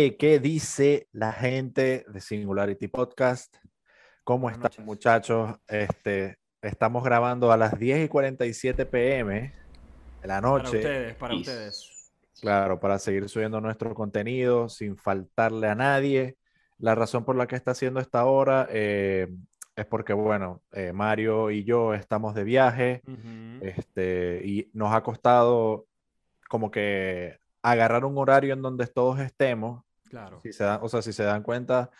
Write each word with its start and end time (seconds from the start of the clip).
Hey, 0.00 0.12
¿qué 0.16 0.38
dice 0.38 1.08
la 1.10 1.32
gente 1.32 2.04
de 2.06 2.20
Singularity 2.20 2.86
Podcast? 2.86 3.56
¿Cómo 4.22 4.48
están, 4.48 4.70
muchachos? 4.84 5.56
Este, 5.66 6.38
estamos 6.62 7.02
grabando 7.02 7.50
a 7.50 7.56
las 7.56 7.76
10 7.76 8.04
y 8.04 8.08
47 8.08 8.86
pm 8.86 9.52
de 10.22 10.28
la 10.28 10.40
Para 10.40 10.40
noche, 10.40 10.76
ustedes, 10.76 11.16
para 11.16 11.34
Y- 11.34 11.38
ustedes. 11.40 11.90
claro, 12.40 12.78
para 12.78 13.00
seguir 13.00 13.28
subiendo 13.28 13.60
nuestro 13.60 13.92
contenido 13.92 14.68
sin 14.68 14.96
faltarle 14.96 15.66
a 15.66 15.74
nadie. 15.74 16.36
La 16.78 16.94
razón 16.94 17.24
por 17.24 17.34
la 17.34 17.48
que 17.48 17.56
está 17.56 17.72
haciendo 17.72 17.98
esta 17.98 18.24
hora 18.24 18.68
eh, 18.70 19.26
es 19.74 19.86
porque, 19.86 20.12
bueno, 20.12 20.62
eh, 20.70 20.92
Mario 20.92 21.50
y 21.50 21.64
yo 21.64 21.92
estamos 21.92 22.36
de 22.36 22.44
viaje 22.44 23.02
Ujú. 23.04 23.66
este, 23.66 24.42
y 24.44 24.70
nos 24.74 24.94
ha 24.94 25.02
costado 25.02 25.88
como 26.48 26.70
que 26.70 27.40
agarrar 27.62 28.04
un 28.04 28.16
horario 28.16 28.54
en 28.54 28.62
donde 28.62 28.86
todos 28.86 29.18
estemos. 29.18 29.82
Claro. 30.08 30.40
Si 30.42 30.52
se 30.52 30.64
dan, 30.64 30.80
o 30.82 30.88
sea, 30.88 31.02
si 31.02 31.12
se 31.12 31.22
dan 31.24 31.42
cuenta, 31.42 31.90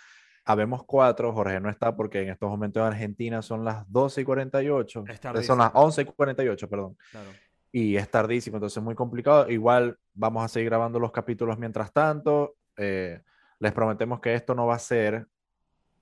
habemos 0.44 0.84
cuatro. 0.84 1.32
Jorge 1.32 1.60
no 1.60 1.68
está 1.70 1.94
porque 1.94 2.22
en 2.22 2.30
estos 2.30 2.48
momentos 2.48 2.80
en 2.80 2.86
Argentina 2.86 3.42
son 3.42 3.64
las 3.64 3.90
12 3.90 4.22
y 4.22 4.24
48. 4.24 5.04
Es 5.08 5.20
eh, 5.24 5.42
Son 5.42 5.58
las 5.58 5.70
11 5.74 6.02
y 6.02 6.04
48, 6.06 6.68
perdón. 6.68 6.96
Claro. 7.10 7.30
Y 7.70 7.96
es 7.96 8.10
tardísimo, 8.10 8.56
entonces 8.56 8.78
es 8.78 8.82
muy 8.82 8.94
complicado. 8.94 9.48
Igual 9.50 9.98
vamos 10.14 10.42
a 10.44 10.48
seguir 10.48 10.70
grabando 10.70 10.98
los 10.98 11.12
capítulos 11.12 11.58
mientras 11.58 11.92
tanto. 11.92 12.56
Eh, 12.76 13.20
les 13.58 13.72
prometemos 13.72 14.20
que 14.20 14.34
esto 14.34 14.54
no 14.54 14.66
va 14.66 14.76
a 14.76 14.78
ser 14.78 15.26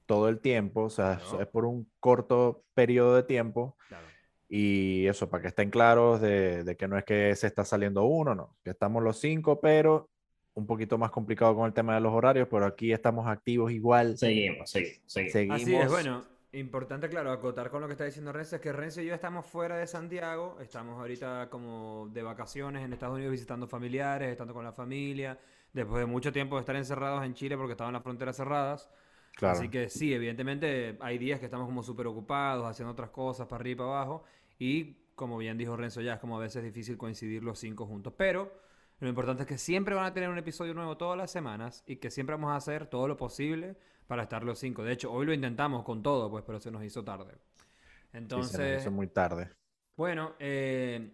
todo 0.07 0.29
el 0.29 0.39
tiempo, 0.41 0.83
o 0.85 0.91
sea, 0.91 1.21
es- 1.41 1.47
por 1.49 1.65
un 1.65 1.91
corto 1.99 2.63
periodo 2.75 3.17
de 3.17 3.25
tiempo. 3.25 3.77
Claro. 3.89 4.07
Y 4.49 5.09
eso, 5.09 5.29
para 5.29 5.43
que 5.43 5.49
estén 5.49 5.71
claros 5.71 6.21
de, 6.21 6.63
de 6.63 6.77
que 6.77 6.87
no 6.87 6.97
es 6.97 7.05
que 7.05 7.35
se 7.35 7.49
está 7.49 7.65
saliendo 7.65 8.05
uno, 8.05 8.33
no, 8.37 8.57
que 8.63 8.71
estamos 8.71 9.03
los 9.03 9.19
cinco, 9.19 9.59
pero 9.61 10.09
un 10.57 10.67
poquito 10.67 10.97
más 10.97 11.11
complicado 11.11 11.55
con 11.55 11.67
el 11.67 11.75
tema 11.75 11.95
de 11.95 12.01
los 12.01 12.13
horarios, 12.13 12.49
pero 12.51 12.65
aquí 12.65 12.91
estamos 12.91 13.27
activos 13.27 13.71
igual. 13.71 14.17
Seguimos, 14.17 14.71
seguimos, 14.71 15.01
seguimos. 15.05 15.33
Seguimos. 15.33 15.63
Así 15.63 15.75
es, 15.75 15.89
bueno, 15.89 16.25
importante, 16.53 17.11
claro, 17.11 17.31
acotar 17.31 17.71
con 17.71 17.83
lo 17.83 17.87
que 17.87 17.93
está 17.93 18.07
diciendo 18.07 18.33
Renzo, 18.33 18.57
es 18.57 18.63
que 18.63 18.73
Renzo 18.73 19.03
y 19.03 19.07
yo 19.07 19.15
estamos 19.15 19.45
fuera 19.45 19.77
de 19.77 19.87
Santiago, 19.87 20.57
estamos 20.61 20.99
ahorita 20.99 21.51
como 21.51 22.09
de 22.11 22.23
vacaciones 22.23 22.83
en 22.83 22.95
Estados 22.95 23.17
Unidos 23.17 23.33
visitando 23.33 23.67
familiares, 23.67 24.31
estando 24.31 24.55
con 24.55 24.65
la 24.65 24.73
familia, 24.73 25.39
después 25.75 26.01
de 26.01 26.07
mucho 26.07 26.33
tiempo 26.33 26.57
de 26.57 26.61
estar 26.61 26.75
encerrados 26.75 27.23
en 27.27 27.35
Chile 27.35 27.59
porque 27.59 27.73
estaban 27.73 27.93
las 27.93 28.03
fronteras 28.03 28.35
cerradas. 28.35 28.89
Claro. 29.35 29.59
Así 29.59 29.69
que 29.69 29.91
sí, 29.91 30.15
evidentemente 30.15 30.97
hay 31.01 31.19
días 31.19 31.39
que 31.39 31.45
estamos 31.45 31.67
como 31.67 31.83
súper 31.83 32.07
ocupados, 32.07 32.67
haciendo 32.67 32.93
otras 32.93 33.11
cosas 33.11 33.47
para 33.47 33.61
arriba 33.61 33.75
y 33.75 33.77
para 33.77 33.91
abajo. 33.91 34.25
Y 34.59 34.97
como 35.15 35.37
bien 35.37 35.59
dijo 35.59 35.77
Renzo 35.77 36.01
ya, 36.01 36.15
es 36.15 36.21
como 36.21 36.39
a 36.39 36.41
veces 36.41 36.65
difícil 36.65 36.97
coincidir 36.97 37.45
los 37.45 37.59
cinco 37.59 37.85
juntos. 37.85 38.15
Pero 38.17 38.65
lo 39.01 39.09
importante 39.09 39.43
es 39.43 39.49
que 39.49 39.59
siempre 39.59 39.95
van 39.95 40.07
a 40.07 40.13
tener 40.15 40.29
un 40.31 40.39
episodio 40.39 40.75
nuevo 40.75 40.97
todas 40.97 41.19
las 41.19 41.31
semanas 41.31 41.83
y 41.87 41.97
que 41.97 42.11
siempre 42.11 42.35
vamos 42.37 42.51
a 42.53 42.57
hacer 42.57 42.87
todo 42.87 43.09
lo 43.09 43.17
posible 43.17 43.77
para 44.07 44.23
estar 44.25 44.45
los 44.45 44.59
cinco. 44.59 44.83
De 44.85 44.93
hecho, 44.93 45.13
hoy 45.13 45.27
lo 45.27 45.33
intentamos 45.35 45.85
con 45.85 46.03
todo, 46.03 46.31
pues, 46.31 46.45
pero 46.47 46.61
se 46.61 46.71
nos 46.71 46.83
hizo 46.85 47.05
tarde. 47.05 47.35
Sí, 48.29 48.43
se 48.45 48.59
nos 48.59 48.71
Entonces, 48.71 48.77
hizo 48.77 48.91
muy 48.93 49.09
tarde. 49.09 49.51
bueno, 49.97 50.35
eh, 50.39 51.11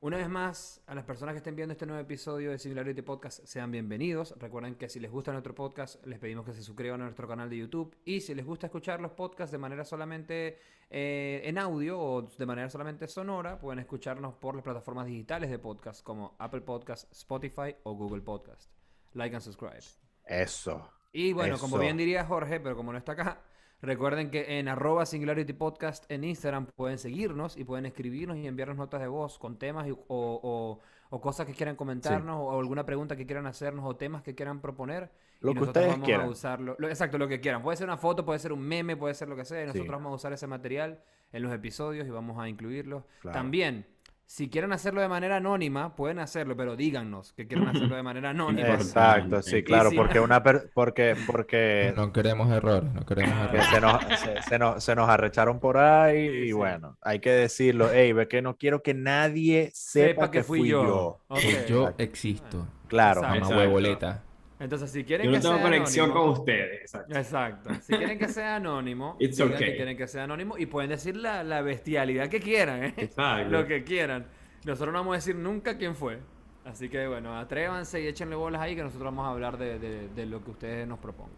una 0.00 0.18
vez 0.18 0.28
más, 0.28 0.82
a 0.86 0.94
las 0.94 1.04
personas 1.04 1.32
que 1.32 1.38
estén 1.38 1.56
viendo 1.56 1.72
este 1.72 1.86
nuevo 1.86 2.00
episodio 2.00 2.50
de 2.50 2.58
Singularity 2.58 3.02
Podcast, 3.02 3.44
sean 3.44 3.70
bienvenidos. 3.70 4.34
Recuerden 4.38 4.74
que 4.74 4.88
si 4.88 5.00
les 5.00 5.10
gusta 5.10 5.32
nuestro 5.32 5.54
podcast, 5.54 6.04
les 6.06 6.18
pedimos 6.18 6.44
que 6.44 6.52
se 6.52 6.62
suscriban 6.62 7.00
a 7.00 7.04
nuestro 7.04 7.26
canal 7.26 7.48
de 7.48 7.56
YouTube. 7.56 7.96
Y 8.04 8.20
si 8.20 8.34
les 8.34 8.44
gusta 8.44 8.66
escuchar 8.66 9.00
los 9.00 9.12
podcasts 9.12 9.52
de 9.52 9.58
manera 9.58 9.84
solamente 9.84 10.58
eh, 10.90 11.40
en 11.44 11.56
audio 11.56 11.98
o 11.98 12.22
de 12.22 12.46
manera 12.46 12.68
solamente 12.68 13.08
sonora, 13.08 13.58
pueden 13.58 13.78
escucharnos 13.78 14.34
por 14.34 14.54
las 14.54 14.62
plataformas 14.62 15.06
digitales 15.06 15.50
de 15.50 15.58
podcast 15.58 16.04
como 16.04 16.36
Apple 16.38 16.60
Podcast, 16.60 17.10
Spotify 17.12 17.74
o 17.84 17.94
Google 17.94 18.20
Podcast. 18.20 18.70
Like 19.14 19.34
and 19.34 19.42
subscribe. 19.42 19.80
Eso. 20.26 20.90
Y 21.12 21.32
bueno, 21.32 21.56
como 21.58 21.76
Eso. 21.76 21.82
bien 21.82 21.96
diría 21.96 22.24
Jorge, 22.26 22.60
pero 22.60 22.76
como 22.76 22.92
no 22.92 22.98
está 22.98 23.12
acá, 23.12 23.40
recuerden 23.82 24.30
que 24.30 24.58
en 24.58 24.68
arroba 24.68 25.06
Singularity 25.06 25.52
Podcast 25.52 26.04
en 26.10 26.24
Instagram 26.24 26.66
pueden 26.76 26.98
seguirnos 26.98 27.56
y 27.56 27.64
pueden 27.64 27.86
escribirnos 27.86 28.36
y 28.38 28.46
enviarnos 28.46 28.76
notas 28.76 29.00
de 29.00 29.08
voz 29.08 29.38
con 29.38 29.58
temas 29.58 29.86
y- 29.88 29.92
o, 29.92 29.98
o- 30.08 30.80
o 31.08 31.20
cosas 31.20 31.46
que 31.46 31.52
quieran 31.52 31.76
comentarnos 31.76 32.36
o 32.40 32.58
alguna 32.58 32.84
pregunta 32.84 33.14
que 33.16 33.26
quieran 33.26 33.46
hacernos 33.46 33.84
o 33.86 33.94
temas 33.94 34.22
que 34.22 34.34
quieran 34.34 34.60
proponer. 34.60 35.10
Lo 35.40 35.50
y 35.50 35.54
que 35.54 35.60
nosotros 35.60 35.68
ustedes 35.68 35.88
vamos 35.92 36.04
quieran. 36.06 36.26
a 36.26 36.30
usarlo. 36.30 36.76
lo- 36.78 36.88
exacto, 36.88 37.16
lo 37.18 37.28
que 37.28 37.40
quieran. 37.40 37.62
Puede 37.62 37.76
ser 37.76 37.86
una 37.86 37.96
foto, 37.96 38.24
puede 38.24 38.38
ser 38.40 38.52
un 38.52 38.60
meme, 38.60 38.96
puede 38.96 39.14
ser 39.14 39.28
lo 39.28 39.36
que 39.36 39.44
sea. 39.44 39.62
Y 39.62 39.66
nosotros 39.66 39.86
Sí. 39.86 39.92
vamos 39.92 40.10
a 40.12 40.14
usar 40.16 40.32
ese 40.32 40.46
material 40.48 41.00
en 41.32 41.42
los 41.42 41.52
episodios 41.52 42.08
y 42.08 42.10
vamos 42.10 42.38
a 42.42 42.48
incluirlo. 42.48 43.06
Claro. 43.20 43.36
También, 43.38 43.86
si 44.28 44.50
quieren 44.50 44.72
hacerlo 44.72 45.00
de 45.00 45.08
manera 45.08 45.36
anónima, 45.36 45.94
pueden 45.94 46.18
hacerlo, 46.18 46.56
pero 46.56 46.74
díganos 46.76 47.32
que 47.32 47.46
quieren 47.46 47.68
hacerlo 47.68 47.94
de 47.96 48.02
manera 48.02 48.30
anónima. 48.30 48.74
Exacto, 48.74 49.40
sí, 49.40 49.62
claro, 49.62 49.90
si 49.90 49.96
porque 49.96 50.18
no- 50.18 50.24
una 50.24 50.42
per- 50.42 50.70
porque, 50.74 51.14
porque 51.26 51.92
No 51.96 52.12
queremos 52.12 52.50
errores, 52.50 52.92
no 52.92 53.06
queremos 53.06 53.34
que 53.50 53.56
errores. 53.58 53.66
se 53.70 53.80
nos, 53.80 54.20
se, 54.20 54.42
se 54.42 54.58
nos, 54.58 54.82
se 54.84 54.94
nos 54.96 55.08
arrecharon 55.08 55.60
por 55.60 55.78
ahí 55.78 56.28
Sí, 56.28 56.36
y 56.36 56.46
sí. 56.48 56.52
bueno, 56.52 56.96
hay 57.02 57.20
que 57.20 57.30
decirlo, 57.30 57.88
hey, 57.92 58.12
ve 58.12 58.26
que 58.26 58.42
no 58.42 58.56
quiero 58.56 58.82
que 58.82 58.94
nadie 58.94 59.70
sepa, 59.74 60.30
que, 60.30 60.42
fui 60.42 60.68
yo. 60.68 61.20
Yo 61.28 61.36
Exacto. 61.36 61.94
existo. 62.02 62.66
Claro. 62.88 63.22
Mamá 63.22 63.48
huevoleta. 63.48 64.22
Entonces, 64.58 64.90
si 64.90 65.04
quieren 65.04 65.26
Yo 65.26 65.30
no 65.32 65.36
que 65.36 65.42
tengo 65.42 65.54
sea 65.56 65.62
conexión 65.64 66.10
anónimo- 66.10 66.32
con 66.32 66.40
ustedes. 66.40 66.80
Exacto. 66.82 67.14
Exacto. 67.18 67.70
Si 67.82 67.92
quieren 67.96 68.18
que 68.18 68.28
sea 68.28 68.56
anónimo, 68.56 69.16
It's 69.20 69.36
digan 69.36 69.52
okay. 69.54 69.68
que 69.70 69.76
quieren 69.76 69.96
que 69.96 70.06
sea 70.08 70.24
anónimo 70.24 70.56
y 70.56 70.66
pueden 70.66 70.90
decir 70.90 71.16
la, 71.16 71.42
la 71.44 71.60
bestialidad 71.62 72.28
que 72.28 72.40
quieran, 72.40 72.84
¿eh? 72.84 72.94
Exacto. 72.96 73.50
Lo 73.50 73.66
que 73.66 73.84
quieran. 73.84 74.26
Nosotros 74.64 74.92
no 74.92 75.00
vamos 75.00 75.12
a 75.12 75.16
decir 75.16 75.36
nunca 75.36 75.76
quién 75.76 75.94
fue. 75.94 76.18
Así 76.64 76.88
que 76.88 77.06
bueno, 77.06 77.38
atrévanse 77.38 78.00
y 78.00 78.06
échenle 78.08 78.34
bolas 78.34 78.60
ahí 78.62 78.74
que 78.74 78.82
nosotros 78.82 79.04
vamos 79.04 79.26
a 79.26 79.30
hablar 79.30 79.56
de, 79.58 79.78
de- 79.78 80.08
de 80.08 80.26
lo 80.26 80.42
que 80.42 80.50
ustedes 80.52 80.88
nos 80.88 80.98
propongan. 80.98 81.36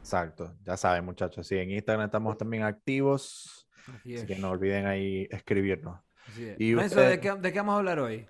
exacto, 0.00 0.54
ya 0.64 0.76
saben 0.78 1.04
muchachos, 1.04 1.46
sí, 1.46 1.56
en 1.58 1.70
Instagram 1.72 2.06
estamos 2.06 2.38
también 2.38 2.62
activos, 2.62 3.68
Así 3.86 4.24
que 4.26 4.36
no 4.36 4.50
olviden 4.50 4.86
ahí 4.86 5.26
escribirnos. 5.30 5.98
Así 6.28 6.44
es. 6.46 6.56
Y 6.60 6.74
usted- 6.76 7.08
¿de 7.10 7.20
qué, 7.20 7.32
de 7.32 7.52
qué 7.52 7.58
vamos 7.58 7.74
a 7.74 7.78
hablar 7.78 7.98
hoy? 7.98 8.26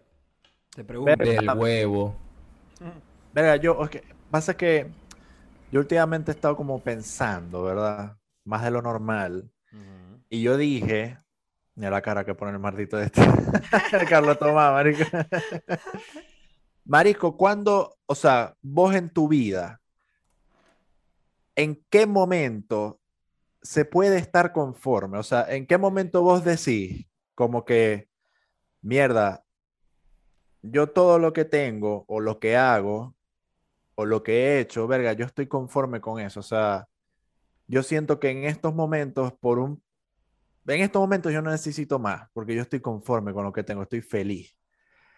Te 0.74 0.82
pregunto. 0.84 1.14
Del 1.22 1.48
huevo. 1.56 2.16
Verga, 3.32 3.56
yo, 3.56 3.78
ok, 3.78 3.96
pasa 4.30 4.56
que 4.56 4.90
yo 5.70 5.80
últimamente 5.80 6.30
he 6.30 6.34
estado 6.34 6.56
como 6.56 6.80
pensando, 6.82 7.62
¿verdad? 7.62 8.16
Más 8.44 8.62
de 8.64 8.70
lo 8.70 8.82
normal. 8.82 9.50
Y 10.28 10.42
yo 10.42 10.56
dije, 10.56 11.18
mira 11.74 11.90
la 11.90 12.02
cara 12.02 12.24
que 12.24 12.34
pone 12.34 12.52
el 12.52 12.58
maldito 12.58 12.96
de 12.96 13.06
este. 13.06 13.22
Carlos 14.08 14.38
Tomás, 14.38 14.72
marico. 14.72 15.04
Marico, 16.84 17.36
¿cuándo, 17.36 17.98
o 18.06 18.14
sea, 18.16 18.56
vos 18.62 18.94
en 18.96 19.10
tu 19.10 19.28
vida, 19.28 19.80
en 21.54 21.84
qué 21.88 22.04
momento 22.06 23.00
se 23.62 23.84
puede 23.84 24.18
estar 24.18 24.52
conforme? 24.52 25.18
O 25.18 25.22
sea, 25.22 25.46
¿en 25.54 25.66
qué 25.66 25.78
momento 25.78 26.22
vos 26.22 26.42
decís 26.42 27.06
como 27.36 27.64
que, 27.64 28.08
mierda, 28.82 29.44
yo 30.62 30.88
todo 30.88 31.20
lo 31.20 31.32
que 31.32 31.44
tengo 31.44 32.04
o 32.08 32.18
lo 32.18 32.40
que 32.40 32.56
hago 32.56 33.14
o 34.00 34.06
lo 34.06 34.22
que 34.22 34.32
he 34.32 34.60
hecho, 34.60 34.86
verga, 34.86 35.12
yo 35.12 35.26
estoy 35.26 35.46
conforme 35.46 36.00
con 36.00 36.18
eso. 36.20 36.40
O 36.40 36.42
sea, 36.42 36.88
yo 37.66 37.82
siento 37.82 38.18
que 38.18 38.30
en 38.30 38.44
estos 38.44 38.74
momentos, 38.74 39.34
por 39.34 39.58
un... 39.58 39.82
En 40.66 40.80
estos 40.80 41.00
momentos 41.00 41.32
yo 41.32 41.42
no 41.42 41.50
necesito 41.50 41.98
más, 41.98 42.28
porque 42.32 42.54
yo 42.54 42.62
estoy 42.62 42.80
conforme 42.80 43.34
con 43.34 43.44
lo 43.44 43.52
que 43.52 43.62
tengo, 43.62 43.82
estoy 43.82 44.00
feliz. 44.00 44.56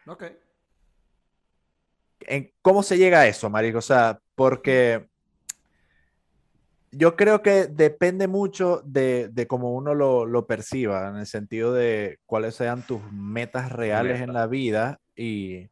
Ok. 0.06 0.24
¿En 2.20 2.52
¿Cómo 2.60 2.82
se 2.82 2.98
llega 2.98 3.20
a 3.20 3.28
eso, 3.28 3.48
marico? 3.50 3.78
O 3.78 3.82
sea, 3.82 4.20
porque 4.34 5.08
yo 6.90 7.14
creo 7.14 7.40
que 7.40 7.66
depende 7.66 8.26
mucho 8.26 8.82
de, 8.84 9.28
de 9.28 9.46
cómo 9.46 9.74
uno 9.74 9.94
lo, 9.94 10.26
lo 10.26 10.46
perciba, 10.48 11.08
en 11.08 11.18
el 11.18 11.26
sentido 11.26 11.72
de 11.72 12.18
cuáles 12.26 12.56
sean 12.56 12.84
tus 12.84 13.00
metas 13.12 13.70
reales 13.70 14.20
en 14.20 14.32
la 14.32 14.48
vida 14.48 15.00
y, 15.14 15.70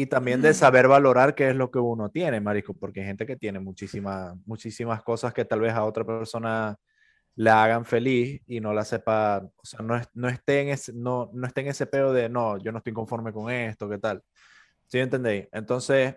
y 0.00 0.06
también 0.06 0.40
de 0.40 0.54
saber 0.54 0.88
valorar 0.88 1.34
qué 1.34 1.50
es 1.50 1.54
lo 1.54 1.70
que 1.70 1.78
uno 1.78 2.08
tiene, 2.08 2.40
marico, 2.40 2.72
porque 2.72 3.00
hay 3.00 3.06
gente 3.06 3.26
que 3.26 3.36
tiene 3.36 3.60
muchísimas, 3.60 4.34
muchísimas 4.46 5.02
cosas 5.02 5.34
que 5.34 5.44
tal 5.44 5.60
vez 5.60 5.74
a 5.74 5.84
otra 5.84 6.06
persona 6.06 6.74
la 7.36 7.62
hagan 7.62 7.84
feliz 7.84 8.40
y 8.46 8.60
no 8.60 8.72
la 8.72 8.86
sepa, 8.86 9.42
o 9.44 9.66
sea, 9.66 9.80
no, 9.80 10.00
no, 10.14 10.28
esté 10.30 10.62
en 10.62 10.68
ese, 10.70 10.94
no, 10.94 11.28
no 11.34 11.46
esté 11.46 11.60
en 11.60 11.66
ese 11.68 11.84
pedo 11.84 12.14
de, 12.14 12.30
no, 12.30 12.56
yo 12.56 12.72
no 12.72 12.78
estoy 12.78 12.94
conforme 12.94 13.30
con 13.30 13.50
esto, 13.50 13.90
¿qué 13.90 13.98
tal? 13.98 14.22
¿Sí 14.86 14.98
entendéis? 14.98 15.48
Entonces, 15.52 16.16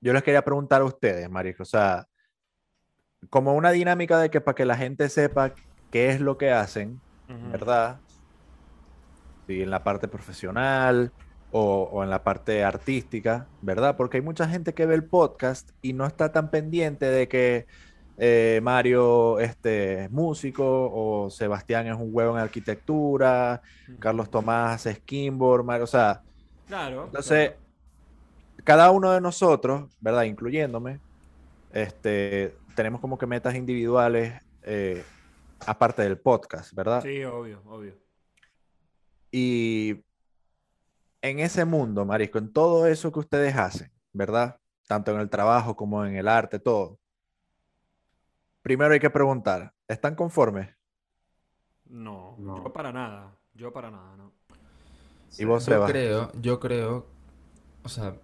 yo 0.00 0.12
les 0.12 0.22
quería 0.22 0.44
preguntar 0.44 0.80
a 0.80 0.84
ustedes, 0.84 1.28
marico, 1.28 1.64
o 1.64 1.66
sea, 1.66 2.06
como 3.30 3.54
una 3.54 3.72
dinámica 3.72 4.20
de 4.20 4.30
que 4.30 4.40
para 4.40 4.54
que 4.54 4.64
la 4.64 4.76
gente 4.76 5.08
sepa 5.08 5.52
qué 5.90 6.10
es 6.10 6.20
lo 6.20 6.38
que 6.38 6.52
hacen, 6.52 7.00
Ujú. 7.28 7.50
¿verdad? 7.50 7.98
Sí, 9.48 9.62
en 9.62 9.70
la 9.70 9.82
parte 9.82 10.06
profesional 10.06 11.12
o, 11.56 11.88
o 11.92 12.02
en 12.02 12.10
la 12.10 12.24
parte 12.24 12.64
artística, 12.64 13.46
¿verdad? 13.62 13.96
Porque 13.96 14.16
hay 14.16 14.22
mucha 14.24 14.48
gente 14.48 14.74
que 14.74 14.86
ve 14.86 14.96
el 14.96 15.04
podcast 15.04 15.70
y 15.82 15.92
no 15.92 16.04
está 16.04 16.32
tan 16.32 16.50
pendiente 16.50 17.06
de 17.06 17.28
que 17.28 17.66
eh, 18.18 18.58
Mario 18.60 19.38
este, 19.38 20.04
es 20.04 20.10
músico 20.10 20.64
o 20.92 21.30
Sebastián 21.30 21.86
es 21.86 21.94
un 21.94 22.08
huevo 22.12 22.36
en 22.36 22.42
arquitectura. 22.42 23.62
Carlos 24.00 24.30
Tomás 24.30 24.84
es 24.86 24.96
skimboard, 24.96 25.62
Mario, 25.64 25.84
o 25.84 25.86
sea, 25.86 26.22
Claro. 26.66 27.04
entonces, 27.04 27.52
cada 28.64 28.90
uno 28.90 29.12
de 29.12 29.20
nosotros, 29.20 29.96
¿verdad? 30.00 30.24
Incluyéndome, 30.24 30.98
este, 31.72 32.56
tenemos 32.74 33.00
como 33.00 33.16
que 33.16 33.26
metas 33.26 33.54
individuales 33.54 34.42
eh, 34.64 35.04
aparte 35.66 36.02
del 36.02 36.18
podcast, 36.18 36.74
¿verdad? 36.74 37.00
Sí, 37.00 37.22
obvio, 37.22 37.62
obvio. 37.66 37.94
Y 39.30 40.02
en 41.24 41.40
ese 41.40 41.64
mundo, 41.64 42.04
Marisco, 42.04 42.38
en 42.38 42.52
todo 42.52 42.86
eso 42.86 43.10
que 43.10 43.20
ustedes 43.20 43.56
hacen, 43.56 43.90
¿verdad? 44.12 44.60
Tanto 44.86 45.10
en 45.12 45.20
el 45.20 45.30
trabajo 45.30 45.74
como 45.74 46.04
en 46.04 46.16
el 46.16 46.28
arte, 46.28 46.58
todo. 46.58 47.00
Primero 48.62 48.92
hay 48.92 49.00
que 49.00 49.10
preguntar, 49.10 49.72
¿están 49.88 50.16
conformes? 50.16 50.68
No, 51.86 52.36
yo 52.38 52.72
para 52.72 52.92
nada. 52.92 53.36
Yo 53.54 53.72
para 53.72 53.90
nada, 53.90 54.16
no. 54.16 54.32
¿Y 55.38 55.44
vos, 55.44 55.66
Yo 55.66 55.84
creo, 55.86 56.32
yo 56.40 56.60
creo, 56.60 57.06
o 57.84 57.88
sea, 57.88 58.16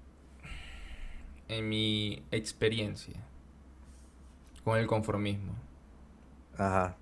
en 1.48 1.68
mi 1.68 2.24
experiencia 2.30 3.16
con 4.64 4.78
el 4.78 4.86
conformismo. 4.86 5.54
Ajá. 6.56 6.96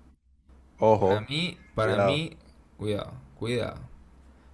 Ojo. 0.79 1.09
Para 1.09 1.21
mí, 1.21 1.57
para 1.75 1.91
Cuidado. 1.93 2.11
mí, 2.11 2.37
cuidado, 2.77 3.13
cuidado. 3.35 3.88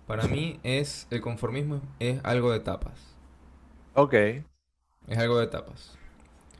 Para 0.08 0.28
mí 0.28 0.60
es, 0.64 1.08
el 1.10 1.22
conformismo 1.22 1.82
es 2.00 2.24
algo 2.24 2.52
de 2.52 2.58
etapas. 2.58 3.16
Ok. 3.94 4.14
Es 4.14 5.18
algo 5.18 5.40
de 5.40 5.46
etapas. 5.46 5.98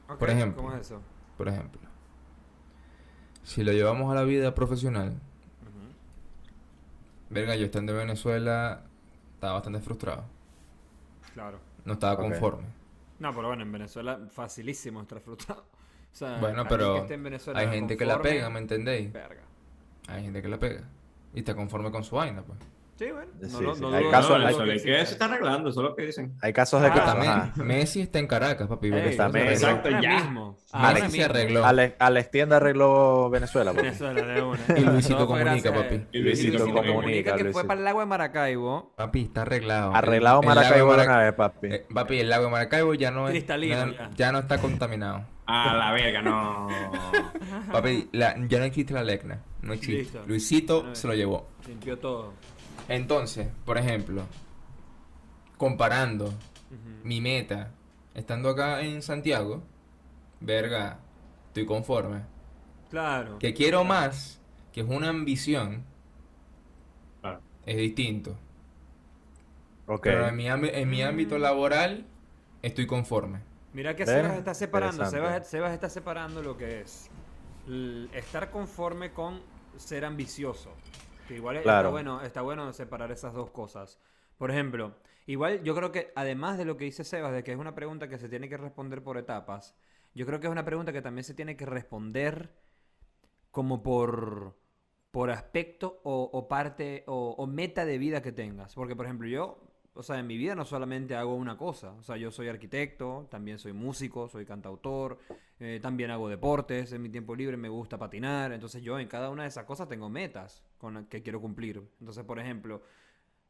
Ok, 0.10 0.18
Por 0.18 0.30
ejemplo. 0.30 0.64
¿Cómo 0.64 0.76
es 0.76 0.82
eso? 0.82 1.02
Por 1.38 1.48
ejemplo, 1.48 1.82
si 3.44 3.64
lo 3.64 3.72
llevamos 3.74 4.12
a 4.12 4.16
la 4.16 4.24
vida 4.24 4.56
profesional, 4.56 5.20
verga, 7.30 7.56
yo 7.56 7.66
estando 7.66 7.92
en 7.92 8.00
Venezuela 8.00 8.84
estaba 9.34 9.54
bastante 9.54 9.80
frustrado. 9.80 10.24
Claro. 11.34 11.60
No 11.84 11.94
estaba 11.94 12.16
conforme. 12.16 12.64
No, 13.20 13.34
pero 13.34 13.48
bueno, 13.48 13.64
en 13.64 13.72
Venezuela 13.72 14.20
facilísimo 14.32 15.02
estar 15.02 15.20
frustrado. 15.20 15.66
O 16.16 16.18
sea, 16.18 16.38
Bueno, 16.40 16.64
pero 16.70 16.94
que 16.94 17.02
esté 17.02 17.14
en 17.16 17.24
Venezuela 17.24 17.60
hay 17.60 17.68
gente 17.68 17.98
que 17.98 18.06
la 18.06 18.22
pega, 18.22 18.50
¿me 18.50 18.60
entendéis? 18.60 19.12
Verga. 19.12 19.42
Hay 20.08 20.24
gente 20.24 20.42
que 20.42 20.48
la 20.48 20.58
pega. 20.58 20.84
Y 21.34 21.40
está 21.40 21.54
conforme 21.58 21.92
con 21.92 22.06
su 22.06 22.16
vaina, 22.16 22.42
pues. 22.42 22.58
Sí, 22.98 23.12
bueno. 23.12 23.30
No, 23.42 23.50
Sí, 23.50 23.62
lo- 23.64 23.76
sí. 23.76 23.82
no 23.82 23.94
Hay 23.94 24.10
casos- 24.10 24.30
no 24.32 24.46
Venezuela, 24.46 24.74
que 24.74 24.82
que 24.84 25.06
se 25.06 25.12
está 25.14 25.26
arreglando, 25.26 25.70
eso 25.70 25.82
es 25.82 25.90
lo 25.90 25.96
que 25.98 26.06
dicen. 26.06 26.38
Hay 26.42 26.54
casos 26.54 26.82
de 26.82 26.92
que 26.92 27.00
Ah, 27.00 27.06
También, 27.06 27.32
ajá. 27.34 27.54
Messi 27.58 28.00
está 28.02 28.20
en 28.20 28.28
Caracas, 28.28 28.68
papi. 28.70 28.88
Ey, 28.88 29.18
también. 29.18 29.48
arregló. 29.48 29.68
Exacto, 29.68 29.90
Ahora 29.90 30.02
ya. 30.02 30.16
mismo. 30.24 30.52
Messi 30.54 30.70
Ahora 30.72 30.96
se 30.96 31.08
mismo. 31.10 31.26
arregló. 31.26 31.66
Alex, 31.66 31.96
Alex 32.00 32.32
Tienda 32.32 32.56
arregló 32.56 33.30
Venezuela, 33.30 33.72
papi. 33.74 33.84
Venezuela, 33.84 34.22
de 34.22 34.42
una. 34.42 34.60
Y 34.78 34.80
Luisito 34.82 35.28
fue 35.28 35.44
Comunica, 35.44 35.74
papi. 35.74 36.02
Y 36.14 36.20
Luisito 36.20 36.64
Comunica, 36.72 37.32
que 37.32 37.38
fue 37.40 37.44
Luisito. 37.44 37.68
para 37.68 37.80
el 37.80 37.84
lago 37.84 38.00
de 38.00 38.06
Maracaibo. 38.06 38.94
Papi, 38.96 39.22
está 39.24 39.42
arreglado. 39.42 39.94
Arreglado 39.94 40.38
El- 40.38 40.42
de 40.42 40.48
Maracaibo 40.56 40.92
de 40.92 40.98
Maraca- 40.98 41.12
una 41.16 41.24
vez, 41.24 41.34
papi. 41.34 41.68
Eh, 41.74 41.86
papi, 41.94 42.20
el 42.20 42.30
lago 42.30 42.46
de 42.46 42.52
Maracaibo 42.52 42.94
ya 42.94 43.12
no 43.12 43.28
es. 43.28 43.32
Cristalino, 43.32 43.86
no- 43.88 43.92
ya. 43.94 44.10
ya 44.16 44.32
no 44.32 44.40
está 44.40 44.58
contaminado. 44.60 45.26
A 45.48 45.76
la 45.76 45.92
verga, 45.92 46.22
no. 46.24 46.70
Papi, 47.72 48.10
la- 48.14 48.36
ya 48.48 48.60
no 48.60 48.66
existe 48.66 48.94
la 48.94 49.04
lecna. 49.04 49.42
No 49.62 49.74
existe. 49.74 50.20
Luisito 50.28 50.96
se 50.96 51.08
lo 51.08 51.14
llevó. 51.14 51.50
Limpió 51.68 51.98
todo. 52.00 52.34
Entonces, 52.88 53.48
por 53.66 53.78
ejemplo, 53.78 54.24
comparando 55.58 56.34
mi 57.04 57.22
meta, 57.22 57.72
estando 58.14 58.50
acá 58.50 58.82
en 58.82 59.02
Santiago, 59.02 59.64
verga, 60.40 61.00
estoy 61.48 61.66
conforme. 61.66 62.22
Claro. 62.90 63.40
Que 63.40 63.54
quiero 63.54 63.84
más, 63.84 64.40
que 64.72 64.82
es 64.82 64.88
una 64.88 65.10
ambición, 65.10 65.84
Claro. 67.22 67.42
es 67.66 67.78
distinto. 67.78 68.36
Ok. 69.88 70.02
Pero 70.04 70.28
en 70.28 70.36
mi, 70.36 70.48
en 70.48 70.90
mi 70.90 71.02
ámbito 71.02 71.38
laboral, 71.38 72.06
estoy 72.62 72.88
conforme. 72.88 73.40
Mira 73.74 73.96
que 73.96 74.06
Sebas 74.06 74.38
está 74.38 74.54
separando. 74.54 75.06
Sebas, 75.06 75.48
Sebas 75.48 75.74
está 75.74 75.90
separando 75.90 76.42
lo 76.42 76.58
que 76.58 76.82
es 76.82 77.10
estar 78.14 78.50
conforme 78.52 79.12
con 79.12 79.42
ser 79.78 80.06
ambicioso. 80.06 80.72
Que 81.26 81.36
igual 81.36 81.58
está 81.58 81.64
Claro. 81.64 81.90
bueno, 81.90 82.22
está 82.22 82.42
bueno 82.42 82.72
separar 82.74 83.12
esas 83.12 83.34
dos 83.34 83.52
cosas. 83.52 84.00
Por 84.38 84.52
ejemplo, 84.52 84.96
igual 85.26 85.64
yo 85.64 85.76
creo 85.76 85.92
que 85.92 86.12
además 86.16 86.58
de 86.58 86.66
lo 86.66 86.78
que 86.78 86.86
dice 86.86 87.04
Sebas, 87.04 87.34
de 87.34 87.44
que 87.44 87.52
es 87.52 87.58
una 87.58 87.76
pregunta 87.76 88.08
que 88.10 88.18
se 88.20 88.30
tiene 88.30 88.50
que 88.50 88.58
responder 88.58 89.04
por 89.04 89.18
etapas, 89.18 89.76
yo 90.14 90.26
creo 90.26 90.40
que 90.40 90.48
es 90.48 90.52
una 90.52 90.66
pregunta 90.66 90.94
que 90.94 91.02
también 91.02 91.24
se 91.24 91.34
tiene 91.34 91.58
que 91.58 91.66
responder 91.66 92.52
como 93.52 93.84
por, 93.84 94.58
por 95.12 95.30
aspecto 95.32 96.02
o, 96.04 96.30
o 96.34 96.48
parte 96.48 97.04
o, 97.08 97.32
o 97.38 97.48
meta 97.48 97.86
de 97.86 97.98
vida 97.98 98.22
que 98.22 98.32
tengas. 98.32 98.76
Porque, 98.76 98.96
por 98.96 99.06
ejemplo, 99.06 99.28
yo, 99.28 99.60
o 99.96 100.04
sea, 100.04 100.20
en 100.20 100.28
mi 100.28 100.38
vida 100.38 100.56
no 100.56 100.66
solamente 100.66 101.16
hago 101.16 101.36
una 101.36 101.58
cosa. 101.58 101.92
O 101.94 102.04
sea, 102.04 102.18
yo 102.18 102.30
soy 102.30 102.50
arquitecto, 102.50 103.28
también 103.32 103.58
soy 103.58 103.74
músico, 103.74 104.28
soy 104.28 104.46
cantautor, 104.46 105.18
eh, 105.60 105.80
también 105.82 106.12
hago 106.12 106.28
deportes, 106.28 106.92
en 106.92 107.02
mi 107.02 107.10
tiempo 107.10 107.36
libre 107.36 107.56
me 107.56 107.70
gusta 107.70 107.98
patinar. 107.98 108.52
Entonces 108.52 108.84
yo 108.84 109.00
en 109.00 109.08
cada 109.08 109.30
una 109.30 109.44
de 109.44 109.50
esas 109.50 109.64
cosas 109.64 109.88
tengo 109.88 110.10
metas 110.10 110.64
con 110.78 111.06
que 111.06 111.24
quiero 111.24 111.40
cumplir. 111.40 111.82
Entonces, 112.00 112.26
por 112.26 112.40
ejemplo, 112.40 112.84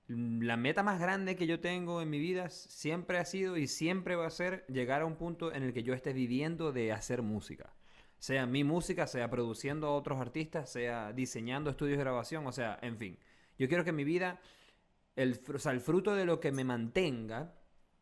la 0.07 0.56
meta 0.56 0.83
más 0.83 1.00
grande 1.00 1.36
que 1.36 1.47
yo 1.47 1.59
tengo 1.59 2.00
en 2.00 2.12
mi 2.12 2.19
vida 2.19 2.51
siempre 2.51 3.18
ha 3.18 3.25
sido 3.25 3.57
y 3.57 3.68
siempre 3.68 4.15
va 4.15 4.27
a 4.27 4.31
ser 4.31 4.63
llegar 4.68 5.01
a 5.01 5.06
un 5.06 5.15
punto 5.15 5.51
en 5.51 5.63
el 5.63 5.74
que 5.74 5.81
yo 5.81 5.95
esté 5.95 6.13
viviendo 6.13 6.71
de 6.71 6.92
hacer 6.92 7.24
música. 7.24 7.74
Sea 8.19 8.45
mi 8.45 8.63
música, 8.63 9.07
sea 9.07 9.31
produciendo 9.31 9.88
a 9.88 9.95
otros 9.95 10.21
artistas, 10.21 10.71
sea 10.71 11.12
diseñando 11.12 11.71
estudios 11.71 11.97
de 11.97 12.03
grabación, 12.03 12.45
o 12.45 12.51
sea, 12.51 12.77
en 12.83 12.97
fin. 12.97 13.18
Yo 13.57 13.68
quiero 13.68 13.83
que 13.83 13.92
mi 13.92 14.03
vida, 14.03 14.39
el, 15.15 15.39
o 15.53 15.59
sea, 15.59 15.71
el 15.71 15.81
fruto 15.81 16.13
de 16.15 16.25
lo 16.25 16.39
que 16.39 16.51
me 16.51 16.63
mantenga, 16.63 17.53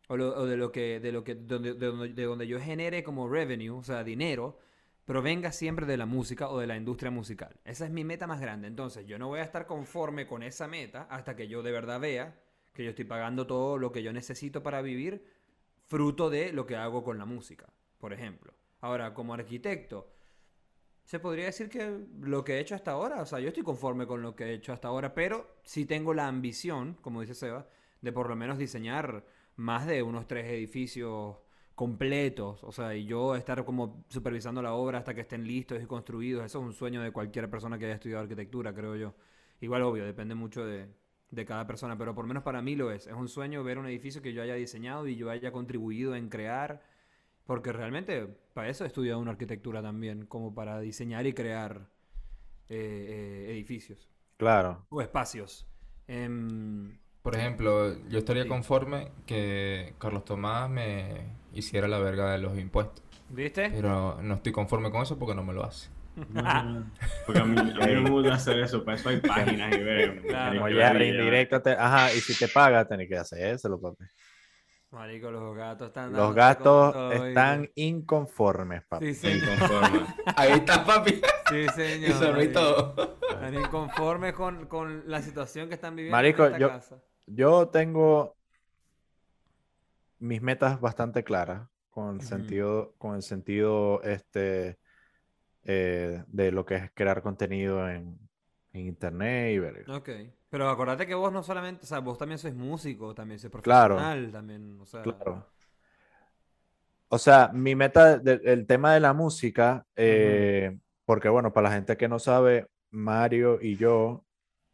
o, 0.07 0.17
lo- 0.17 0.35
o 0.35 0.45
de 0.45 0.57
lo 0.57 0.71
que, 0.71 0.99
de 0.99 1.11
lo 1.11 1.23
que, 1.23 1.35
donde, 1.35 1.73
de, 1.73 2.09
de 2.13 2.23
donde 2.23 2.47
yo 2.47 2.59
genere 2.59 3.03
como 3.03 3.29
revenue, 3.29 3.69
o 3.71 3.83
sea, 3.83 4.03
dinero, 4.03 4.57
provenga 5.05 5.51
siempre 5.51 5.85
de 5.85 5.97
la 5.97 6.05
música 6.05 6.49
o 6.49 6.59
de 6.59 6.67
la 6.67 6.77
industria 6.77 7.11
musical. 7.11 7.59
Esa 7.65 7.85
es 7.85 7.91
mi 7.91 8.03
meta 8.03 8.27
más 8.27 8.39
grande. 8.41 8.67
Entonces, 8.67 9.05
yo 9.05 9.19
no 9.19 9.27
voy 9.27 9.39
a 9.39 9.43
estar 9.43 9.65
conforme 9.67 10.27
con 10.27 10.43
esa 10.43 10.67
meta 10.67 11.07
hasta 11.09 11.35
que 11.35 11.47
yo 11.47 11.61
de 11.63 11.71
verdad 11.71 11.99
vea 11.99 12.39
que 12.73 12.83
yo 12.83 12.89
estoy 12.91 13.05
pagando 13.05 13.45
todo 13.45 13.77
lo 13.77 13.91
que 13.91 14.01
yo 14.03 14.13
necesito 14.13 14.63
para 14.63 14.81
vivir, 14.81 15.25
fruto 15.87 16.29
de 16.29 16.53
lo 16.53 16.65
que 16.65 16.75
hago 16.75 17.03
con 17.03 17.17
la 17.17 17.25
música, 17.25 17.67
por 17.99 18.13
ejemplo. 18.13 18.53
Ahora, 18.81 19.13
como 19.13 19.33
arquitecto, 19.33 20.09
se 21.03 21.19
podría 21.19 21.45
decir 21.45 21.69
que 21.69 21.99
lo 22.21 22.43
que 22.43 22.55
he 22.55 22.59
hecho 22.59 22.75
hasta 22.75 22.91
ahora, 22.91 23.21
o 23.21 23.25
sea, 23.25 23.39
yo 23.39 23.49
estoy 23.49 23.63
conforme 23.63 24.07
con 24.07 24.21
lo 24.21 24.35
que 24.35 24.45
he 24.45 24.53
hecho 24.53 24.73
hasta 24.73 24.87
ahora, 24.87 25.13
pero 25.13 25.57
sí 25.63 25.85
tengo 25.85 26.13
la 26.13 26.27
ambición, 26.27 26.97
como 27.01 27.21
dice 27.21 27.35
Seba, 27.35 27.67
de 28.01 28.11
por 28.11 28.29
lo 28.29 28.35
menos 28.35 28.57
diseñar 28.57 29.25
más 29.55 29.85
de 29.85 30.01
unos 30.03 30.27
tres 30.27 30.45
edificios 30.45 31.37
completos, 31.75 32.63
o 32.63 32.71
sea, 32.71 32.95
y 32.95 33.05
yo 33.05 33.35
estar 33.35 33.65
como 33.65 34.05
supervisando 34.09 34.61
la 34.61 34.73
obra 34.73 34.99
hasta 34.99 35.13
que 35.13 35.21
estén 35.21 35.45
listos 35.45 35.81
y 35.81 35.85
construidos, 35.85 36.45
eso 36.45 36.59
es 36.59 36.65
un 36.65 36.73
sueño 36.73 37.01
de 37.01 37.11
cualquier 37.11 37.49
persona 37.49 37.77
que 37.77 37.85
haya 37.85 37.95
estudiado 37.95 38.23
arquitectura, 38.23 38.73
creo 38.73 38.95
yo. 38.95 39.15
Igual, 39.59 39.81
obvio, 39.83 40.05
depende 40.05 40.35
mucho 40.35 40.65
de, 40.65 40.87
de 41.31 41.45
cada 41.45 41.65
persona, 41.65 41.97
pero 41.97 42.13
por 42.13 42.25
lo 42.25 42.27
menos 42.27 42.43
para 42.43 42.61
mí 42.61 42.75
lo 42.75 42.91
es. 42.91 43.07
Es 43.07 43.13
un 43.13 43.27
sueño 43.27 43.63
ver 43.63 43.77
un 43.79 43.87
edificio 43.87 44.21
que 44.21 44.33
yo 44.33 44.41
haya 44.41 44.55
diseñado 44.55 45.07
y 45.07 45.15
yo 45.15 45.29
haya 45.29 45.51
contribuido 45.51 46.15
en 46.15 46.29
crear, 46.29 46.81
porque 47.45 47.71
realmente 47.71 48.27
para 48.53 48.69
eso 48.69 48.83
he 48.83 48.87
estudiado 48.87 49.19
una 49.19 49.31
arquitectura 49.31 49.81
también, 49.81 50.25
como 50.25 50.53
para 50.53 50.79
diseñar 50.79 51.25
y 51.25 51.33
crear 51.33 51.87
eh, 52.69 53.45
eh, 53.47 53.51
edificios 53.51 54.09
Claro. 54.37 54.85
o 54.89 55.01
espacios. 55.01 55.67
Em, 56.07 56.97
Por 57.21 57.35
ejemplo, 57.35 57.95
yo 58.09 58.19
estaría 58.19 58.43
Sí. 58.43 58.49
conforme 58.49 59.11
que 59.25 59.93
Carlos 59.99 60.25
Tomás 60.25 60.69
me 60.69 61.37
hiciera 61.53 61.87
la 61.87 61.99
verga 61.99 62.31
de 62.31 62.37
los 62.39 62.57
impuestos. 62.57 63.03
¿Viste? 63.29 63.69
Pero 63.71 64.21
no 64.21 64.35
estoy 64.35 64.51
conforme 64.51 64.91
con 64.91 65.01
eso 65.03 65.17
porque 65.17 65.33
no 65.35 65.43
me 65.43 65.53
lo 65.53 65.63
hace. 65.63 65.89
Porque 67.25 67.39
a 67.41 67.45
mí, 67.45 67.57
a 67.57 67.87
mí 67.87 67.93
no 67.95 68.01
me 68.03 68.09
gusta 68.11 68.33
hacer 68.35 68.59
eso, 68.59 68.83
para 68.85 68.97
eso 68.97 69.09
hay 69.09 69.19
páginas 69.19 69.73
y 69.75 69.79
ver. 69.83 70.21
Claro. 70.21 70.57
Como 70.59 70.69
ya 70.69 70.91
indirecto, 70.93 71.59
te- 71.61 71.71
ajá, 71.71 72.13
y 72.13 72.19
si 72.19 72.37
te 72.37 72.47
paga, 72.47 72.85
tenés 72.85 73.07
que 73.09 73.17
hacérselo, 73.17 73.79
papi. 73.79 74.03
Marico, 74.93 75.31
los 75.31 75.55
gatos 75.55 75.87
están 75.87 76.13
Los 76.13 76.35
gatos 76.35 77.13
están 77.13 77.67
inconformes, 77.73 78.83
papi. 78.83 79.15
Sí, 79.15 79.39
Sí. 79.39 79.41
Ahí 80.37 80.51
está, 80.51 80.85
papi. 80.85 81.19
Sí, 81.49 81.67
señor. 81.75 82.11
Y 82.11 82.31
marico. 82.31 82.53
todo. 82.53 83.17
Están 83.27 83.55
inconformes 83.55 84.33
con, 84.33 84.67
con 84.67 85.03
la 85.09 85.21
situación 85.23 85.67
que 85.67 85.73
están 85.75 85.95
viviendo 85.95 86.15
Marico, 86.15 86.43
en 86.45 86.47
esta 86.53 86.59
yo- 86.59 86.67
casa. 86.69 87.03
Yo 87.25 87.69
tengo 87.69 88.35
mis 90.19 90.41
metas 90.43 90.79
bastante 90.79 91.23
claras 91.23 91.67
con 91.89 92.15
el 92.17 92.21
sentido, 92.21 92.93
con 92.99 93.15
el 93.15 93.23
sentido 93.23 93.99
este, 94.03 94.77
eh, 95.63 96.23
de 96.27 96.51
lo 96.51 96.65
que 96.65 96.75
es 96.75 96.91
crear 96.93 97.23
contenido 97.23 97.89
en, 97.89 98.19
en 98.73 98.85
internet 98.87 99.53
y 99.53 99.59
ver. 99.59 99.89
Ok. 99.89 100.09
Pero 100.53 100.69
acordate 100.69 101.07
que 101.07 101.15
vos 101.15 101.33
no 101.33 101.41
solamente, 101.41 101.81
o 101.83 101.87
sea, 101.87 101.97
vos 101.97 102.15
también 102.15 102.37
sois 102.37 102.53
músico, 102.53 103.15
también 103.15 103.39
sois 103.39 103.51
Claro. 103.63 103.95
profesional, 103.95 104.31
también, 104.31 104.77
o 104.79 104.85
sea. 104.85 105.01
Claro. 105.01 105.47
O 107.07 107.17
sea, 107.17 107.49
mi 107.51 107.73
meta, 107.73 108.19
de- 108.19 108.39
el 108.43 108.67
tema 108.67 108.93
de 108.93 108.99
la 108.99 109.13
música, 109.13 109.83
eh, 109.95 110.77
porque 111.05 111.27
bueno, 111.27 111.51
para 111.53 111.69
la 111.69 111.75
gente 111.75 111.97
que 111.97 112.07
no 112.07 112.19
sabe, 112.19 112.67
Mario 112.91 113.57
y 113.63 113.77
yo, 113.77 114.25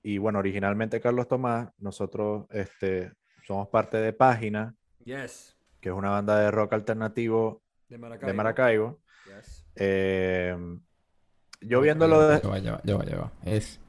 y 0.03 0.17
bueno, 0.17 0.39
originalmente 0.39 0.99
Carlos 0.99 1.29
Tomás, 1.29 1.69
nosotros 1.77 2.45
este, 2.49 3.13
somos 3.47 3.69
parte 3.69 3.99
de 3.99 4.11
Página, 4.11 4.75
Yes. 5.05 5.57
que 5.79 5.87
es 5.87 5.95
una 5.95 6.09
banda 6.09 6.37
de 6.41 6.51
rock 6.51 6.73
alternativo 6.73 7.61
De 7.87 7.97
Maracaibo. 7.97 8.27
de 8.27 8.33
Maracaibo. 8.33 8.99
Yes. 9.27 9.65
Eh, 9.75 10.57
yo 11.61 11.79
viéndolo 11.79 12.27
de 12.27 12.41
Ya 12.41 12.49
va, 12.49 12.59
ya 12.59 12.71
va, 12.73 12.81
ya 12.83 12.97
va, 12.97 13.05
ya 13.05 13.17
va. 13.17 13.31
Es 13.45 13.79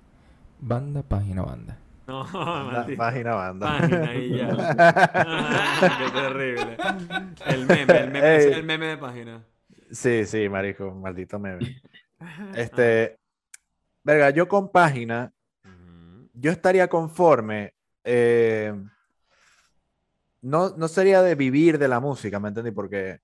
banda, 0.60 1.02
página, 1.02 1.42
banda. 1.42 1.78
No, 2.06 2.24
maldito. 2.72 2.98
página 2.98 3.34
banda. 3.34 3.78
Página 3.78 4.14
y 4.14 4.36
ya. 4.36 4.48
Qué 5.98 6.10
terrible. 6.20 6.76
El 7.46 7.66
meme, 7.66 7.98
el 7.98 8.10
meme, 8.10 8.44
el 8.44 8.64
meme 8.64 8.86
de 8.86 8.96
página. 8.98 9.44
Sí, 9.90 10.24
sí, 10.26 10.48
marico, 10.48 10.92
maldito 10.94 11.38
meme. 11.38 11.80
Este, 12.54 13.18
verga, 14.04 14.28
yo 14.28 14.46
con 14.46 14.70
página, 14.70 15.32
yo 16.34 16.50
estaría 16.52 16.86
conforme. 16.88 17.72
eh, 18.04 18.74
no, 20.42 20.70
no 20.76 20.86
sería 20.88 21.22
de 21.22 21.34
vivir 21.34 21.78
de 21.78 21.88
la 21.88 21.98
música, 22.00 22.38
¿me 22.40 22.48
entendí? 22.48 22.70
Porque 22.72 23.20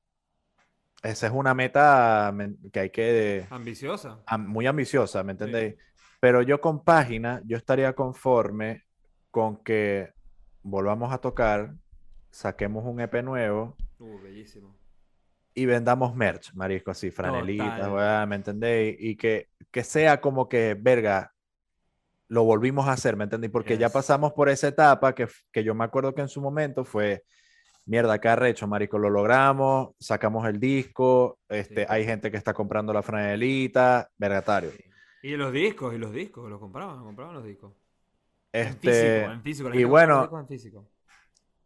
esa 1.02 1.26
es 1.26 1.32
una 1.34 1.52
meta 1.54 2.32
que 2.72 2.80
hay 2.80 2.90
que 2.90 3.46
Ambiciosa. 3.50 4.18
am- 4.26 4.46
muy 4.48 4.66
ambiciosa, 4.66 5.22
¿me 5.22 5.32
entendéis? 5.32 5.74
Pero 6.20 6.42
yo 6.42 6.60
con 6.60 6.82
página, 6.84 7.40
yo 7.44 7.56
estaría 7.56 7.92
conforme 7.94 8.84
con 9.30 9.56
que 9.62 10.12
volvamos 10.62 11.12
a 11.12 11.18
tocar, 11.18 11.74
saquemos 12.30 12.84
un 12.84 13.00
EP 13.00 13.22
nuevo 13.22 13.76
Uh, 13.98 14.20
bellísimo. 14.20 14.76
y 15.54 15.64
vendamos 15.66 16.14
merch, 16.14 16.52
marisco, 16.54 16.90
así, 16.90 17.10
franelitas, 17.10 17.88
weá, 17.90 18.26
¿me 18.26 18.36
entendéis? 18.36 18.96
Y 18.98 19.16
que, 19.16 19.48
que 19.70 19.82
sea 19.84 20.20
como 20.20 20.48
que, 20.48 20.74
verga, 20.78 21.32
lo 22.28 22.44
volvimos 22.44 22.88
a 22.88 22.92
hacer, 22.92 23.16
¿me 23.16 23.24
entendí? 23.24 23.48
Porque 23.48 23.78
ya 23.78 23.88
pasamos 23.88 24.32
por 24.32 24.48
esa 24.48 24.68
etapa 24.68 25.14
que, 25.14 25.28
que 25.52 25.64
yo 25.64 25.74
me 25.74 25.84
acuerdo 25.84 26.14
que 26.14 26.20
en 26.22 26.28
su 26.28 26.40
momento 26.42 26.84
fue, 26.84 27.24
mierda, 27.86 28.20
qué 28.20 28.28
arrecho, 28.28 28.66
marico, 28.66 28.98
lo 28.98 29.08
logramos, 29.08 29.90
sacamos 29.98 30.46
el 30.46 30.58
disco, 30.60 31.38
este, 31.48 31.82
Sí. 31.82 31.86
hay 31.88 32.04
gente 32.04 32.30
que 32.30 32.36
está 32.36 32.52
comprando 32.52 32.92
la 32.92 33.02
franelita, 33.02 34.10
vergatario. 34.18 34.72
Y 35.22 35.36
los 35.36 35.52
discos, 35.52 35.94
y 35.94 35.98
los 35.98 36.12
discos, 36.12 36.48
los 36.48 36.60
compraban, 36.60 37.02
compraban 37.02 37.34
los 37.34 37.44
discos. 37.44 37.72
En 38.52 38.68
Este, 38.68 38.80
físico, 38.80 39.32
en 39.32 39.42
físico. 39.42 39.74
y 39.74 39.84
bueno, 39.84 40.30
en 40.38 40.46
físico. 40.46 40.86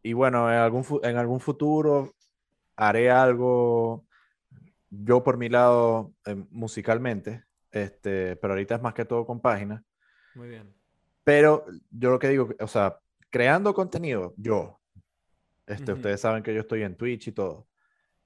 y 0.03 0.13
bueno, 0.13 0.51
en 0.51 0.59
algún, 0.59 0.85
en 1.03 1.17
algún 1.17 1.41
futuro 1.41 2.15
haré 2.77 3.11
algo 3.11 4.07
yo 4.91 5.23
por 5.23 5.37
mi 5.37 5.49
lado 5.49 6.15
eh, 6.27 6.35
musicalmente, 6.51 7.45
este, 7.71 8.37
pero 8.37 8.55
ahorita 8.55 8.77
es 8.77 8.83
más 8.83 8.95
que 8.95 9.05
todo 9.05 9.27
con 9.27 9.41
páginas. 9.41 9.83
Muy 10.35 10.49
bien. 10.49 10.75
Pero 11.25 11.65
yo 11.91 12.11
lo 12.11 12.19
que 12.19 12.29
digo, 12.29 12.49
o 12.61 12.67
sea, 12.67 12.99
creando 13.31 13.75
contenido, 13.75 14.35
yo, 14.37 14.81
este, 15.67 15.93
Ujú. 15.93 15.99
ustedes 15.99 16.21
saben 16.21 16.43
que 16.43 16.55
yo 16.55 16.61
estoy 16.61 16.83
en 16.83 16.97
Twitch 16.97 17.29
y 17.29 17.33
todo. 17.33 17.69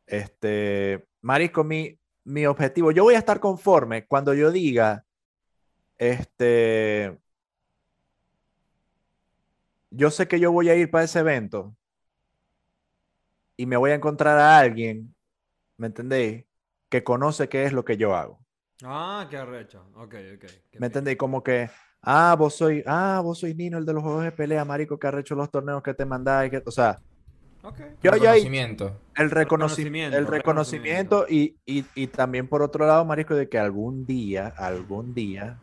Este, 0.07 1.07
Marisco, 1.23 1.65
mi, 1.65 1.99
mi 2.25 2.47
objetivo, 2.47 2.93
yo 2.93 3.05
voy 3.05 3.15
a 3.15 3.19
estar 3.19 3.41
conforme 3.41 4.07
cuando 4.07 4.35
yo 4.35 4.51
diga, 4.53 5.05
este, 5.99 7.19
yo 9.91 10.11
sé 10.11 10.29
que 10.29 10.41
yo 10.41 10.53
voy 10.53 10.69
a 10.71 10.75
ir 10.77 10.91
para 10.91 11.05
ese 11.05 11.21
evento 11.21 11.75
y 13.57 13.67
me 13.67 13.77
voy 13.77 13.91
a 13.93 13.95
encontrar 13.95 14.39
a 14.39 14.59
alguien, 14.59 15.15
¿me 15.79 15.89
entendéis? 15.89 16.47
Que 16.91 17.05
conoce 17.05 17.49
qué 17.49 17.65
es 17.65 17.73
lo 17.73 17.85
que 17.85 17.97
yo 17.99 18.15
hago. 18.17 18.41
Ah, 18.85 19.27
qué 19.31 19.37
arrecho. 19.37 19.87
Ok, 19.95 20.15
ok. 20.35 20.47
qué 20.71 20.79
¿Me 20.79 20.87
entendéis? 20.87 21.17
Como 21.17 21.43
que, 21.43 21.71
ah, 22.03 22.35
vos 22.39 22.55
soy, 22.57 22.83
ah, 22.87 23.21
vos 23.23 23.39
sois 23.39 23.55
Nino, 23.57 23.79
el 23.79 23.85
de 23.87 23.93
los 23.93 24.03
juegos 24.03 24.25
de 24.25 24.33
pelea, 24.33 24.65
marico, 24.65 24.99
que 24.99 25.07
ha 25.07 25.19
hecho 25.19 25.35
los 25.35 25.51
torneos 25.51 25.83
que 25.83 25.95
te 25.95 26.05
mandáis, 26.05 26.51
que, 26.51 26.63
o 26.65 26.71
sea, 26.71 27.01
Ok. 27.63 27.81
yo 28.03 28.11
ya 28.17 28.33
hay 28.33 28.41
Conocimiento. 28.41 29.01
el, 29.17 29.31
reconoci- 29.31 29.45
Reconocimiento, 29.45 30.19
el 30.19 30.27
reconocimiento 30.27 31.27
y, 31.29 31.59
y, 31.67 31.87
y 31.95 32.07
también 32.09 32.49
por 32.49 32.63
otro 32.63 32.87
lado, 32.87 33.05
marico, 33.05 33.35
de 33.35 33.49
que 33.49 33.59
algún 33.59 34.07
día, 34.07 34.49
algún 34.57 35.15
día. 35.15 35.61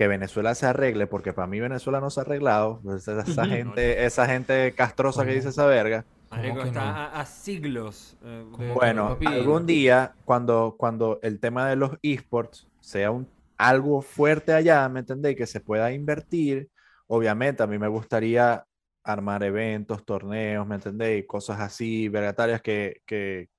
Que 0.00 0.08
Venezuela 0.08 0.54
se 0.54 0.64
arregle, 0.64 1.06
porque 1.06 1.34
para 1.34 1.46
mí 1.46 1.60
Venezuela 1.60 2.00
no 2.00 2.08
se 2.08 2.20
ha 2.20 2.22
arreglado, 2.22 2.80
esa, 2.96 3.22
gente, 3.46 4.06
esa 4.06 4.26
gente 4.26 4.72
castrosa 4.72 5.26
que 5.26 5.34
dice 5.34 5.50
esa 5.50 5.66
verga. 5.66 6.06
Marico, 6.30 6.54
¿Cómo 6.54 6.62
que 6.62 6.68
está 6.68 6.80
no? 6.80 6.96
a, 6.96 7.20
a 7.20 7.26
siglos. 7.26 8.16
eh, 8.24 8.26
de- 8.26 8.50
¿Cómo 8.50 8.74
Bueno, 8.76 9.18
algún 9.26 9.66
día, 9.66 10.14
cuando, 10.24 10.74
cuando 10.78 11.18
el 11.22 11.38
tema 11.38 11.68
de 11.68 11.76
los 11.76 11.90
esports 12.00 12.66
sea 12.80 13.10
un, 13.10 13.28
algo 13.58 14.00
fuerte 14.00 14.54
allá, 14.54 14.88
¿me 14.88 15.00
entendéis? 15.00 15.36
Que 15.36 15.46
se 15.46 15.60
pueda 15.60 15.92
invertir, 15.92 16.70
obviamente 17.06 17.62
a 17.62 17.66
mí 17.66 17.78
me 17.78 17.88
gustaría 17.88 18.64
armar 19.04 19.42
eventos, 19.42 20.02
torneos, 20.06 20.66
¿me 20.66 20.76
entendéis? 20.76 21.26
Cosas 21.26 21.60
así, 21.60 22.08
vergatarias 22.08 22.62
que, 22.62 23.02
que, 23.04 23.50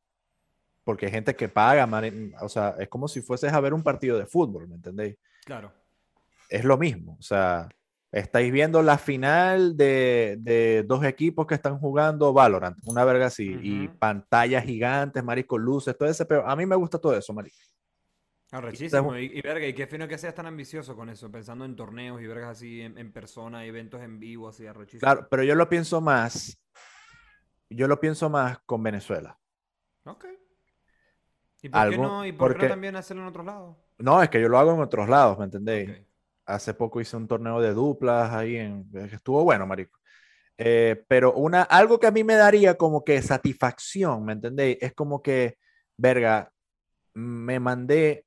porque 0.84 1.06
hay 1.06 1.12
gente 1.12 1.36
que 1.36 1.50
paga, 1.50 1.86
mani- 1.86 2.34
o 2.42 2.50
sea, 2.50 2.74
es 2.80 2.90
como 2.90 3.08
si 3.08 3.22
fueses 3.22 3.54
a 3.54 3.60
ver 3.60 3.76
un 3.76 3.84
partido 3.84 4.18
de 4.18 4.26
fútbol, 4.26 4.68
¿me 4.68 4.74
entendéis? 4.78 5.18
Claro. 5.46 5.72
Es 6.51 6.65
lo 6.65 6.77
mismo, 6.77 7.15
o 7.17 7.22
sea, 7.22 7.70
estáis 8.12 8.51
viendo 8.51 8.84
la 8.84 8.98
final 8.98 9.77
de, 9.77 10.36
de 10.41 10.84
dos 10.86 11.01
equipos 11.05 11.48
que 11.48 11.55
están 11.55 11.79
jugando 11.79 12.34
Valorant, 12.34 12.77
una 12.84 13.05
verga 13.05 13.27
así, 13.27 13.58
y 13.63 13.88
pantallas 13.88 14.65
gigantes, 14.65 15.24
marico, 15.24 15.58
luces, 15.58 15.98
todo 15.98 16.10
ese, 16.10 16.25
pero 16.25 16.46
a 16.46 16.53
mí 16.58 16.65
me 16.65 16.75
gusta 16.75 17.00
todo 17.00 17.17
eso, 17.17 17.31
marico. 17.31 17.55
Arrechísimo. 18.51 19.17
Y, 19.17 19.31
y 19.38 19.41
verga, 19.41 19.65
y 19.65 19.74
qué 19.74 19.88
fino 19.88 20.10
que 20.10 20.17
seas 20.17 20.36
tan 20.36 20.46
ambicioso 20.46 20.93
con 20.93 21.08
eso, 21.10 21.31
pensando 21.31 21.63
en 21.63 21.74
torneos 21.77 22.22
y 22.22 22.27
vergas 22.27 22.50
así 22.58 22.81
en, 22.81 22.98
en 22.98 23.13
persona, 23.13 23.63
eventos 23.63 24.01
en 24.01 24.20
vivo, 24.20 24.50
así 24.50 24.67
arrechísimo. 24.67 25.00
Claro, 25.00 25.27
pero 25.31 25.43
yo 25.43 25.55
lo 25.55 25.70
pienso 25.70 26.01
más, 26.01 26.62
yo 27.70 27.88
lo 27.88 27.98
pienso 27.98 28.29
más 28.29 28.60
con 28.65 28.84
Venezuela. 28.84 29.39
Ok. 30.03 30.25
¿Y 31.62 31.70
por 31.70 31.79
qué 31.89 31.96
Algo- 31.96 32.03
no? 32.03 32.25
¿Y 32.25 32.34
por 32.34 32.58
qué 32.58 32.63
no 32.63 32.67
también 32.67 32.98
hacerlo 32.98 33.24
en 33.24 33.29
otros 33.29 33.46
lados? 33.46 33.77
No, 34.00 34.22
es 34.22 34.29
que 34.29 34.41
yo 34.41 34.50
lo 34.50 34.60
hago 34.60 34.74
en 34.74 34.81
otros 34.81 35.08
lados, 35.08 35.39
¿me 35.39 35.46
entendéis? 35.46 35.89
Ok. 35.91 36.11
Hace 36.46 36.74
poco 36.74 37.00
hice 37.00 37.18
un 37.18 37.28
torneo 37.28 37.62
de 37.62 37.74
duplas 37.74 38.32
ahí 38.32 38.58
en, 38.58 38.90
que 38.92 39.16
estuvo 39.16 39.44
bueno, 39.44 39.66
marico. 39.68 40.00
Eh, 40.58 41.04
pero 41.08 41.34
una, 41.34 41.64
algo 41.64 42.00
que 42.00 42.08
a 42.08 42.12
mí 42.12 42.24
me 42.24 42.36
daría 42.36 42.76
como 42.76 43.04
que 43.04 43.22
satisfacción, 43.22 44.24
¿me 44.26 44.34
entendéis? 44.34 44.78
Es 44.82 44.94
como 44.94 45.22
que, 45.22 45.58
verga, 45.98 46.52
me 47.14 47.60
mandé 47.60 48.26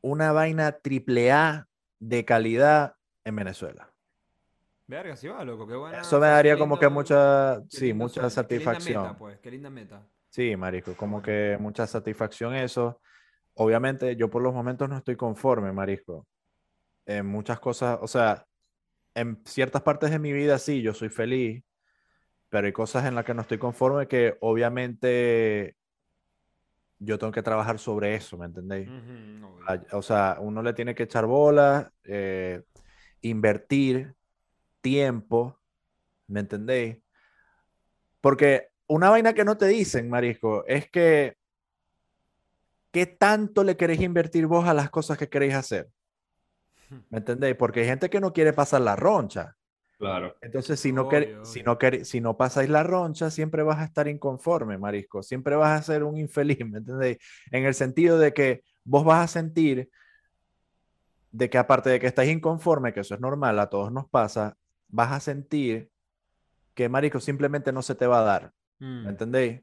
una 0.00 0.32
vaina 0.32 0.72
triple 0.72 1.30
A 1.32 1.68
de 1.98 2.24
calidad 2.24 2.96
en 3.24 3.36
Venezuela. 3.36 3.92
Verga, 4.86 5.16
sí 5.16 5.28
va, 5.28 5.44
loco, 5.44 5.66
qué 5.66 5.76
buena. 5.76 6.00
Eso 6.00 6.18
me 6.18 6.26
daría 6.26 6.58
como 6.58 6.78
que 6.78 6.88
mucha, 6.88 7.62
sí, 7.68 7.92
mucha 7.94 8.28
sueño, 8.28 8.48
Qué 8.48 8.56
linda 8.58 8.72
satisfacción. 8.74 9.02
meta, 9.02 9.18
pues, 9.18 9.38
qué 9.38 9.50
linda 9.50 9.70
meta. 9.70 10.06
Sí, 10.28 10.56
marico, 10.56 10.96
como 10.96 11.22
que 11.22 11.56
mucha 11.60 11.86
satisfacción 11.86 12.54
eso. 12.54 13.00
Obviamente, 13.54 14.16
yo 14.16 14.28
por 14.28 14.42
los 14.42 14.52
momentos 14.52 14.88
no 14.88 14.96
estoy 14.96 15.14
conforme, 15.14 15.72
marisco. 15.72 16.26
En 17.06 17.26
muchas 17.26 17.58
cosas, 17.60 17.98
o 18.00 18.06
sea, 18.06 18.46
en 19.14 19.42
ciertas 19.44 19.82
partes 19.82 20.10
de 20.10 20.18
mi 20.18 20.32
vida 20.32 20.58
sí, 20.58 20.82
yo 20.82 20.94
soy 20.94 21.08
feliz, 21.08 21.62
pero 22.48 22.66
hay 22.66 22.72
cosas 22.72 23.04
en 23.06 23.14
las 23.14 23.24
que 23.24 23.34
no 23.34 23.42
estoy 23.42 23.58
conforme 23.58 24.06
que 24.06 24.36
obviamente 24.40 25.76
yo 26.98 27.18
tengo 27.18 27.32
que 27.32 27.42
trabajar 27.42 27.78
sobre 27.78 28.14
eso, 28.14 28.38
¿me 28.38 28.46
entendéis? 28.46 28.88
Ujú, 28.88 29.46
obvio. 29.46 29.64
Ay- 29.66 29.80
O 29.92 30.02
sea, 30.02 30.36
uno 30.40 30.62
le 30.62 30.72
tiene 30.72 30.94
que 30.94 31.02
echar 31.04 31.26
bolas, 31.26 31.90
eh, 32.04 32.62
invertir 33.22 34.14
tiempo, 34.80 35.58
¿me 36.28 36.40
entendéis? 36.40 36.98
Porque 38.20 38.68
una 38.86 39.10
vaina 39.10 39.32
que 39.34 39.44
no 39.44 39.56
te 39.56 39.66
dicen, 39.66 40.08
Marisco, 40.08 40.64
es 40.66 40.88
que 40.90 41.36
¿qué 42.92 43.06
tanto 43.06 43.64
le 43.64 43.76
queréis 43.76 44.00
invertir 44.02 44.46
vos 44.46 44.68
a 44.68 44.74
las 44.74 44.90
cosas 44.90 45.18
que 45.18 45.28
queréis 45.28 45.54
hacer? 45.54 45.88
¿Me 47.10 47.18
entendéis? 47.18 47.56
Porque 47.56 47.80
hay 47.80 47.86
gente 47.86 48.08
que 48.10 48.20
no 48.20 48.32
quiere 48.32 48.52
pasar 48.52 48.80
la 48.80 48.96
roncha. 48.96 49.56
Claro. 49.98 50.36
Entonces, 50.40 50.80
si 50.80 50.92
no, 50.92 51.08
si 51.44 51.62
no, 51.62 51.78
quer- 51.78 52.04
si 52.04 52.20
no 52.20 52.36
pasáis 52.36 52.68
la 52.68 52.82
roncha, 52.82 53.30
siempre 53.30 53.62
vas 53.62 53.78
a 53.78 53.84
estar 53.84 54.08
inconforme, 54.08 54.76
Marisco. 54.78 55.22
Siempre 55.22 55.54
vas 55.54 55.78
a 55.78 55.82
ser 55.82 56.02
un 56.02 56.16
infeliz, 56.18 56.58
¿me 56.66 56.78
entendéis? 56.78 57.18
En 57.50 57.64
el 57.64 57.74
sentido 57.74 58.18
de 58.18 58.32
que 58.34 58.64
vos 58.84 59.04
vas 59.04 59.24
a 59.24 59.28
sentir 59.28 59.88
de 61.30 61.48
que 61.48 61.58
aparte 61.58 61.88
de 61.90 62.00
que 62.00 62.06
estáis 62.08 62.30
inconforme, 62.30 62.92
que 62.92 63.00
eso 63.00 63.14
es 63.14 63.20
normal, 63.20 63.58
a 63.58 63.70
todos 63.70 63.90
nos 63.92 64.08
pasa, 64.08 64.56
vas 64.88 65.12
a 65.12 65.20
sentir 65.20 65.90
que, 66.74 66.88
Marisco, 66.88 67.20
simplemente 67.20 67.72
no 67.72 67.82
se 67.82 67.94
te 67.94 68.06
va 68.06 68.20
a 68.20 68.24
dar, 68.24 68.52
Mm, 68.80 69.04
¿me 69.04 69.10
entendéis? 69.10 69.60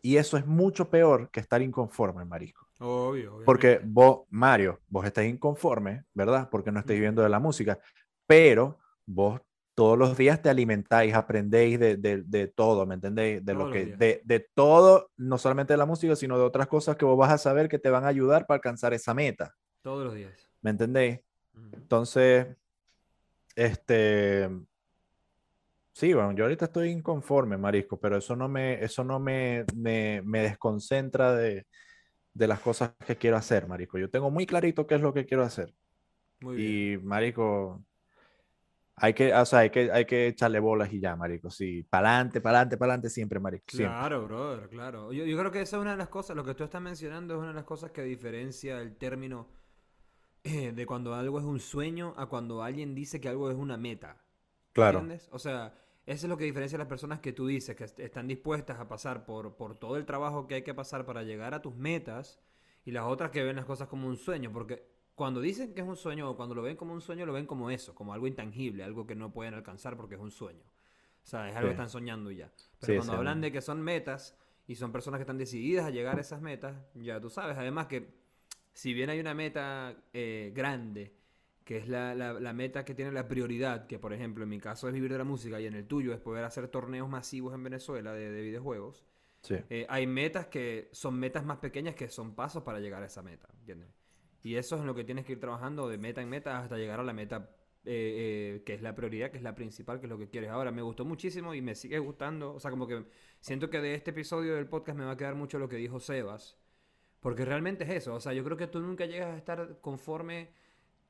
Y 0.00 0.16
eso 0.16 0.36
es 0.38 0.46
mucho 0.46 0.88
peor 0.88 1.30
que 1.30 1.40
estar 1.40 1.60
inconforme, 1.62 2.24
Marisco. 2.24 2.63
Obvio, 2.80 3.36
Porque 3.44 3.68
obviamente. 3.76 3.88
vos, 3.92 4.20
Mario, 4.30 4.80
vos 4.88 5.04
estáis 5.04 5.32
inconforme, 5.32 6.04
¿verdad? 6.12 6.48
Porque 6.50 6.72
no 6.72 6.80
estáis 6.80 7.00
viendo 7.00 7.22
de 7.22 7.28
la 7.28 7.38
música, 7.38 7.78
pero 8.26 8.78
vos 9.06 9.40
todos 9.74 9.98
los 9.98 10.16
días 10.16 10.40
te 10.40 10.48
alimentáis, 10.48 11.14
aprendéis 11.14 11.78
de, 11.80 11.96
de- 11.96 12.22
de 12.22 12.46
todo, 12.48 12.86
¿me 12.86 12.94
entendéis? 12.94 13.44
De 13.44 13.52
Todos 13.54 13.66
lo 13.66 13.72
que, 13.72 13.86
de, 13.96 14.22
de 14.24 14.48
todo, 14.54 15.10
no 15.16 15.36
solamente 15.36 15.72
de 15.72 15.78
la 15.78 15.86
música, 15.86 16.14
sino 16.16 16.38
de 16.38 16.44
otras 16.44 16.68
cosas 16.68 16.96
que 16.96 17.04
vos 17.04 17.18
vas 17.18 17.32
a 17.32 17.38
saber 17.38 17.68
que 17.68 17.78
te 17.78 17.90
van 17.90 18.04
a 18.04 18.08
ayudar 18.08 18.46
para 18.46 18.56
alcanzar 18.56 18.94
esa 18.94 19.14
meta, 19.14 19.54
Todos 19.82 20.04
los 20.04 20.14
días. 20.14 20.48
¿me 20.62 20.70
entendéis? 20.70 21.20
Entonces, 21.72 22.46
este, 23.56 24.48
Sí, 25.92 26.12
bueno, 26.12 26.32
yo 26.32 26.44
ahorita 26.44 26.64
estoy 26.64 26.90
inconforme, 26.90 27.56
Marisco, 27.56 28.00
pero 28.00 28.16
eso 28.16 28.34
no 28.34 28.48
me, 28.48 28.82
eso 28.82 29.04
no 29.04 29.20
me, 29.20 29.64
me, 29.76 30.22
me 30.24 30.40
desconcentra 30.40 31.34
de, 31.36 31.66
de 32.34 32.48
las 32.48 32.60
cosas 32.60 32.92
que 33.06 33.16
quiero 33.16 33.36
hacer, 33.36 33.66
Marisco. 33.66 33.98
Yo 33.98 34.10
tengo 34.10 34.30
muy 34.30 34.44
clarito 34.44 34.86
qué 34.86 34.96
es 34.96 35.00
lo 35.00 35.14
que 35.14 35.24
quiero 35.24 35.44
hacer. 35.44 35.72
Muy 36.40 36.56
bien. 36.56 37.00
Y, 37.00 37.02
Marico, 37.02 37.82
hay 38.96 39.14
que, 39.14 39.32
o 39.32 39.46
sea, 39.46 39.60
hay 39.60 39.70
que, 39.70 39.90
hay 39.90 40.04
que 40.04 40.26
echarle 40.26 40.58
bolas 40.58 40.92
y 40.92 41.00
ya, 41.00 41.16
Marico. 41.16 41.48
Sí, 41.48 41.84
para 41.84 42.10
adelante, 42.10 42.40
para 42.40 42.58
adelante, 42.58 42.76
para 42.76 42.92
adelante, 42.92 43.10
siempre, 43.10 43.38
Marico. 43.38 43.64
Siempre. 43.68 43.96
Claro, 43.96 44.24
brother, 44.26 44.68
claro. 44.68 45.12
Yo, 45.12 45.24
yo 45.24 45.38
creo 45.38 45.52
que 45.52 45.62
esa 45.62 45.76
es 45.76 45.82
una 45.82 45.92
de 45.92 45.96
las 45.96 46.08
cosas, 46.08 46.36
lo 46.36 46.44
que 46.44 46.54
tú 46.54 46.64
estás 46.64 46.82
mencionando 46.82 47.34
es 47.34 47.38
una 47.38 47.48
de 47.48 47.54
las 47.54 47.64
cosas 47.64 47.92
que 47.92 48.02
diferencia 48.02 48.80
el 48.80 48.96
término 48.96 49.48
eh, 50.42 50.72
de 50.72 50.86
cuando 50.86 51.14
algo 51.14 51.38
es 51.38 51.44
un 51.44 51.60
sueño 51.60 52.14
a 52.16 52.26
cuando 52.26 52.62
alguien 52.62 52.94
dice 52.94 53.20
que 53.20 53.28
algo 53.28 53.50
es 53.50 53.56
una 53.56 53.76
meta. 53.76 54.20
Claro. 54.72 54.98
¿Entiendes? 54.98 55.28
O 55.32 55.38
sea, 55.38 55.72
eso 56.06 56.26
es 56.26 56.30
lo 56.30 56.36
que 56.36 56.44
diferencia 56.44 56.76
a 56.76 56.80
las 56.80 56.88
personas 56.88 57.20
que 57.20 57.32
tú 57.32 57.46
dices, 57.46 57.76
que 57.76 57.84
est- 57.84 57.98
están 58.00 58.28
dispuestas 58.28 58.78
a 58.78 58.88
pasar 58.88 59.24
por, 59.26 59.56
por 59.56 59.78
todo 59.78 59.96
el 59.96 60.04
trabajo 60.06 60.46
que 60.46 60.56
hay 60.56 60.62
que 60.62 60.74
pasar 60.74 61.06
para 61.06 61.22
llegar 61.22 61.54
a 61.54 61.62
tus 61.62 61.74
metas 61.76 62.40
y 62.84 62.90
las 62.92 63.04
otras 63.04 63.30
que 63.30 63.42
ven 63.42 63.56
las 63.56 63.64
cosas 63.64 63.88
como 63.88 64.08
un 64.08 64.16
sueño, 64.16 64.52
porque 64.52 64.86
cuando 65.14 65.40
dicen 65.40 65.74
que 65.74 65.80
es 65.82 65.86
un 65.88 65.96
sueño 65.96 66.28
o 66.30 66.36
cuando 66.36 66.54
lo 66.54 66.62
ven 66.62 66.76
como 66.76 66.92
un 66.92 67.00
sueño, 67.00 67.24
lo 67.26 67.32
ven 67.32 67.46
como 67.46 67.70
eso, 67.70 67.94
como 67.94 68.12
algo 68.12 68.26
intangible, 68.26 68.84
algo 68.84 69.06
que 69.06 69.14
no 69.14 69.32
pueden 69.32 69.54
alcanzar 69.54 69.96
porque 69.96 70.16
es 70.16 70.20
un 70.20 70.30
sueño. 70.30 70.62
O 71.22 71.26
sea, 71.26 71.48
es 71.48 71.56
algo 71.56 71.68
que 71.68 71.72
están 71.72 71.88
soñando 71.90 72.30
ya. 72.30 72.52
Pero 72.80 72.94
Sí, 72.94 72.94
cuando 72.94 73.12
sí, 73.12 73.14
hablan 73.14 73.40
de 73.40 73.50
que 73.52 73.60
son 73.62 73.80
metas 73.82 74.36
y 74.66 74.74
son 74.76 74.92
personas 74.92 75.18
que 75.18 75.22
están 75.22 75.38
decididas 75.38 75.86
a 75.86 75.90
llegar 75.90 76.18
a 76.18 76.20
esas 76.20 76.40
metas, 76.42 76.76
ya 76.94 77.20
tú 77.20 77.30
sabes. 77.30 77.56
Además 77.56 77.86
que 77.86 78.14
si 78.72 78.92
bien 78.94 79.10
hay 79.10 79.20
una 79.20 79.34
meta 79.34 79.96
eh, 80.12 80.52
grande, 80.54 81.14
que 81.64 81.78
es 81.78 81.88
la, 81.88 82.14
la- 82.14 82.34
la 82.34 82.52
meta 82.52 82.84
que 82.84 82.94
tiene 82.94 83.10
la 83.12 83.26
prioridad, 83.26 83.86
que 83.86 83.98
por 83.98 84.12
ejemplo 84.12 84.44
en 84.44 84.50
mi 84.50 84.58
caso 84.60 84.86
es 84.88 84.94
vivir 84.94 85.10
de 85.12 85.18
la 85.18 85.24
música 85.24 85.60
y 85.60 85.66
en 85.66 85.74
el 85.74 85.86
tuyo 85.86 86.12
es 86.12 86.20
poder 86.20 86.44
hacer 86.44 86.68
torneos 86.68 87.08
masivos 87.08 87.54
en 87.54 87.62
Venezuela 87.64 88.12
de, 88.12 88.30
de 88.30 88.42
videojuegos, 88.42 89.04
Sí. 89.40 89.56
eh, 89.68 89.86
hay 89.90 90.06
metas 90.06 90.46
que 90.46 90.88
son 90.92 91.18
metas 91.18 91.44
más 91.44 91.58
pequeñas 91.58 91.94
que 91.94 92.08
son 92.08 92.34
pasos 92.34 92.62
para 92.62 92.80
llegar 92.80 93.02
a 93.02 93.06
esa 93.06 93.22
meta, 93.22 93.48
¿entiendes? 93.58 93.88
Y 94.42 94.56
eso 94.56 94.76
es 94.76 94.80
en 94.82 94.86
lo 94.86 94.94
que 94.94 95.04
tienes 95.04 95.24
que 95.24 95.32
ir 95.32 95.40
trabajando 95.40 95.88
de 95.88 95.98
meta 95.98 96.20
en 96.22 96.28
meta 96.30 96.58
hasta 96.58 96.76
llegar 96.78 97.00
a 97.00 97.02
la 97.02 97.12
meta 97.12 97.50
eh, 97.86 98.56
eh, 98.56 98.62
que 98.64 98.72
es 98.74 98.80
la 98.82 98.94
prioridad, 98.94 99.30
que 99.30 99.36
es 99.36 99.42
la 99.42 99.54
principal, 99.54 100.00
que 100.00 100.06
es 100.06 100.10
lo 100.10 100.16
que 100.18 100.28
quieres. 100.30 100.48
Ahora, 100.50 100.70
me 100.70 100.80
gustó 100.80 101.04
muchísimo 101.04 101.54
y 101.54 101.60
me 101.60 101.74
sigue 101.74 101.98
gustando. 101.98 102.54
O 102.54 102.60
sea, 102.60 102.70
como 102.70 102.86
que 102.86 103.04
siento 103.40 103.68
que 103.68 103.80
de 103.82 103.94
este 103.94 104.10
episodio 104.12 104.54
del 104.54 104.66
podcast 104.66 104.98
me 104.98 105.04
va 105.04 105.12
a 105.12 105.16
quedar 105.18 105.34
mucho 105.34 105.58
lo 105.58 105.68
que 105.68 105.76
dijo 105.76 106.00
Sebas. 106.00 106.56
Porque 107.20 107.44
realmente 107.44 107.84
es 107.84 107.90
eso. 107.90 108.14
O 108.14 108.20
sea, 108.20 108.32
yo 108.32 108.42
creo 108.44 108.56
que 108.56 108.66
tú 108.68 108.80
nunca 108.80 109.04
llegas 109.04 109.34
a 109.34 109.36
estar 109.36 109.78
conforme 109.82 110.50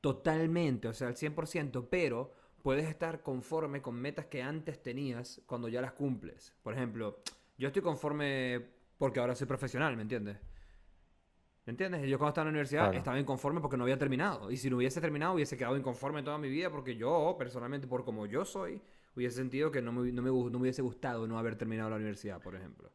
totalmente, 0.05 0.87
o 0.87 0.93
sea, 0.93 1.07
al 1.07 1.15
100%, 1.15 1.87
pero 1.89 2.31
puedes 2.61 2.87
estar 2.87 3.23
conforme 3.23 3.81
con 3.81 3.95
metas 3.95 4.27
que 4.27 4.43
antes 4.43 4.83
tenías 4.83 5.41
cuando 5.47 5.67
ya 5.67 5.81
las 5.81 5.93
cumples. 5.93 6.53
Por 6.61 6.75
ejemplo, 6.75 7.23
yo 7.57 7.69
estoy 7.69 7.81
conforme 7.81 8.67
porque 8.99 9.19
ahora 9.19 9.33
soy 9.33 9.47
profesional, 9.47 9.95
¿me 9.95 10.03
entiendes? 10.03 10.37
¿Me 11.65 11.71
entiendes? 11.71 12.07
Yo 12.07 12.19
cuando 12.19 12.29
estaba 12.29 12.43
en 12.43 12.47
la 12.49 12.57
universidad 12.57 12.83
Claro. 12.83 12.97
estaba 12.99 13.19
inconforme 13.19 13.61
porque 13.61 13.77
no 13.77 13.83
había 13.83 13.97
terminado. 13.97 14.51
Y 14.51 14.57
si 14.57 14.69
no 14.69 14.77
hubiese 14.77 15.01
terminado, 15.01 15.33
hubiese 15.33 15.57
quedado 15.57 15.75
inconforme 15.75 16.21
toda 16.21 16.37
mi 16.37 16.49
vida 16.49 16.69
porque 16.69 16.95
yo, 16.95 17.35
personalmente, 17.39 17.87
por 17.87 18.05
como 18.05 18.27
yo 18.27 18.45
soy, 18.45 18.79
hubiese 19.15 19.37
sentido 19.37 19.71
que 19.71 19.81
no 19.81 19.91
me, 19.91 20.11
no 20.11 20.21
me, 20.21 20.29
no 20.29 20.49
me 20.51 20.57
hubiese 20.59 20.83
gustado 20.83 21.25
no 21.25 21.39
haber 21.39 21.55
terminado 21.55 21.89
la 21.89 21.95
universidad, 21.95 22.39
por 22.43 22.55
ejemplo. 22.55 22.91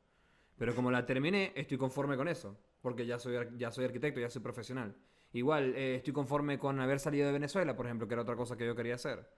Pero 0.57 0.77
como 0.77 0.92
la 0.92 1.05
terminé, 1.05 1.53
estoy 1.57 1.77
conforme 1.77 2.16
con 2.16 2.29
eso. 2.29 2.57
Porque 2.81 3.05
ya 3.05 3.18
soy, 3.18 3.35
ya 3.57 3.73
soy 3.73 3.85
arquitecto, 3.85 4.20
ya 4.20 4.31
soy 4.31 4.42
profesional. 4.42 4.94
Igual, 5.33 5.75
eh, 5.77 5.97
estoy 5.97 6.12
conforme 6.12 6.59
con 6.59 6.81
haber 6.81 6.99
salido 7.01 7.27
de 7.27 7.33
Venezuela, 7.33 7.77
por 7.77 7.87
ejemplo, 7.87 8.09
que 8.09 8.14
era 8.14 8.23
otra 8.23 8.37
cosa 8.37 8.57
que 8.57 8.66
yo 8.66 8.75
quería 8.75 8.97
hacer. 8.97 9.29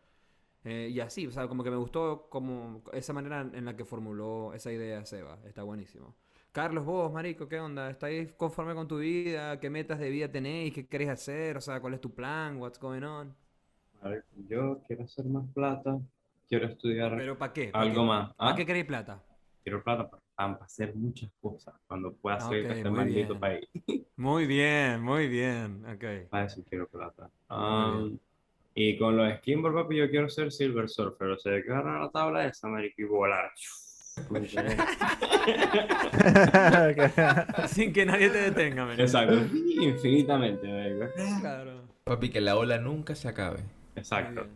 Eh, 0.65 0.89
y 0.93 1.01
así, 1.01 1.27
o 1.27 1.31
sea, 1.31 1.49
como 1.49 1.65
que 1.65 1.71
me 1.71 1.77
gustó 1.77 2.29
como 2.31 2.83
esa 2.93 3.13
manera 3.13 3.41
en 3.53 3.65
la 3.65 3.77
que 3.77 3.85
formuló 3.85 4.55
esa 4.55 4.73
idea 4.73 5.05
Seba. 5.05 5.39
Está 5.45 5.63
buenísimo. 5.65 6.15
Carlos, 6.53 6.85
vos, 6.85 7.13
marico, 7.13 7.49
¿qué 7.49 7.59
onda? 7.61 7.91
¿Estáis 7.91 8.33
conforme 8.35 8.75
con 8.75 8.87
tu 8.87 8.99
vida? 8.99 9.59
¿Qué 9.59 9.71
metas 9.71 9.99
de 9.99 10.11
vida 10.11 10.31
tenéis? 10.31 10.73
¿Qué 10.75 10.87
queréis 10.87 11.11
hacer? 11.11 11.57
O 11.57 11.61
sea, 11.61 11.81
¿cuál 11.81 11.95
es 11.95 12.01
tu 12.01 12.15
plan? 12.15 12.59
What's 12.59 12.79
going 12.79 13.03
on? 13.03 13.35
A 14.03 14.09
ver, 14.09 14.25
yo 14.49 14.81
quiero 14.87 15.05
hacer 15.05 15.25
más 15.27 15.45
plata, 15.55 15.99
quiero 16.49 16.67
estudiar 16.67 17.17
¿Pero 17.17 17.39
para 17.39 17.53
qué? 17.53 17.71
algo 17.73 18.05
más. 18.05 18.35
¿Para 18.35 18.53
¿Ah? 18.53 18.55
qué 18.55 18.67
queréis 18.67 18.85
plata? 18.85 19.23
Quiero 19.63 19.83
plata 19.83 20.09
para, 20.11 20.23
para 20.51 20.65
hacer 20.67 20.95
muchas 20.95 21.31
cosas 21.41 21.75
cuando 21.87 22.13
pueda 22.15 22.37
Ah, 22.37 22.41
salir 22.41 22.63
ok, 22.65 22.69
de 22.69 22.75
este 22.79 22.91
maldito 22.91 23.29
bien. 23.39 23.41
país. 23.41 23.69
Muy 24.17 24.47
bien, 24.47 25.03
muy 25.03 25.27
bien. 25.27 25.85
Ok. 25.87 26.29
Para 26.31 26.45
eso 26.45 26.63
quiero 26.69 26.87
plata. 26.87 27.29
Um, 27.51 28.19
y 28.75 28.97
con 28.99 29.17
los 29.17 29.33
skimboard, 29.39 29.75
papi, 29.75 29.97
yo 29.97 30.09
quiero 30.11 30.29
ser 30.29 30.53
silver 30.53 30.89
surfer. 30.89 31.29
O 31.29 31.39
sea, 31.39 31.61
que 31.63 31.71
agarrar 31.73 32.03
la 32.03 32.11
tabla 32.11 32.47
esa, 32.47 32.69
marico, 32.69 33.03
y 33.03 33.05
volar. 33.05 33.51
Sin 37.69 37.93
que 37.93 38.07
nadie 38.07 38.31
te 38.31 38.39
detenga, 38.51 38.87
men. 38.87 39.01
Exacto. 39.01 39.35
Infinitamente, 39.81 40.67
marico. 40.69 41.41
Claro. 41.41 41.83
Papi, 42.05 42.31
que 42.31 42.41
la 42.41 42.57
ola 42.57 42.79
nunca 42.79 43.15
se 43.15 43.29
acabe. 43.29 43.61
Exacto. 43.97 44.47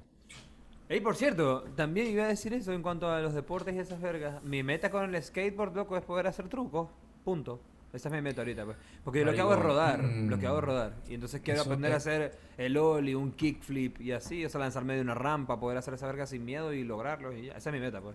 Ey, 0.88 1.00
por 1.00 1.16
cierto, 1.16 1.62
también 1.74 2.06
iba 2.08 2.24
a 2.24 2.28
decir 2.28 2.52
eso 2.54 2.72
en 2.72 2.80
cuanto 2.82 3.10
a 3.10 3.20
los 3.20 3.34
deportes 3.34 3.74
y 3.74 3.78
esas 3.78 4.00
vergas. 4.00 4.42
Mi 4.44 4.62
meta 4.62 4.90
con 4.90 5.12
el 5.14 5.22
skateboard, 5.22 5.74
loco, 5.74 5.96
es 5.96 6.04
poder 6.04 6.26
hacer 6.28 6.48
trucos. 6.48 6.88
Punto. 7.24 7.60
Esa 7.92 8.08
es 8.08 8.14
mi 8.14 8.20
meta 8.20 8.42
ahorita, 8.42 8.64
pues. 8.64 8.76
Porque 9.02 9.24
lo 9.24 9.32
que 9.32 9.40
hago 9.40 9.52
es 9.52 9.56
Marico, 9.58 9.72
rodar. 9.72 10.02
mm. 10.02 10.28
Lo 10.28 10.38
que 10.38 10.46
hago 10.46 10.58
es 10.58 10.64
rodar. 10.64 10.94
Y 11.08 11.14
entonces 11.14 11.40
quiero 11.40 11.60
Eso 11.62 11.70
aprender 11.70 11.92
a 11.92 11.96
hacer 11.96 12.38
el 12.58 12.76
ollie, 12.76 13.16
un 13.16 13.32
kickflip 13.32 14.00
y 14.00 14.12
así. 14.12 14.44
O 14.44 14.48
sea, 14.50 14.60
lanzarme 14.60 14.94
de 14.94 15.00
una 15.00 15.14
rampa, 15.14 15.58
poder 15.58 15.78
hacer 15.78 15.94
esa 15.94 16.06
verga 16.06 16.26
sin 16.26 16.44
miedo 16.44 16.72
y 16.72 16.84
lograrlo. 16.84 17.32
Y 17.32 17.46
ya. 17.46 17.54
Esa 17.56 17.70
es 17.70 17.74
mi 17.74 17.80
meta, 17.80 18.00
pues. 18.00 18.14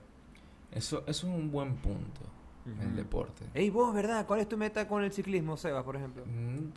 Eso, 0.72 1.00
eso 1.00 1.08
es 1.08 1.24
un 1.24 1.52
buen 1.52 1.76
punto, 1.78 2.22
el 2.66 2.88
Ujú. 2.88 2.96
deporte. 2.96 3.44
Ey, 3.54 3.70
vos, 3.70 3.94
¿verdad? 3.94 4.26
¿Cuál 4.26 4.40
es 4.42 4.48
tu 4.48 4.56
meta 4.56 4.88
con 4.88 5.04
el 5.04 5.12
ciclismo, 5.12 5.58
Sebas, 5.58 5.84
por 5.84 5.96
ejemplo? 5.98 6.24
Mm, 6.26 6.70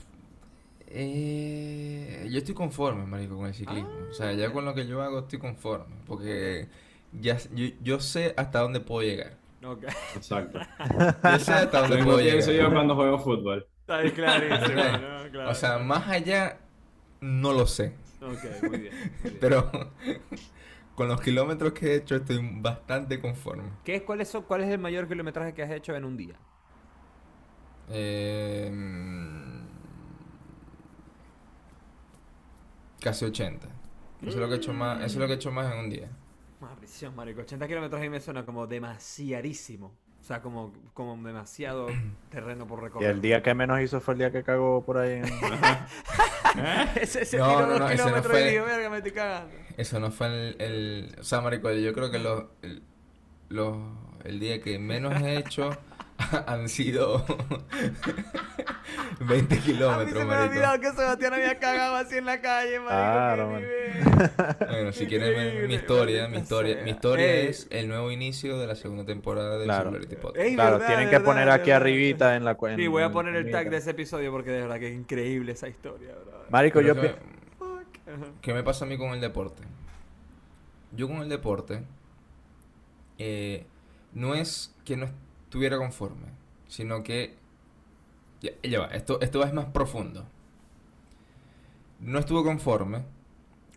eh, 0.96 2.28
yo 2.30 2.38
estoy 2.38 2.54
conforme, 2.54 3.04
marico, 3.07 3.37
con 3.37 3.46
el 3.46 3.54
ciclismo. 3.54 3.90
O 4.11 4.12
sea, 4.12 4.33
ya 4.33 4.52
con 4.52 4.64
lo 4.64 4.74
que 4.74 4.87
yo 4.87 5.02
hago 5.02 5.20
estoy 5.20 5.38
conforme. 5.40 5.96
Porque 6.07 6.68
ya, 7.12 7.37
yo, 7.52 7.66
yo 7.83 8.00
sé 8.00 8.35
hasta 8.37 8.61
dónde 8.61 8.80
puedo 8.80 9.02
llegar. 9.07 9.38
Ok. 9.64 9.85
Exacto. 10.14 10.61
Yo 11.24 11.38
sé 11.38 11.52
hasta 11.54 11.80
dónde 11.80 11.98
puedo 12.04 12.18
pienso 12.18 12.52
yo 12.52 12.68
llegar. 12.68 12.72
cuando 12.74 12.94
juego 12.94 13.18
fútbol. 13.18 13.66
Está 13.80 13.98
ahí 13.98 14.11
clarísimo, 14.12 14.83
¿no? 15.00 15.30
Claro. 15.30 15.50
O 15.50 15.54
sea, 15.54 15.78
más 15.78 16.07
allá 16.09 16.61
no 17.20 17.52
lo 17.54 17.66
sé. 17.66 17.96
Ok, 18.20 18.44
muy 18.62 18.78
bien. 18.78 18.94
muy 19.22 19.22
bien. 19.22 19.38
Pero 19.40 19.70
con 20.94 21.09
los 21.09 21.20
kilómetros 21.20 21.72
que 21.72 21.92
he 21.92 21.96
hecho 21.96 22.16
estoy 22.16 22.38
bastante 22.61 23.20
conforme. 23.20 23.78
¿Qué 23.85 23.96
es, 23.96 24.02
cuál, 24.02 24.20
es, 24.20 24.37
¿Cuál 24.46 24.62
es 24.62 24.70
el 24.70 24.78
mayor 24.78 25.09
kilometraje 25.09 25.54
que 25.54 25.62
has 25.62 25.70
hecho 25.70 25.94
en 25.96 26.04
un 26.04 26.16
día? 26.16 26.38
Eh, 27.88 28.70
casi 33.04 33.24
80. 33.26 33.66
Eso 34.22 34.30
es 34.30 34.36
lo 34.36 34.48
que 34.48 34.54
he 34.54 34.56
hecho 34.56 34.72
más, 34.72 34.96
eso 34.98 35.06
es 35.06 35.16
lo 35.16 35.26
que 35.26 35.32
he 35.34 35.36
hecho 35.36 35.52
más 35.52 35.70
en 35.72 35.78
un 35.78 35.90
día. 35.90 36.08
Más 36.60 36.74
precisión, 36.76 37.14
marico. 37.14 37.42
80 37.42 37.68
kilómetros 37.68 38.00
ahí 38.00 38.08
me 38.08 38.20
suena 38.20 38.44
como 38.46 38.66
demasiadísimo. 38.66 39.92
O 40.20 40.26
sea, 40.26 40.40
como, 40.40 40.72
como 40.94 41.14
demasiado 41.26 41.86
terreno 42.30 42.66
por 42.66 42.78
Y 42.78 42.82
recorrer. 42.84 43.10
el 43.10 43.20
día 43.20 43.42
que 43.42 43.52
menos 43.54 43.78
hizo 43.82 44.00
fue 44.00 44.14
el 44.14 44.18
día 44.20 44.32
que 44.32 44.42
cagó 44.42 44.82
por 44.82 44.96
ahí. 44.96 45.18
en- 45.18 45.24
ese 47.02 47.22
ese 47.22 47.36
No, 47.36 47.48
tiró 47.48 47.66
no, 47.66 47.78
dos 47.78 47.90
kilómetros 47.90 48.26
fue- 48.32 48.48
y 48.48 48.52
dijo, 48.52 48.64
verga, 48.64 48.88
me 48.88 48.96
estoy 48.98 49.12
cagando. 49.12 49.54
Eso 49.76 50.00
no 50.00 50.10
fue 50.10 50.26
el, 50.28 50.56
el- 50.62 51.16
o 51.20 51.24
sea, 51.24 51.42
marico, 51.42 51.70
yo 51.72 51.92
creo 51.92 52.10
que 52.10 52.18
los, 52.18 52.44
el, 52.62 52.82
los- 53.50 53.76
el 54.24 54.40
día 54.40 54.62
que 54.62 54.78
menos 54.78 55.20
he 55.20 55.36
hecho 55.36 55.76
han 56.46 56.70
sido 56.70 57.26
20 59.20 59.55
A 59.55 59.59
mí 59.59 59.62
se 59.64 59.72
kilómetros, 59.72 60.14
me 60.14 60.20
ha 60.22 60.24
marico. 60.27 60.50
olvidado 60.53 60.81
que 60.81 60.90
Sebastián 60.92 61.35
había 61.35 61.59
cagado 61.59 61.96
así 61.96 62.16
en 62.16 62.24
la 62.27 62.40
calle, 62.40 62.81
marico. 62.81 63.46
Man. 63.50 63.61
nivel. 63.62 64.31
Bueno, 64.68 64.92
si 64.92 65.07
quieren 65.07 65.35
ver 65.35 65.68
mi 65.68 65.74
historia, 65.74 66.29
mi 66.29 66.38
historia, 66.38 66.83
mi 66.83 66.90
historia 66.90 67.27
Ey. 67.35 67.46
es 67.48 67.66
el 67.70 67.88
nuevo 67.88 68.11
inicio 68.11 68.59
de 68.59 68.66
la 68.66 68.74
segunda 68.77 69.05
temporada 69.05 69.57
del 69.59 69.64
Claro. 69.64 69.85
Singularity 69.85 70.16
Podcast. 70.16 70.46
Ey, 70.46 70.55
Claro, 70.55 70.72
verdad, 70.72 70.87
tienen 70.87 71.07
que 71.09 71.12
verdad, 71.16 71.24
poner 71.27 71.50
aquí 71.50 71.70
verdad. 71.70 71.77
arribita 71.83 72.37
en 72.37 72.44
la 72.44 72.55
cuenta. 72.57 72.81
Sí, 72.83 72.87
voy 72.88 73.03
a 73.03 73.11
poner 73.11 73.37
el 73.37 73.50
tag 73.50 73.70
de 73.70 73.77
ese 73.79 73.90
episodio 73.90 74.31
porque 74.33 74.50
de 74.50 74.61
verdad 74.62 74.79
que 74.79 74.88
es 74.88 74.94
increíble 74.94 75.53
esa 75.53 75.68
historia, 75.68 76.11
bro. 76.24 76.44
Marico, 76.50 76.81
Pero 76.81 76.94
yo 76.94 77.00
que-. 77.00 77.14
¿Qué 78.42 78.53
me 78.55 78.62
pasa 78.62 78.85
a 78.85 78.88
mí 78.88 78.96
con 78.98 79.11
el 79.11 79.20
deporte? 79.20 79.62
Yo 80.92 81.09
con 81.09 81.18
el 81.18 81.29
deporte 81.29 81.83
eh, 83.18 83.66
no 84.12 84.35
es 84.35 84.74
que 84.85 84.96
no 84.96 85.07
estuviera 85.07 85.77
conforme, 85.79 86.27
sino 86.68 87.03
que 87.03 87.35
ya, 88.44 88.52
ya 88.62 88.80
va, 88.80 88.87
esto, 88.88 89.20
esto 89.20 89.42
es 89.44 89.52
más 89.52 89.66
profundo. 89.66 90.26
No 92.00 92.18
estuve 92.18 92.42
conforme 92.44 93.04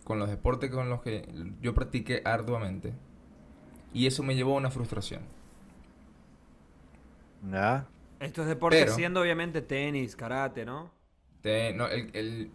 con 0.04 0.18
los 0.18 0.28
deportes 0.28 0.70
con 0.70 0.88
los 0.90 1.02
que 1.02 1.26
yo 1.60 1.74
practiqué 1.74 2.22
arduamente 2.24 2.92
y 3.92 4.06
eso 4.06 4.22
me 4.22 4.34
llevó 4.36 4.54
a 4.54 4.58
una 4.58 4.70
frustración. 4.70 5.22
Ah, 7.52 7.84
Estos 8.20 8.46
deportes 8.46 8.80
Pero- 8.80 8.94
siendo 8.94 9.20
obviamente 9.20 9.62
tenis, 9.62 10.16
karate, 10.16 10.64
¿no? 10.64 10.90
Te- 11.42 11.72
no, 11.72 11.86
el, 11.86 12.10
el, 12.14 12.50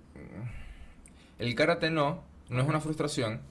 el 1.40 1.56
karate 1.56 1.90
no, 1.90 2.22
no 2.50 2.62
es 2.62 2.68
una 2.68 2.82
frustración, 2.82 3.42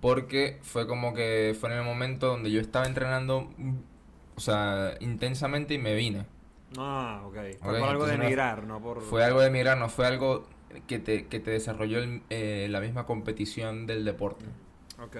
porque 0.00 0.58
fue 0.62 0.86
como 0.86 1.12
que 1.12 1.54
fue 1.58 1.70
en 1.72 1.78
el 1.78 1.84
momento 1.84 2.28
donde 2.28 2.50
yo 2.50 2.60
estaba 2.60 2.86
entrenando, 2.86 3.50
o 4.34 4.40
sea, 4.40 4.94
intensamente 5.00 5.74
y 5.74 5.78
me 5.78 5.94
vine. 5.94 6.24
Ah, 6.78 7.22
ok. 7.26 7.34
Fue 7.60 7.78
por 7.78 7.88
algo 7.88 8.06
de 8.06 8.18
no- 8.18 8.24
emigrar, 8.24 8.64
no 8.64 8.80
por... 8.80 9.00
Fue 9.02 9.24
algo 9.24 9.40
de 9.40 9.48
emigrar, 9.48 9.78
no 9.78 9.88
fue 9.88 10.06
algo 10.06 10.46
que 10.86 10.98
te, 10.98 11.26
que 11.26 11.40
te 11.40 11.50
desarrolló 11.50 11.98
el- 11.98 12.22
eh, 12.30 12.66
la 12.70 12.80
misma 12.80 13.06
competición 13.06 13.86
del 13.86 14.04
deporte. 14.04 14.44
Ok. 15.02 15.16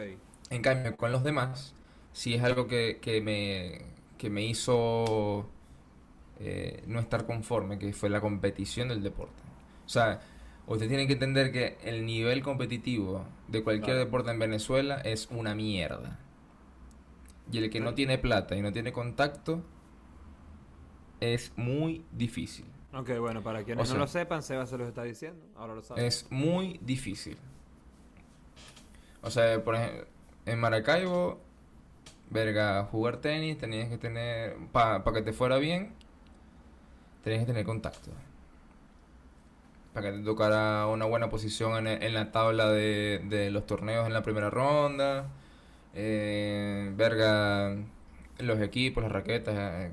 En 0.51 0.63
cambio, 0.63 0.97
con 0.97 1.13
los 1.13 1.25
demás, 1.25 1.75
sí 2.13 2.35
es 2.35 2.43
algo 2.43 2.67
que, 2.67 2.99
que 3.01 3.21
me, 3.21 3.83
que 4.19 4.31
me 4.31 4.43
hizo 4.45 5.49
eh, 6.41 6.83
no 6.87 7.01
estar 7.01 7.27
conforme, 7.27 7.79
que 7.79 7.93
fue 7.93 8.11
la 8.11 8.21
competición 8.21 8.89
del 8.89 9.03
deporte. 9.03 9.43
O 9.87 9.89
sea, 9.89 10.21
usted 10.67 10.89
tiene 10.89 11.07
que 11.07 11.15
entender 11.15 11.53
que 11.53 11.79
el 11.85 12.05
nivel 12.05 12.43
competitivo 12.43 13.25
de 13.49 13.63
cualquier 13.63 13.85
Claro. 13.97 14.01
deporte 14.01 14.31
en 14.31 14.39
Venezuela 14.39 14.97
es 15.01 15.29
una 15.31 15.55
mierda. 15.55 16.19
Y 17.51 17.59
el 17.59 17.71
que 17.71 17.81
no 17.81 17.95
tiene 17.95 18.19
plata 18.19 18.57
y 18.57 18.63
no 18.63 18.73
tiene 18.73 18.93
contacto 18.93 19.63
es 21.21 21.53
muy 21.57 22.05
difícil. 22.13 22.67
Ok, 22.95 23.11
bueno, 23.19 23.43
para 23.43 23.63
quienes 23.65 23.83
O 23.83 23.87
sea- 23.87 23.95
no 23.95 24.01
lo 24.01 24.07
sepan, 24.09 24.43
Seba 24.43 24.65
se 24.67 24.79
los 24.79 24.89
está 24.89 25.03
diciendo. 25.03 25.45
Ahora 25.57 25.75
lo 25.75 25.83
saben. 25.83 26.05
Es 26.05 26.27
muy 26.31 26.79
difícil. 26.83 27.37
O 29.23 29.31
sea, 29.31 29.63
por 29.63 29.75
ejemplo, 29.75 30.07
en 30.47 30.59
Maracaibo, 30.61 31.41
verga, 32.31 32.85
jugar 32.85 33.19
tenis 33.19 33.59
tenías 33.59 33.89
que 33.89 33.99
tener, 33.99 34.57
para 34.73 35.03
que 35.13 35.23
te 35.23 35.33
fuera 35.33 35.59
bien, 35.59 35.93
tenías 37.25 37.41
que 37.43 37.47
tener 37.47 37.65
contacto. 37.67 38.11
Para 39.93 40.11
que 40.13 40.19
te 40.19 40.25
tocara 40.25 40.87
una 40.87 41.07
buena 41.07 41.29
posición 41.31 41.87
en, 41.87 42.03
en 42.03 42.15
la 42.15 42.31
tabla 42.31 42.69
de, 42.71 43.23
de 43.29 43.51
los 43.51 43.67
torneos 43.67 44.07
en 44.07 44.13
la 44.13 44.23
primera 44.23 44.51
ronda. 44.51 45.29
Eh, 45.95 46.93
verga, 46.95 47.75
los 48.39 48.61
equipos, 48.61 49.03
las 49.03 49.11
raquetas, 49.13 49.55
eh, 49.57 49.93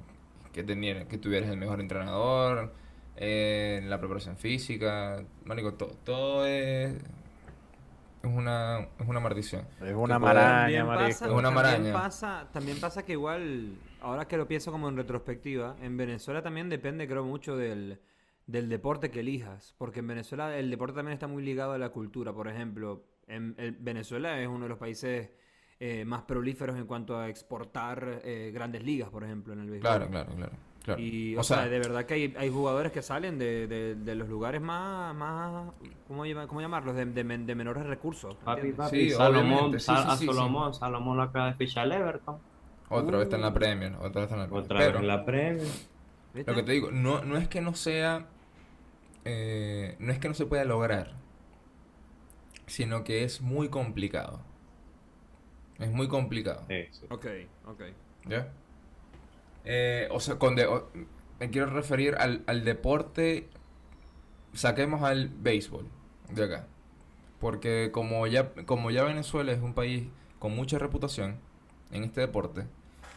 que, 0.53 0.63
tenieras, 0.63 1.05
que 1.07 1.17
tuvieras 1.17 1.49
el 1.49 1.57
mejor 1.57 1.79
entrenador. 1.81 2.73
eh, 3.15 3.81
la 3.85 3.99
preparación 3.99 4.37
física. 4.37 5.23
Marico, 5.45 5.73
to- 5.75 5.95
todo 6.03 6.45
es, 6.47 6.93
es 6.93 7.03
una, 8.23 8.87
es 8.99 9.07
una 9.07 9.19
maldición. 9.19 9.67
Es 9.81 9.93
una 9.93 10.17
maraña, 10.17 10.61
También 10.61 10.85
marico. 10.87 11.07
pasa, 11.09 11.25
Es 11.25 11.31
una 11.31 11.41
también 11.49 11.53
maraña. 11.53 11.93
pasa, 11.93 12.49
también 12.53 12.79
pasa 12.79 13.05
que 13.05 13.11
igual, 13.13 13.77
ahora 14.01 14.27
que 14.27 14.37
lo 14.37 14.47
pienso 14.47 14.71
como 14.71 14.89
en 14.89 14.95
retrospectiva, 14.97 15.75
en 15.81 15.97
Venezuela 15.97 16.41
también 16.41 16.69
depende, 16.69 17.07
creo, 17.07 17.23
mucho 17.23 17.55
del, 17.57 17.99
del 18.47 18.69
deporte 18.69 19.11
que 19.11 19.19
elijas. 19.19 19.75
Porque 19.77 19.99
en 19.99 20.07
Venezuela 20.07 20.57
el 20.57 20.69
deporte 20.71 20.95
también 20.95 21.13
está 21.13 21.27
muy 21.27 21.43
ligado 21.43 21.73
a 21.73 21.77
la 21.77 21.89
cultura. 21.89 22.33
Por 22.33 22.47
ejemplo, 22.47 23.03
en, 23.27 23.53
el- 23.57 23.75
Venezuela 23.79 24.39
es 24.41 24.47
uno 24.47 24.63
de 24.63 24.69
los 24.69 24.77
países 24.79 25.29
eh, 25.79 26.05
más 26.05 26.23
prolíferos 26.23 26.77
en 26.77 26.85
cuanto 26.85 27.17
a 27.17 27.29
exportar 27.29 28.21
eh, 28.23 28.51
grandes 28.53 28.83
ligas, 28.83 29.09
por 29.09 29.23
ejemplo, 29.23 29.53
en 29.53 29.59
el 29.61 29.69
béisbol. 29.69 29.81
Claro, 29.89 30.07
claro, 30.09 30.33
claro. 30.35 30.51
claro. 30.83 31.01
Y, 31.01 31.35
o, 31.35 31.41
o 31.41 31.43
sea, 31.43 31.57
sea, 31.57 31.65
de 31.69 31.79
verdad 31.79 32.05
que 32.05 32.13
hay, 32.13 32.33
hay 32.37 32.49
jugadores 32.49 32.91
que 32.91 33.01
salen 33.01 33.37
de, 33.39 33.67
de- 33.67 33.95
de 33.95 34.15
los 34.15 34.27
lugares 34.29 34.61
más, 34.61 35.13
más 35.15 35.71
¿cómo, 36.07 36.25
llama- 36.25 36.47
cómo 36.47 36.61
llamarlos? 36.61 36.95
De, 36.95 37.05
de 37.05 37.23
men- 37.23 37.45
de 37.45 37.55
menores 37.55 37.85
recursos. 37.85 38.35
Papi, 38.43 38.71
papi, 38.73 39.09
Sí, 39.09 39.09
Salomón, 39.11 39.73
sí, 39.73 39.79
sí, 39.79 39.91
a 39.95 40.15
sí, 40.17 40.17
sí. 40.19 40.25
Salomón, 40.27 40.73
Salomón 40.73 41.17
lo 41.17 41.23
acaba 41.23 41.47
de 41.47 41.53
fichar 41.55 41.83
al 41.85 41.91
Everton. 41.93 42.37
otra 42.89 43.17
vez 43.17 43.23
está 43.25 43.35
en 43.37 43.41
la 43.41 43.53
Premier, 43.53 43.93
otra 43.95 44.21
vez 44.21 44.31
está 44.31 44.35
en 44.35 44.41
la 44.41 44.47
Premier. 44.47 44.63
Otra 44.65 44.77
Pero, 44.79 44.91
vez 44.93 45.01
en 45.01 45.07
la 45.07 45.25
Premier. 45.25 45.67
¿Viste? 46.33 46.51
lo 46.51 46.57
que 46.57 46.63
te 46.63 46.71
digo, 46.71 46.91
no, 46.91 47.23
no 47.23 47.37
es 47.37 47.47
que 47.47 47.61
no 47.61 47.73
sea, 47.75 48.25
eh, 49.25 49.95
no 49.99 50.11
es 50.11 50.19
que 50.19 50.27
no 50.27 50.33
se 50.33 50.45
pueda 50.45 50.65
lograr, 50.65 51.13
sino 52.65 53.03
que 53.03 53.23
es 53.23 53.41
muy 53.41 53.69
complicado. 53.69 54.41
Es 55.79 55.91
muy 55.91 56.07
complicado. 56.07 56.63
Sí, 56.69 56.85
sí. 56.91 57.05
Ok, 57.09 57.25
ok. 57.67 57.81
¿Ya? 58.27 58.47
Eh, 59.65 60.07
o 60.11 60.19
sea, 60.19 60.35
con 60.37 60.55
de- 60.55 60.65
o- 60.67 60.89
me 61.39 61.49
quiero 61.49 61.67
referir 61.67 62.15
al, 62.15 62.43
al 62.47 62.63
deporte, 62.63 63.49
saquemos 64.53 65.01
al 65.03 65.29
béisbol 65.29 65.85
de 66.29 66.43
acá. 66.43 66.67
Porque 67.39 67.89
como 67.91 68.25
ya, 68.27 68.51
como 68.65 68.91
ya 68.91 69.03
Venezuela 69.03 69.51
es 69.51 69.61
un 69.61 69.73
país 69.73 70.07
con 70.39 70.55
mucha 70.55 70.79
reputación 70.79 71.37
en 71.91 72.03
este 72.03 72.21
deporte, 72.21 72.65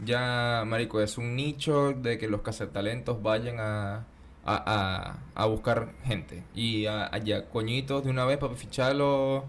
ya, 0.05 0.65
marico, 0.67 1.01
es 1.01 1.19
un 1.19 1.37
nicho 1.37 1.93
de 1.93 2.19
que 2.19 2.29
los 2.29 2.43
cazatalentos 2.43 3.23
vayan 3.23 3.57
a, 3.61 3.99
a, 3.99 4.05
a, 4.45 5.19
a 5.35 5.47
buscar 5.47 5.93
gente. 6.05 6.43
Y 6.55 6.87
a, 6.87 7.07
a 7.07 7.19
ya 7.19 7.49
coñitos 7.49 8.05
de 8.05 8.11
una 8.11 8.25
vez 8.25 8.39
para 8.39 8.55
ficharlo 8.55 9.45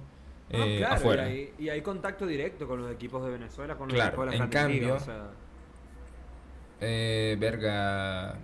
No, 0.49 0.63
eh, 0.65 0.77
claro, 0.77 0.95
afuera. 0.95 1.29
Y 1.29 1.31
hay, 1.31 1.53
y 1.59 1.69
hay 1.69 1.81
contacto 1.81 2.25
directo 2.25 2.67
con 2.67 2.81
los 2.81 2.91
equipos 2.91 3.23
de 3.23 3.31
Venezuela, 3.31 3.77
con 3.77 3.89
los 3.89 3.95
Claro, 3.95 4.09
equipos 4.09 4.25
de 4.25 4.31
las 4.31 4.35
en 4.35 4.49
cambio- 4.49 4.95
o 4.95 4.99
sea, 4.99 5.29
Eh, 6.79 7.35
verga, 7.39 8.35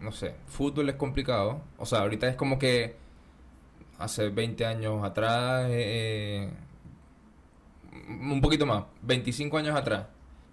no 0.00 0.10
sé, 0.12 0.36
fútbol 0.46 0.88
es 0.88 0.96
complicado. 0.96 1.62
O 1.78 1.86
sea, 1.86 2.00
ahorita 2.00 2.28
es 2.28 2.36
como 2.36 2.58
que 2.58 2.96
hace 3.98 4.30
20 4.30 4.64
años 4.66 5.04
atrás, 5.04 5.66
eh, 5.70 6.50
un 8.08 8.40
poquito 8.40 8.66
más, 8.66 8.84
25 9.02 9.58
años 9.58 9.76
atrás, 9.76 10.06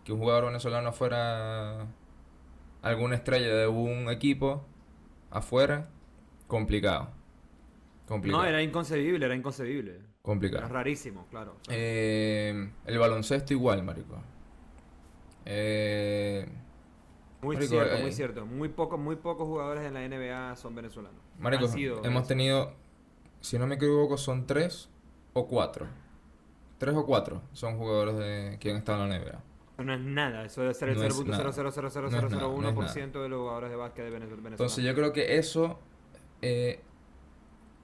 que 0.03 0.13
un 0.13 0.19
jugador 0.19 0.45
venezolano 0.45 0.91
fuera 0.93 1.87
alguna 2.81 3.15
estrella 3.15 3.53
de 3.55 3.67
un 3.67 4.09
equipo 4.09 4.65
afuera, 5.29 5.89
complicado. 6.47 7.09
Complicado. 8.07 8.43
No, 8.43 8.47
era 8.49 8.61
inconcebible, 8.61 9.25
era 9.25 9.35
inconcebible. 9.35 9.99
Complicado. 10.21 10.65
Era 10.65 10.73
rarísimo, 10.73 11.25
claro. 11.29 11.55
o 11.61 11.63
sea. 11.65 11.75
Eh, 11.77 12.71
el 12.85 12.97
baloncesto 12.99 13.53
igual, 13.53 13.83
marico. 13.83 14.21
Eh, 15.45 16.47
muy 17.41 17.55
marico, 17.55 17.71
cierto, 17.71 17.95
eh, 17.95 18.01
muy 18.01 18.11
cierto. 18.11 18.45
Muy 18.45 18.69
pocos, 18.69 18.99
muy 18.99 19.15
pocos 19.15 19.47
jugadores 19.47 19.83
en 19.85 19.93
la 19.95 20.07
NBA 20.07 20.55
son 20.55 20.75
venezolanos. 20.75 21.19
Marico, 21.39 21.65
Han 21.65 21.71
sido 21.71 21.93
hemos 22.03 22.03
venezolanos. 22.03 22.27
tenido, 22.27 22.73
si 23.39 23.57
no 23.57 23.67
me 23.67 23.75
equivoco, 23.75 24.17
son 24.17 24.45
tres 24.45 24.89
o 25.33 25.47
cuatro. 25.47 25.87
Tres 26.77 26.95
o 26.95 27.05
cuatro 27.05 27.41
son 27.53 27.77
jugadores 27.77 28.17
de, 28.17 28.57
que 28.59 28.71
han 28.71 28.77
estado 28.77 29.03
en 29.05 29.09
la 29.09 29.19
NBA. 29.19 29.43
No 29.83 29.93
es 29.95 29.99
nada, 29.99 30.45
eso 30.45 30.61
debe 30.61 30.73
ser 30.75 30.89
el 30.89 30.95
No 30.97 31.03
es 31.03 31.09
nada. 31.25 31.43
No 31.43 31.49
es 31.49 31.57
nada, 31.57 31.67
no 31.67 31.69
es 31.69 31.77
0.0000001% 32.95 33.21
de 33.23 33.29
los 33.29 33.39
jugadores 33.39 33.69
de 33.71 33.75
básquet 33.75 34.05
de 34.05 34.11
Venez- 34.11 34.19
venezolanos. 34.29 34.51
Entonces 34.51 34.83
yo 34.83 34.93
creo 34.93 35.11
que 35.11 35.37
eso 35.37 35.79
eh, 36.43 36.81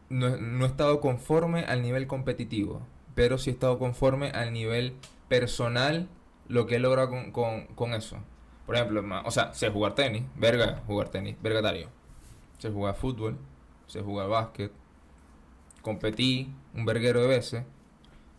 no, 0.10 0.38
no 0.38 0.66
he 0.66 0.68
estado 0.68 1.00
conforme 1.02 1.62
al 1.66 1.82
nivel 1.82 2.08
competitivo, 2.08 2.82
pero 3.16 3.38
sí 3.38 3.50
he 3.50 3.54
estado 3.54 3.80
conforme 3.80 4.30
al 4.32 4.54
nivel 4.54 4.96
personal, 5.30 6.08
lo 6.48 6.66
que 6.66 6.76
he 6.78 6.80
logrado 6.80 7.10
con, 7.10 7.32
con, 7.32 7.68
con 7.76 7.94
eso. 7.94 8.18
Por 8.66 8.76
ejemplo, 8.76 9.04
o 9.26 9.32
sea, 9.32 9.54
sé 9.54 9.70
jugar 9.70 9.96
tenis, 9.96 10.24
verga, 10.36 10.84
jugar 10.88 11.10
tenis, 11.10 11.36
vergatario. 11.42 11.90
Sé 12.60 12.72
jugar 12.72 12.96
fútbol, 12.96 13.38
sé 13.88 14.02
jugar 14.02 14.30
básquet, 14.30 14.72
competí 15.82 16.50
un 16.74 16.86
verguero 16.86 17.22
de 17.22 17.28
veces. 17.28 17.64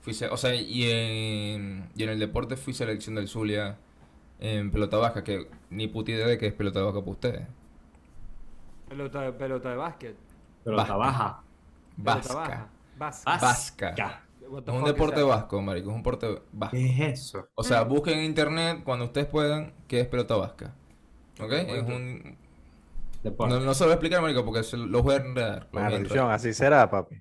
Fui, 0.02 0.14
o 0.30 0.36
sea, 0.36 0.54
y 0.54 0.90
en, 0.90 1.90
y 1.96 2.04
en 2.04 2.10
el 2.10 2.18
deporte 2.18 2.56
fui 2.56 2.74
selección 2.74 3.16
del 3.16 3.28
Zulia 3.28 3.78
en 4.40 4.70
pelota 4.72 4.98
vasca, 4.98 5.24
que 5.24 5.48
ni 5.70 5.88
puta 5.88 6.12
idea 6.12 6.26
de 6.26 6.38
qué 6.38 6.48
es 6.48 6.54
pelota 6.54 6.82
vasca 6.82 7.00
para 7.00 7.12
ustedes. 7.12 7.48
Pelota, 8.88 9.20
de- 9.22 9.32
pelota 9.32 9.70
de 9.70 9.76
básquet. 9.76 10.16
Está 10.76 10.96
baja. 10.96 11.44
Vasca. 11.98 12.68
Vasca. 12.96 13.38
Vasca. 13.40 14.22
Un 14.66 14.84
deporte 14.84 15.22
vasco, 15.22 15.60
marico, 15.60 15.90
es 15.90 15.96
un 15.96 16.02
deporte 16.02 16.40
vasco. 16.52 16.76
¿Qué 16.76 16.86
es 16.86 17.20
eso? 17.20 17.48
O 17.54 17.62
sea, 17.62 17.82
busquen 17.82 18.20
en 18.20 18.24
internet 18.24 18.80
cuando 18.84 19.06
ustedes 19.06 19.26
puedan 19.26 19.74
qué 19.86 20.00
es 20.00 20.06
pelota 20.06 20.36
vasca. 20.36 20.74
¿Ok? 21.40 21.52
Es 21.52 21.82
un... 21.82 22.36
Deporte. 23.22 23.54
No, 23.54 23.60
no 23.60 23.74
se 23.74 23.80
lo 23.80 23.86
voy 23.86 23.92
a 23.92 23.94
explicar, 23.94 24.22
marico, 24.22 24.44
porque 24.44 24.62
se 24.62 24.76
los 24.76 25.02
voy 25.02 25.14
a 25.14 25.18
enredar. 25.18 25.62
los 25.64 25.72
voy 25.72 25.82
a 25.82 25.86
enredar. 25.86 26.00
Maldición, 26.00 26.30
así 26.30 26.54
será, 26.54 26.88
papi. 26.88 27.20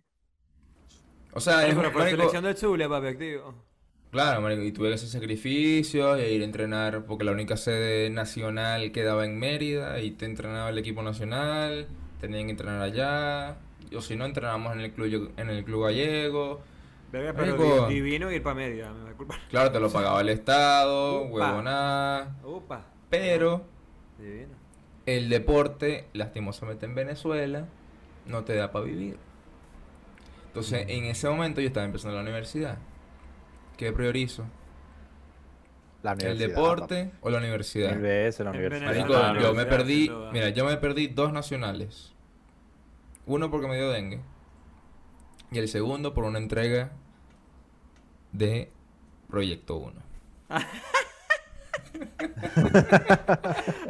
O 1.33 1.39
sea, 1.39 1.67
es, 1.67 1.75
marico, 1.75 2.01
selección 2.01 2.43
del 2.43 2.55
Zulia, 2.55 2.87
papi, 2.87 3.07
activo. 3.07 3.65
Claro, 4.11 4.41
marico, 4.41 4.61
y 4.63 4.71
tuve 4.71 4.89
que 4.89 4.95
hacer 4.95 5.09
sacrificios 5.09 6.19
e 6.19 6.31
ir 6.31 6.41
a 6.41 6.45
entrenar 6.45 7.05
porque 7.05 7.25
la 7.25 7.31
única 7.31 7.57
sede 7.57 8.09
nacional 8.09 8.91
quedaba 8.91 9.25
en 9.25 9.37
Mérida 9.37 9.99
y 9.99 10.11
te 10.11 10.25
entrenaba 10.25 10.69
el 10.69 10.77
equipo 10.77 11.03
nacional, 11.03 11.87
tenían 12.21 12.45
que 12.45 12.51
entrenar 12.51 12.81
allá, 12.81 13.57
o 13.95 14.02
si 14.02 14.15
no 14.15 14.26
entrenábamos 14.26 14.73
en 14.73 14.82
el 14.82 14.91
club 14.91 15.32
en 15.38 15.50
el 15.50 15.63
club 15.63 15.84
gallego. 15.86 16.62
Verga, 17.12 17.34
pero 17.34 17.56
Marico. 17.58 17.88
divino 17.88 18.32
ir 18.32 18.43
para 18.43 18.56
media, 18.56 18.91
me 18.91 19.08
disculpa. 19.10 19.36
Claro, 19.50 19.71
te 19.71 19.80
lo 19.80 19.89
pagaba 19.89 20.19
el 20.21 20.30
Estado, 20.30 21.21
Upa. 21.23 21.32
huevonada, 21.47 22.36
Upa. 22.43 22.86
pero 23.10 23.63
Divino. 24.19 24.54
el 25.06 25.30
deporte, 25.30 26.08
lastimosamente 26.13 26.86
en 26.86 26.95
Venezuela, 26.95 27.65
no 28.26 28.43
te 28.43 28.56
da 28.56 28.71
para 28.71 28.84
vivir. 28.86 29.17
Entonces, 30.47 30.86
en 30.89 31.06
ese 31.06 31.30
momento 31.30 31.62
yo 31.62 31.67
estaba 31.67 31.86
empezando 31.86 32.15
la 32.17 32.23
universidad. 32.23 32.78
¿Qué 33.78 33.93
priorizo? 33.93 34.43
La 36.04 36.12
¿El 36.13 36.38
deporte 36.38 37.12
o 37.21 37.30
la 37.30 37.38
universidad? 37.38 37.91
La 37.91 37.97
universidad. 37.97 38.54
Marico, 38.84 39.13
yo 39.41 39.54
me 39.54 39.65
perdí, 39.65 40.12
mira, 40.34 40.50
yo 40.50 40.65
me 40.65 40.78
perdí 40.78 41.08
dos 41.08 41.32
nacionales. 41.32 42.13
Uno 43.27 43.51
porque 43.51 43.67
me 43.67 43.75
dio 43.75 43.89
dengue. 43.89 44.19
Y 45.51 45.59
el 45.59 45.67
segundo 45.69 46.13
por 46.13 46.23
una 46.25 46.39
entrega 46.39 46.91
de 48.31 48.71
Proyecto 49.29 49.75
1. 49.77 49.93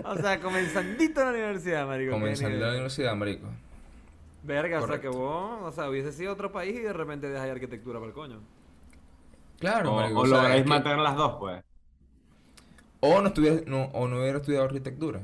O 0.05 0.15
sea, 0.17 0.39
comenzandito 0.39 1.19
en 1.21 1.25
la 1.27 1.31
universidad, 1.33 1.85
marico. 1.87 2.13
Comenzando 2.13 2.55
en 2.55 2.61
la 2.61 2.69
universidad, 2.71 3.15
marico. 3.15 3.47
Verga, 4.43 4.81
o 4.81 4.87
sea 4.87 5.01
que 5.01 5.09
vos, 5.09 5.59
o 5.63 5.71
sea, 5.71 5.89
hubiese 5.89 6.11
sido 6.13 6.31
otro 6.33 6.51
país 6.51 6.75
y 6.79 6.81
de 6.81 6.93
repente 6.93 7.27
dejas 7.29 7.49
arquitectura 7.49 7.99
para 7.99 8.09
el 8.09 8.13
coño. 8.13 8.39
Claro, 9.59 9.91
O, 9.93 9.95
marico. 9.95 10.19
o 10.21 10.25
lográis 10.25 10.63
que- 10.63 10.69
mantener 10.69 10.99
las 10.99 11.15
dos, 11.15 11.35
pues. 11.39 11.63
O 13.01 13.21
no, 13.21 13.27
estuviera, 13.27 13.61
no, 13.65 13.85
o 13.85 14.07
no 14.07 14.19
hubiera 14.19 14.37
estudiado 14.37 14.65
arquitectura. 14.65 15.21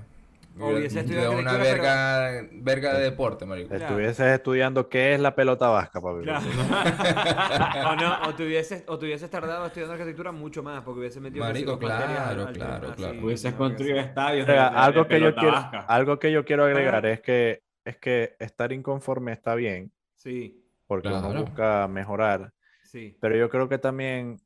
Hubiese 0.56 1.00
estudiado 1.00 1.38
una 1.38 1.58
verga, 1.58 2.46
verga 2.52 2.94
de 2.94 3.04
deporte, 3.06 3.46
marico. 3.46 3.70
Claro. 3.70 3.86
Estuvieses 3.86 4.28
estudiando 4.28 4.88
qué 4.88 5.14
es 5.16 5.20
la 5.20 5.34
pelota 5.36 5.68
vasca, 5.70 6.00
papi. 6.00 6.22
Claro. 6.24 6.46
o, 7.90 7.96
no, 7.96 8.30
o, 8.30 8.36
te 8.36 8.46
hubieses, 8.46 8.84
o 8.88 9.00
te 9.00 9.06
hubieses 9.06 9.30
tardado 9.32 9.66
estudiando 9.66 9.94
arquitectura 9.94 10.32
mucho 10.32 10.62
más 10.62 10.84
porque 10.84 11.00
hubiese 11.00 11.20
metido 11.20 11.44
Marico, 11.44 11.72
al- 11.74 11.80
claro, 11.80 12.48
al- 12.48 12.54
claro, 12.54 12.94
claro. 12.96 13.20
Hubieses 13.26 13.54
construido 13.56 13.98
estadios. 14.00 14.46
de- 14.46 14.54
Oiga, 14.54 14.70
de- 14.70 14.78
algo 14.78 15.04
de 15.04 15.08
que 15.10 15.20
yo 15.22 15.36
quiero, 15.36 15.52
vasca. 15.54 15.80
algo 15.88 16.20
que 16.20 16.32
yo 16.32 16.46
quiero 16.46 16.66
agregar 16.66 17.06
es 17.08 17.22
que 17.22 17.64
es 17.86 17.98
que 17.98 18.36
estar 18.40 18.72
inconforme 18.72 19.34
está 19.34 19.56
bien, 19.56 19.92
Sí, 20.16 20.64
porque 20.88 21.10
uno 21.10 21.20
Claro. 21.22 21.42
busca 21.42 21.88
mejorar, 21.90 22.54
sí. 22.84 23.18
pero 23.20 23.36
yo 23.36 23.50
creo 23.50 23.68
que 23.68 23.78
también 23.78 24.38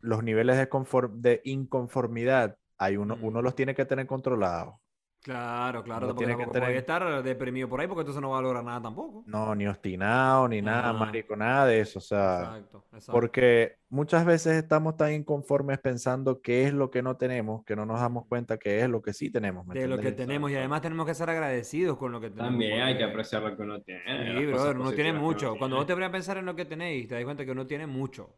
los 0.00 0.22
niveles 0.22 0.56
de 0.56 1.40
inconformidad, 1.44 2.56
hay 2.80 2.96
uno, 2.96 3.14
Mm. 3.16 3.24
uno 3.24 3.42
los 3.42 3.54
tiene 3.54 3.74
que 3.74 3.84
tener 3.84 4.06
controlados. 4.06 4.74
Claro, 5.22 5.82
claro. 5.84 6.06
Uno 6.06 6.14
Porque 6.14 6.24
tiene 6.32 6.42
que 6.46 6.50
tener- 6.50 6.74
estar 6.76 7.22
deprimido 7.22 7.68
por 7.68 7.78
ahí 7.78 7.86
porque 7.86 8.00
entonces 8.00 8.22
no 8.22 8.30
va 8.30 8.38
a 8.38 8.40
lograr 8.40 8.64
nada 8.64 8.80
tampoco. 8.80 9.22
No, 9.26 9.54
ni 9.54 9.66
obstinado, 9.66 10.48
ni 10.48 10.62
nada, 10.62 10.88
Ajá. 10.88 10.92
marico, 10.94 11.36
nada 11.36 11.66
de 11.66 11.78
eso. 11.80 11.98
O 11.98 12.02
sea, 12.02 12.38
Exacto, 12.40 12.84
exacto. 12.94 13.12
porque 13.12 13.76
muchas 13.90 14.24
veces 14.24 14.54
estamos 14.56 14.96
tan 14.96 15.12
inconformes 15.12 15.78
pensando 15.78 16.40
qué 16.40 16.64
es 16.64 16.72
lo 16.72 16.90
que 16.90 17.02
no 17.02 17.18
tenemos, 17.18 17.62
que 17.66 17.76
no 17.76 17.84
nos 17.84 18.00
damos 18.00 18.24
cuenta 18.28 18.56
que 18.56 18.80
es 18.80 18.88
lo 18.88 19.02
que 19.02 19.12
sí 19.12 19.28
tenemos. 19.30 19.66
¿me 19.66 19.74
de 19.78 19.86
lo 19.88 19.98
que 19.98 20.12
tenemos 20.12 20.50
y 20.50 20.56
además 20.56 20.80
tenemos 20.80 21.04
que 21.04 21.12
ser 21.12 21.28
agradecidos 21.28 21.98
con 21.98 22.12
lo 22.12 22.18
que 22.22 22.30
tenemos. 22.30 22.52
También 22.52 22.80
hay 22.80 22.96
que 22.96 23.04
apreciar 23.04 23.42
lo 23.42 23.54
que 23.54 23.62
uno 23.62 23.82
tiene. 23.82 24.00
Sí, 24.38 24.46
brother, 24.46 24.78
uno 24.78 24.92
tiene 24.92 25.10
uno 25.10 25.20
mucho. 25.20 25.48
Cuando 25.58 25.66
tiene. 25.66 25.76
vos 25.80 25.86
te 25.86 25.92
pones 25.92 26.08
a 26.08 26.12
pensar 26.12 26.38
en 26.38 26.46
lo 26.46 26.56
que 26.56 26.64
tenéis, 26.64 27.06
te 27.08 27.16
das 27.16 27.24
cuenta 27.24 27.44
que 27.44 27.50
uno 27.50 27.66
tiene 27.66 27.86
mucho. 27.86 28.22
Uno 28.24 28.32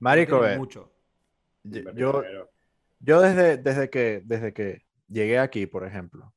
Marico, 0.00 0.36
tiene 0.40 0.52
ve, 0.52 0.58
mucho. 0.58 0.92
y- 1.64 1.70
Pero- 1.70 1.94
yo, 1.94 2.22
yo 3.00 3.20
desde, 3.20 3.56
desde 3.56 3.90
que, 3.90 4.22
desde 4.24 4.52
que 4.52 4.82
llegué 5.08 5.38
aquí, 5.38 5.66
por 5.66 5.86
ejemplo, 5.86 6.34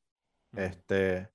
este, 0.56 1.30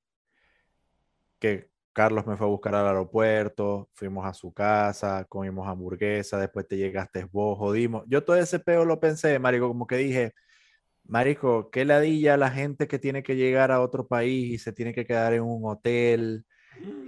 que 1.39 1.71
Carlos 1.93 2.27
me 2.27 2.37
fue 2.37 2.47
a 2.47 2.51
buscar 2.51 2.75
al 2.75 2.87
aeropuerto, 2.87 3.89
fuimos 3.95 4.27
a 4.27 4.35
su 4.35 4.53
casa, 4.53 5.25
comimos 5.29 5.67
hamburguesa, 5.67 6.39
después 6.39 6.69
te 6.69 6.77
llegaste 6.77 7.25
vos, 7.25 7.59
jodimos. 7.59 8.05
Yo 8.07 8.23
todo 8.23 8.37
ese 8.37 8.59
peo 8.59 8.85
lo 8.85 9.01
pensé, 9.01 9.39
marico, 9.39 9.69
como 9.69 9.87
que 9.87 9.97
dije, 9.97 10.35
marico, 11.05 11.71
qué 11.71 11.85
ladilla 11.85 12.37
la 12.37 12.51
gente 12.51 12.87
que 12.87 12.99
tiene 12.99 13.23
que 13.23 13.37
llegar 13.37 13.73
a 13.73 13.81
otro 13.81 14.07
país 14.07 14.53
y 14.53 14.59
se 14.59 14.73
tiene 14.73 14.93
que 14.93 15.07
quedar 15.07 15.33
en 15.33 15.43
un 15.43 15.65
hotel 15.65 16.45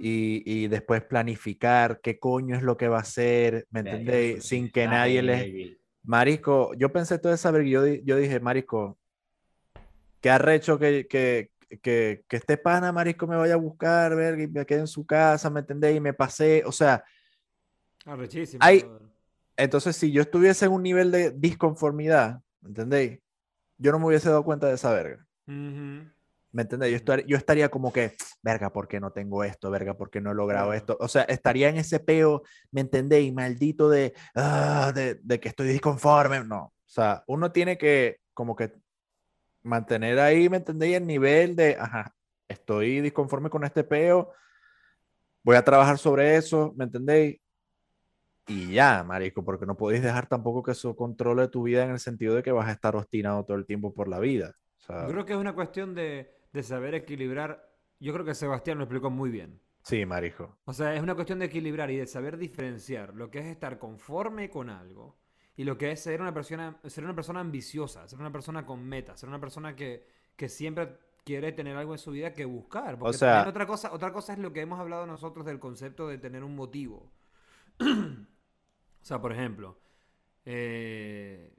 y, 0.01 0.41
y 0.45 0.67
después 0.67 1.03
planificar 1.03 1.99
qué 2.01 2.17
coño 2.17 2.55
es 2.55 2.63
lo 2.63 2.75
que 2.75 2.87
va 2.87 2.97
a 2.97 3.01
hacer, 3.01 3.67
¿me 3.69 3.81
entendéis? 3.81 4.43
Sin 4.43 4.71
que 4.71 4.87
nadie 4.87 5.21
les... 5.21 5.78
Marico, 6.03 6.73
yo 6.75 6.91
pensé 6.91 7.19
todo 7.19 7.33
esa 7.33 7.51
yo, 7.61 7.85
yo 7.85 8.15
dije, 8.17 8.39
Marico, 8.39 8.97
qué 10.21 10.29
arrecho 10.29 10.79
que, 10.79 11.07
que, 11.07 11.51
que, 11.81 12.23
que 12.27 12.37
este 12.37 12.57
pana, 12.57 12.91
Marico, 12.91 13.27
me 13.27 13.35
vaya 13.35 13.53
a 13.53 13.57
buscar, 13.57 14.15
verga, 14.15 14.43
y 14.43 14.47
me 14.47 14.65
quede 14.65 14.79
en 14.79 14.87
su 14.87 15.05
casa, 15.05 15.49
¿me 15.49 15.59
entendéis? 15.61 15.97
Y 15.97 16.01
me 16.01 16.13
pasé, 16.13 16.63
o 16.65 16.71
sea, 16.71 17.03
Arrechísimo. 18.05 18.63
Hay- 18.63 18.85
entonces 19.57 19.95
si 19.95 20.11
yo 20.11 20.21
estuviese 20.21 20.65
en 20.65 20.71
un 20.71 20.83
nivel 20.83 21.11
de 21.11 21.31
disconformidad, 21.31 22.41
¿me 22.61 22.69
entendéis? 22.69 23.19
Yo 23.77 23.91
no 23.91 23.99
me 23.99 24.07
hubiese 24.07 24.29
dado 24.29 24.43
cuenta 24.43 24.67
de 24.67 24.75
esa 24.75 24.91
verga. 24.93 25.25
Ujú. 25.47 26.09
¿Me 26.51 26.63
entendéis? 26.63 26.91
Yo, 26.93 26.97
estar- 26.97 27.25
yo 27.25 27.37
estaría 27.37 27.69
como 27.69 27.93
que, 27.93 28.13
verga, 28.41 28.71
¿por 28.71 28.87
qué 28.87 28.99
no 28.99 29.11
tengo 29.11 29.43
esto? 29.43 29.69
Verga, 29.69 29.95
¿por 29.95 30.09
qué 30.09 30.19
no 30.21 30.31
he 30.31 30.35
logrado 30.35 30.73
esto? 30.73 30.97
O 30.99 31.07
sea, 31.07 31.23
estaría 31.23 31.69
en 31.69 31.77
ese 31.77 31.99
peo, 31.99 32.41
¿me 32.71 32.81
entendéis? 32.81 33.31
Maldito 33.33 33.89
de, 33.89 34.13
ah, 34.35 34.91
de, 34.93 35.15
de 35.21 35.39
que 35.39 35.49
estoy 35.49 35.67
disconforme. 35.67 36.43
No, 36.43 36.63
o 36.65 36.73
sea, 36.85 37.23
uno 37.27 37.51
tiene 37.51 37.77
que 37.77 38.17
como 38.33 38.55
que 38.55 38.73
mantener 39.61 40.19
ahí, 40.19 40.49
¿me 40.49 40.57
entendéis? 40.57 40.97
El 40.97 41.05
nivel 41.05 41.55
de, 41.55 41.75
ajá, 41.79 42.15
estoy 42.47 43.01
disconforme 43.01 43.49
con 43.49 43.63
este 43.63 43.83
peo, 43.83 44.31
voy 45.43 45.55
a 45.55 45.63
trabajar 45.63 45.97
sobre 45.97 46.35
eso, 46.35 46.73
¿me 46.75 46.85
entendéis? 46.85 47.39
Y 48.47 48.71
ya, 48.73 49.03
marico, 49.03 49.43
porque 49.45 49.67
no 49.67 49.77
podéis 49.77 50.01
dejar 50.01 50.25
tampoco 50.27 50.63
que 50.63 50.71
eso 50.71 50.95
controle 50.95 51.47
tu 51.49 51.63
vida 51.63 51.83
en 51.83 51.91
el 51.91 51.99
sentido 51.99 52.33
de 52.33 52.41
que 52.41 52.51
vas 52.51 52.67
a 52.67 52.71
estar 52.71 52.95
obstinado 52.95 53.45
todo 53.45 53.57
el 53.57 53.65
tiempo 53.67 53.93
por 53.93 54.07
la 54.07 54.17
vida. 54.19 54.55
O 54.79 54.81
sea, 54.81 55.05
Yo 55.05 55.11
creo 55.11 55.25
que 55.25 55.33
es 55.33 55.39
una 55.39 55.53
cuestión 55.53 55.93
de, 55.93 56.33
de 56.53 56.63
saber 56.63 56.95
equilibrar. 56.95 57.69
Yo 57.99 58.13
creo 58.13 58.25
que 58.25 58.33
Sebastián 58.35 58.77
lo 58.77 58.85
explicó 58.85 59.09
muy 59.09 59.29
bien. 59.29 59.59
sí, 59.83 60.05
marico. 60.05 60.57
O 60.65 60.73
sea, 60.73 60.93
es 60.95 61.01
una 61.01 61.15
cuestión 61.15 61.39
de 61.39 61.45
equilibrar 61.45 61.89
y 61.91 61.97
de 61.97 62.05
saber 62.07 62.37
diferenciar 62.37 63.13
lo 63.15 63.29
que 63.29 63.39
es 63.39 63.45
estar 63.45 63.77
conforme 63.79 64.49
con 64.49 64.69
algo 64.69 65.17
y 65.55 65.63
lo 65.63 65.77
que 65.77 65.91
es 65.91 65.99
ser 66.01 66.21
una 66.21 66.33
persona, 66.33 66.79
ser 66.85 67.03
una 67.03 67.15
persona 67.15 67.39
ambiciosa, 67.41 68.07
ser 68.07 68.19
una 68.19 68.31
persona 68.31 68.65
con 68.65 68.83
metas, 68.85 69.19
ser 69.19 69.27
una 69.29 69.39
persona 69.41 69.75
que, 69.75 70.05
que 70.35 70.47
siempre 70.47 70.97
quiere 71.25 71.51
tener 71.51 71.75
algo 71.75 71.93
en 71.93 71.99
su 71.99 72.11
vida 72.11 72.33
que 72.33 72.45
buscar. 72.45 72.97
Porque 72.97 73.17
sea- 73.17 73.33
también 73.33 73.49
otra 73.49 73.67
cosa, 73.67 73.91
otra 73.93 74.13
cosa 74.13 74.33
es 74.33 74.39
lo 74.39 74.53
que 74.53 74.61
hemos 74.61 74.79
hablado 74.79 75.05
nosotros 75.05 75.45
del 75.45 75.59
concepto 75.59 76.07
de 76.07 76.17
tener 76.17 76.43
un 76.43 76.55
motivo. 76.55 77.11
o 77.79 77.85
sea, 79.01 79.19
por 79.21 79.31
ejemplo, 79.33 79.77
eh, 80.45 81.53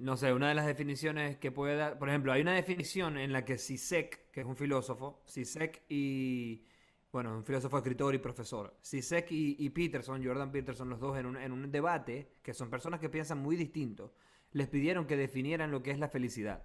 no 0.00 0.16
sé, 0.16 0.32
una 0.32 0.48
de 0.48 0.54
las 0.54 0.66
definiciones 0.66 1.36
que 1.36 1.52
puede 1.52 1.76
dar, 1.76 1.98
por 1.98 2.08
ejemplo, 2.08 2.32
hay 2.32 2.40
una 2.40 2.54
definición 2.54 3.18
en 3.18 3.32
la 3.34 3.44
que 3.44 3.58
Sisek, 3.58 4.30
que 4.30 4.40
es 4.40 4.46
un 4.46 4.56
filósofo, 4.56 5.22
Sisek 5.26 5.82
y, 5.90 6.64
bueno, 7.12 7.36
un 7.36 7.44
filósofo, 7.44 7.76
escritor 7.76 8.14
y 8.14 8.18
profesor, 8.18 8.74
Sisek 8.80 9.26
y, 9.30 9.68
Peterson, 9.68 10.24
Jordan 10.24 10.50
Peterson, 10.50 10.88
los 10.88 11.00
dos 11.00 11.18
en 11.18 11.26
un, 11.26 11.36
en 11.36 11.52
un 11.52 11.70
debate, 11.70 12.32
que 12.42 12.54
son 12.54 12.70
personas 12.70 12.98
que 12.98 13.10
piensan 13.10 13.42
muy 13.42 13.56
distinto, 13.56 14.14
les 14.52 14.68
pidieron 14.68 15.06
que 15.06 15.18
definieran 15.18 15.70
lo 15.70 15.82
que 15.82 15.90
es 15.90 15.98
la 15.98 16.08
felicidad. 16.08 16.62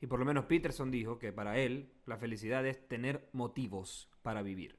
Y 0.00 0.06
por 0.06 0.18
lo 0.18 0.24
menos 0.24 0.46
Peterson 0.46 0.90
dijo 0.90 1.18
que 1.18 1.34
para 1.34 1.58
él 1.58 1.92
la 2.06 2.16
felicidad 2.16 2.66
es 2.66 2.88
tener 2.88 3.28
motivos 3.32 4.10
para 4.22 4.40
vivir. 4.40 4.78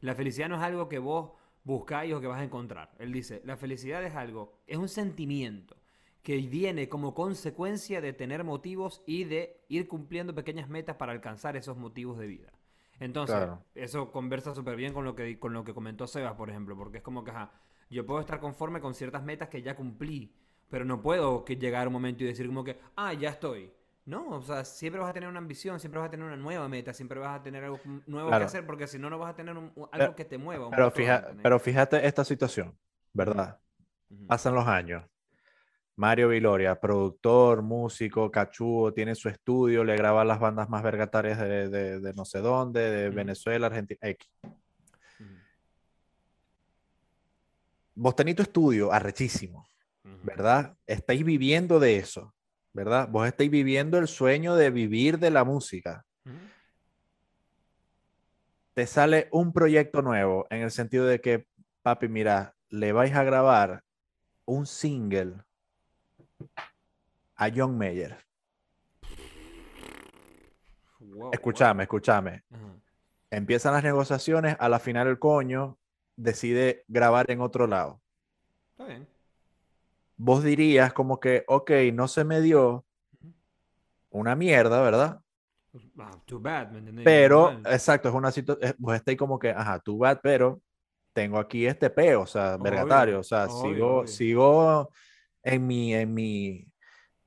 La 0.00 0.16
felicidad 0.16 0.48
no 0.48 0.56
es 0.56 0.62
algo 0.62 0.88
que 0.88 0.98
vos 0.98 1.34
buscáis 1.62 2.12
o 2.14 2.20
que 2.20 2.26
vas 2.26 2.40
a 2.40 2.44
encontrar. 2.44 2.96
Él 2.98 3.12
dice, 3.12 3.42
la 3.44 3.56
felicidad 3.56 4.04
es 4.04 4.16
algo, 4.16 4.60
es 4.66 4.76
un 4.76 4.88
sentimiento 4.88 5.76
que 6.24 6.38
viene 6.38 6.88
como 6.88 7.14
consecuencia 7.14 8.00
de 8.00 8.12
tener 8.14 8.42
motivos 8.42 9.02
y 9.06 9.22
de 9.24 9.60
ir 9.68 9.86
cumpliendo 9.86 10.34
pequeñas 10.34 10.68
metas 10.68 10.96
para 10.96 11.12
alcanzar 11.12 11.54
esos 11.56 11.76
motivos 11.76 12.18
de 12.18 12.26
vida. 12.26 12.50
Entonces, 12.98 13.36
Claro. 13.36 13.62
eso 13.74 14.10
conversa 14.10 14.54
súper 14.54 14.74
bien 14.74 14.92
con 14.94 15.04
lo, 15.04 15.14
que, 15.14 15.38
con 15.38 15.52
lo 15.52 15.64
que 15.64 15.74
comentó 15.74 16.06
Sebas, 16.06 16.32
por 16.34 16.48
ejemplo, 16.48 16.76
porque 16.76 16.96
es 16.98 17.02
como 17.04 17.22
que, 17.24 17.30
ajá, 17.30 17.52
yo 17.90 18.06
puedo 18.06 18.20
estar 18.20 18.40
conforme 18.40 18.80
con 18.80 18.94
ciertas 18.94 19.22
metas 19.22 19.48
que 19.50 19.60
ya 19.62 19.76
cumplí, 19.76 20.34
pero 20.70 20.84
no 20.86 21.02
puedo 21.02 21.44
que 21.44 21.56
llegar 21.56 21.86
un 21.86 21.92
momento 21.92 22.24
y 22.24 22.26
decir 22.26 22.46
como 22.46 22.64
que, 22.64 22.78
ah, 22.96 23.12
ya 23.12 23.28
estoy. 23.28 23.70
No, 24.06 24.28
o 24.30 24.42
sea, 24.42 24.64
siempre 24.64 25.00
vas 25.00 25.10
a 25.10 25.12
tener 25.12 25.28
una 25.28 25.38
ambición, 25.38 25.78
siempre 25.78 25.98
vas 26.00 26.08
a 26.08 26.10
tener 26.10 26.24
una 26.26 26.36
nueva 26.36 26.68
meta, 26.68 26.94
siempre 26.94 27.18
vas 27.20 27.38
a 27.38 27.42
tener 27.42 27.64
algo 27.64 27.80
nuevo 28.06 28.28
Claro. 28.28 28.42
que 28.42 28.46
hacer, 28.46 28.66
porque 28.66 28.86
si 28.86 28.98
no, 28.98 29.10
no 29.10 29.18
vas 29.18 29.30
a 29.32 29.36
tener 29.36 29.56
un- 29.56 29.72
un- 29.74 29.82
algo 29.84 29.88
Pero- 29.92 30.14
que 30.16 30.24
te 30.24 30.38
mueva. 30.38 30.70
Pero, 30.70 30.90
fija- 30.90 31.28
pero 31.42 31.58
fíjate 31.58 32.06
esta 32.06 32.24
situación, 32.24 32.74
¿verdad? 33.12 33.60
Ujú. 34.10 34.26
Pasan 34.26 34.54
los 34.54 34.66
años. 34.66 35.04
Mario 35.96 36.28
Viloria, 36.28 36.80
productor, 36.80 37.62
músico, 37.62 38.30
cachudo, 38.30 38.92
tiene 38.92 39.14
su 39.14 39.28
estudio, 39.28 39.84
le 39.84 39.96
graba 39.96 40.24
las 40.24 40.40
bandas 40.40 40.68
más 40.68 40.82
vergatarias 40.82 41.38
de, 41.38 41.68
de- 41.68 42.00
de 42.00 42.12
no 42.14 42.24
sé 42.24 42.40
dónde, 42.40 42.80
de. 42.90 43.10
Venezuela, 43.10 43.66
Argentina, 43.68 43.98
X. 44.02 44.28
Vos 47.94 48.16
tenés 48.16 48.34
tu 48.36 48.42
estudio 48.42 48.92
arrechísimo. 48.92 49.66
¿verdad? 50.22 50.76
Estáis 50.86 51.22
viviendo 51.24 51.78
de 51.78 51.96
eso, 51.98 52.34
¿verdad? 52.72 53.08
Vos 53.08 53.26
estáis 53.26 53.50
viviendo 53.50 53.98
el 53.98 54.08
sueño 54.08 54.56
de 54.56 54.70
vivir 54.70 55.18
de 55.18 55.30
la 55.30 55.44
música. 55.44 56.04
Te 58.74 58.86
sale 58.86 59.28
un 59.30 59.52
proyecto 59.52 60.02
nuevo 60.02 60.46
en 60.50 60.62
el 60.62 60.70
sentido 60.70 61.06
de 61.06 61.20
que, 61.20 61.46
papi, 61.82 62.08
mira, 62.08 62.54
le 62.70 62.92
vais 62.92 63.14
a 63.14 63.22
grabar 63.22 63.82
un 64.46 64.66
single 64.66 65.34
a 67.36 67.50
John 67.54 67.76
Mayer. 67.76 68.16
Wow, 71.00 71.30
Escúchame, 71.32 71.84
escúchame. 71.84 72.42
Empiezan 73.30 73.74
las 73.74 73.84
negociaciones, 73.84 74.56
a 74.58 74.68
la 74.68 74.78
final 74.78 75.08
el 75.08 75.18
coño 75.18 75.78
decide 76.16 76.84
grabar 76.88 77.30
en 77.30 77.40
otro 77.40 77.66
lado. 77.66 78.00
Está 78.72 78.86
bien. 78.86 79.08
Vos 80.16 80.44
dirías 80.44 80.92
como 80.92 81.18
que, 81.18 81.44
ok, 81.48 81.70
no 81.92 82.06
se 82.08 82.24
me 82.24 82.40
dio 82.40 82.84
una 84.10 84.36
mierda, 84.36 84.80
¿verdad? 84.80 85.20
Ah, 85.98 86.12
too 86.24 86.38
bad. 86.38 86.68
Pero, 87.02 87.60
exacto, 87.66 88.08
es 88.08 88.14
una 88.14 88.30
situación, 88.30 88.74
vos 88.78 88.94
estáis 88.94 89.18
como 89.18 89.38
que, 89.38 89.50
ajá, 89.50 89.80
tú 89.80 89.98
bad, 89.98 90.20
pero 90.22 90.60
tengo 91.12 91.38
aquí 91.38 91.66
este 91.66 91.90
peo, 91.90 92.22
o 92.22 92.26
sea, 92.26 92.54
Obvio, 92.54 92.62
vergatario, 92.62 93.20
o 93.20 93.22
sea, 93.24 93.46
obvio, 93.46 93.62
sigo, 93.62 93.96
obvio. 93.96 94.06
sigo 94.06 94.90
en 95.44 95.66
mi, 95.66 95.94
en 95.94 96.12
mi, 96.14 96.66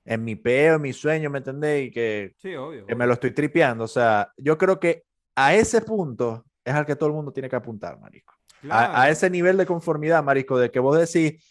en 0.06 0.24
mi 0.24 0.36
peo, 0.36 0.76
en 0.76 0.82
mi 0.82 0.94
sueño, 0.94 1.30
¿me 1.30 1.38
entendés? 1.40 1.88
Y 1.88 1.92
que, 1.92 2.34
Sí, 2.38 2.56
obvio. 2.56 2.86
que 2.86 2.96
me 2.96 3.04
obvio. 3.04 3.08
lo 3.08 3.14
estoy 3.14 3.32
tripeando, 3.32 3.84
o 3.86 3.88
sea, 3.88 4.32
yo 4.38 4.58
creo 4.58 4.80
que 4.80 5.04
a 5.36 5.54
ese 5.56 5.82
punto 5.82 6.46
es 6.66 6.74
al 6.74 6.86
que 6.86 6.96
todo 6.96 7.10
el 7.10 7.16
mundo 7.16 7.32
tiene 7.32 7.50
que 7.50 7.56
apuntar, 7.56 8.00
marico. 8.00 8.34
A, 8.70 8.86
a 8.86 8.90
Claro. 8.90 9.12
ese 9.12 9.30
nivel 9.30 9.56
de 9.58 9.66
conformidad, 9.66 10.24
marico, 10.24 10.58
de 10.58 10.72
que 10.72 10.80
vos 10.80 10.98
decís, 11.00 11.42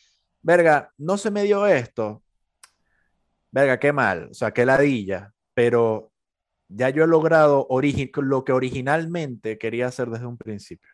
verga, 0.43 0.93
no 0.99 1.17
se 1.17 1.31
me 1.31 1.45
dio 1.45 1.67
esto, 1.67 2.23
verga, 3.51 3.79
qué 3.79 3.93
mal, 3.93 4.29
o 4.31 4.35
sea, 4.35 4.51
qué 4.53 4.67
ladilla, 4.67 5.33
pero 5.55 6.13
ya 6.69 6.91
yo 6.91 7.05
he 7.05 7.07
logrado 7.07 7.69
lo 7.71 8.45
que 8.45 8.53
originalmente 8.53 9.57
quería 9.57 9.87
hacer 9.87 10.09
desde 10.11 10.27
un 10.27 10.37
principio. 10.37 10.91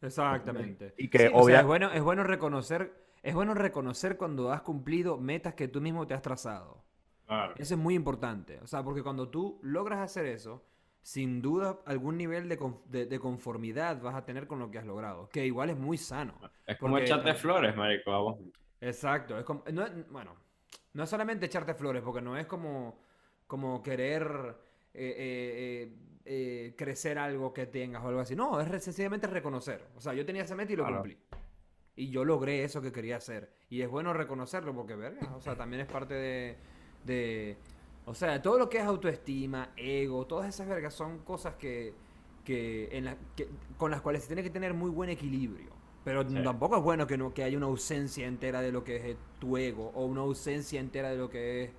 Exactamente. 0.00 0.94
Y 0.96 1.08
que 1.08 1.26
Sí, 1.26 1.30
o 1.34 1.44
sea, 1.46 1.60
es 1.60 1.66
bueno, 1.66 1.90
es 1.92 2.02
bueno 2.02 2.22
reconocer, 2.24 2.94
es 3.22 3.34
bueno 3.34 3.54
reconocer 3.54 4.16
cuando 4.16 4.52
has 4.52 4.62
cumplido 4.62 5.18
metas 5.18 5.54
que 5.54 5.68
tú 5.68 5.80
mismo 5.80 6.06
te 6.06 6.14
has 6.14 6.22
trazado. 6.22 6.82
Claro. 7.26 7.54
Eso 7.58 7.74
es 7.74 7.80
muy 7.80 7.94
importante. 7.94 8.58
O 8.62 8.66
sea, 8.66 8.82
porque 8.82 9.02
cuando 9.02 9.28
tú 9.28 9.58
logras 9.62 10.00
hacer 10.00 10.26
eso, 10.26 10.64
sin 11.02 11.40
duda 11.40 11.78
algún 11.86 12.16
nivel 12.18 12.48
de, 12.48 12.58
de- 12.86 13.06
de 13.06 13.18
conformidad 13.20 14.00
vas 14.02 14.14
a 14.14 14.24
tener 14.24 14.46
con 14.46 14.58
lo 14.58 14.70
que 14.70 14.78
has 14.78 14.84
logrado. 14.84 15.28
Que 15.28 15.46
igual 15.46 15.70
es 15.70 15.76
muy 15.78 15.96
sano. 15.96 16.34
Es 16.66 16.76
como 16.78 16.92
Porque- 16.94 17.04
echarte 17.06 17.34
flores, 17.34 17.76
marico, 17.76 18.10
a 18.12 18.18
vos. 18.18 18.38
Exacto. 18.80 19.38
Es 19.38 19.44
como, 19.44 19.62
no 19.72 19.86
bueno, 20.10 20.34
no 20.94 21.02
es 21.04 21.08
solamente 21.10 21.46
echarte 21.46 21.74
flores, 21.74 22.02
porque 22.02 22.20
no 22.20 22.36
es 22.36 22.46
como, 22.46 22.98
como 23.46 23.82
querer 23.82 24.56
eh, 24.92 25.14
eh, 25.16 25.96
eh, 26.24 26.74
crecer 26.76 27.18
algo 27.18 27.52
que 27.54 27.66
tengas 27.66 28.02
o 28.04 28.08
algo 28.08 28.20
así. 28.20 28.34
No, 28.34 28.60
es 28.60 28.82
sencillamente 28.84 29.26
reconocer. 29.26 29.86
O 29.96 30.00
sea, 30.00 30.14
yo 30.14 30.26
tenía 30.26 30.42
esa 30.42 30.54
meta 30.56 30.72
y 30.72 30.76
lo 30.76 30.82
Claro. 30.84 30.98
cumplí. 31.02 31.18
Y 31.96 32.10
yo 32.10 32.24
logré 32.24 32.64
eso 32.64 32.80
que 32.80 32.92
quería 32.92 33.16
hacer. 33.16 33.50
Y 33.68 33.82
es 33.82 33.88
bueno 33.90 34.12
reconocerlo 34.12 34.74
porque, 34.74 34.94
verga, 34.94 35.34
o 35.36 35.40
sea, 35.40 35.56
también 35.56 35.82
es 35.82 35.88
parte 35.88 36.14
de, 36.14 36.56
de- 37.04 37.56
O 38.06 38.14
sea, 38.14 38.40
todo 38.42 38.58
lo 38.58 38.68
que 38.68 38.78
es 38.78 38.84
autoestima, 38.84 39.70
ego, 39.76 40.26
todas 40.26 40.48
esas 40.48 40.66
vergas 40.66 40.94
son 40.94 41.18
cosas 41.20 41.54
que, 41.56 41.94
que, 42.44 42.88
en 42.96 43.04
la- 43.04 43.16
que- 43.36 43.48
con 43.76 43.90
las 43.90 44.00
cuales 44.00 44.22
se 44.22 44.28
tiene 44.28 44.42
que 44.42 44.50
tener 44.50 44.72
muy 44.74 44.90
buen 44.90 45.10
equilibrio. 45.10 45.70
Pero 46.04 46.26
Sí. 46.28 46.42
tampoco 46.42 46.78
es 46.78 46.82
bueno 46.82 47.06
que, 47.06 47.18
no, 47.18 47.34
que 47.34 47.44
haya 47.44 47.56
una 47.58 47.66
ausencia 47.66 48.26
entera 48.26 48.62
de 48.62 48.72
lo 48.72 48.82
que 48.84 48.96
es 48.96 49.04
eh, 49.04 49.16
tu 49.38 49.56
ego 49.58 49.90
o 49.94 50.06
una 50.06 50.22
ausencia 50.22 50.80
entera 50.80 51.10
de 51.10 51.16
lo 51.18 51.28
que 51.28 51.64
es, 51.64 51.70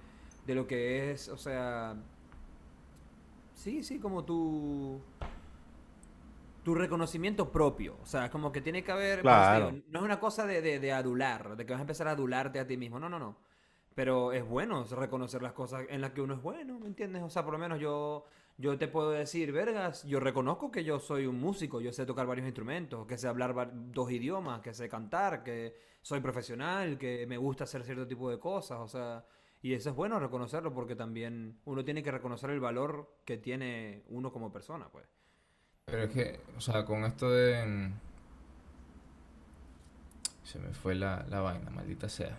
de 0.46 0.56
lo 0.56 0.68
que 0.68 1.12
es, 1.12 1.28
o 1.30 1.38
sea, 1.38 1.96
sí, 3.56 3.84
sí, 3.84 4.00
como 4.00 4.24
tu, 4.24 5.00
tu 6.64 6.76
reconocimiento 6.76 7.52
propio. 7.52 7.98
O 8.02 8.06
sea, 8.06 8.30
como 8.30 8.52
que 8.52 8.62
tiene 8.62 8.84
que 8.84 8.92
haber, 8.92 9.22
Claro. 9.22 9.72
digo, 9.72 9.84
no 9.90 10.00
es 10.00 10.06
una 10.06 10.20
cosa 10.20 10.46
de, 10.46 10.62
de, 10.62 10.80
de 10.80 10.92
adular, 10.94 11.56
de 11.58 11.66
que 11.66 11.74
vas 11.74 11.80
a 11.80 11.84
empezar 11.84 12.08
a 12.08 12.12
adularte 12.12 12.60
a 12.60 12.68
ti 12.68 12.78
mismo. 12.78 13.00
No, 13.00 13.10
no, 13.10 13.20
no. 13.20 13.38
Pero 13.96 14.32
es 14.34 14.46
bueno 14.48 14.86
reconocer 14.86 15.42
las 15.42 15.54
cosas 15.54 15.86
en 15.90 16.02
las 16.02 16.12
que 16.12 16.22
uno 16.22 16.36
es 16.36 16.42
bueno, 16.42 16.80
¿me 16.80 16.88
entiendes? 16.88 17.24
O 17.24 17.30
sea, 17.30 17.44
por 17.44 17.54
lo 17.54 17.60
menos 17.60 17.80
yo, 17.80 18.26
yo 18.58 18.78
te 18.78 18.88
puedo 18.88 19.12
decir, 19.12 19.52
vergas, 19.52 20.04
yo 20.06 20.20
reconozco 20.20 20.72
que 20.72 20.84
yo 20.86 21.00
soy 21.00 21.26
un 21.26 21.40
músico, 21.40 21.82
yo 21.82 21.92
sé 21.92 22.06
tocar 22.06 22.26
varios 22.26 22.46
instrumentos, 22.48 23.06
que 23.06 23.18
sé 23.18 23.28
hablar 23.28 23.72
dos 23.92 24.10
idiomas, 24.12 24.62
que 24.62 24.74
sé 24.74 24.88
cantar, 24.88 25.44
que 25.44 25.76
soy 26.02 26.22
profesional, 26.22 26.98
que 26.98 27.26
me 27.28 27.38
gusta 27.38 27.66
hacer 27.66 27.84
cierto 27.84 28.08
tipo 28.08 28.30
de 28.30 28.40
cosas, 28.40 28.80
o 28.80 28.88
sea, 28.88 29.26
y 29.62 29.74
eso 29.74 29.90
es 29.90 29.96
bueno 29.96 30.20
reconocerlo 30.20 30.74
porque 30.74 30.96
también 30.96 31.60
uno 31.66 31.84
tiene 31.84 32.02
que 32.02 32.12
reconocer 32.12 32.50
el 32.52 32.60
valor 32.62 33.14
que 33.26 33.38
tiene 33.38 34.04
uno 34.08 34.32
como 34.32 34.52
persona, 34.54 34.90
pues. 34.90 35.06
Pero 35.92 36.04
es 36.04 36.10
que, 36.10 36.40
o 36.58 36.62
sea, 36.62 36.84
con 36.86 37.04
esto 37.06 37.30
de... 37.30 37.66
mm, 37.66 37.94
Se 40.44 40.60
me 40.60 40.70
fue 40.74 40.96
la, 40.96 41.26
la 41.30 41.42
vaina, 41.42 41.70
maldita 41.70 42.10
sea. 42.10 42.38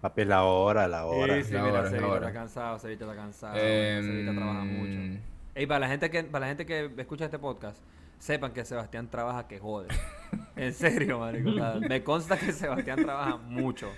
Papi, 0.00 0.22
es 0.22 0.28
la 0.28 0.44
hora, 0.44 0.86
la 0.88 1.06
hora. 1.06 1.36
Sí, 1.36 1.44
sí, 1.44 1.52
la 1.54 1.60
mira, 1.62 1.72
hora, 1.72 1.82
la 1.84 1.88
Cevita 1.90 2.08
hora. 2.08 2.26
está 2.28 2.32
cansado, 2.40 2.78
Cevita 2.78 3.04
está 3.04 3.16
cansado, 3.16 3.56
Em, 3.56 4.04
Cevita 4.04 4.34
trabaja 4.34 4.64
mucho. 4.64 5.20
Ey, 5.54 5.66
para 5.66 5.80
la 5.80 5.88
gente 5.88 6.10
que, 6.10 6.24
para 6.24 6.40
la 6.40 6.48
gente 6.48 6.66
que 6.66 6.92
escucha 6.98 7.24
este 7.26 7.38
podcast, 7.38 7.80
sepan 8.18 8.52
que 8.52 8.64
Sebastián 8.64 9.08
trabaja 9.08 9.46
que 9.48 9.58
jode. 9.58 9.88
En 10.56 10.72
serio, 10.72 11.18
marico. 11.18 11.50
o 11.50 11.54
sea, 11.54 11.74
me 11.88 12.04
consta 12.04 12.38
que 12.38 12.52
Sebastián 12.52 13.02
trabaja 13.04 13.36
mucho. 13.38 13.90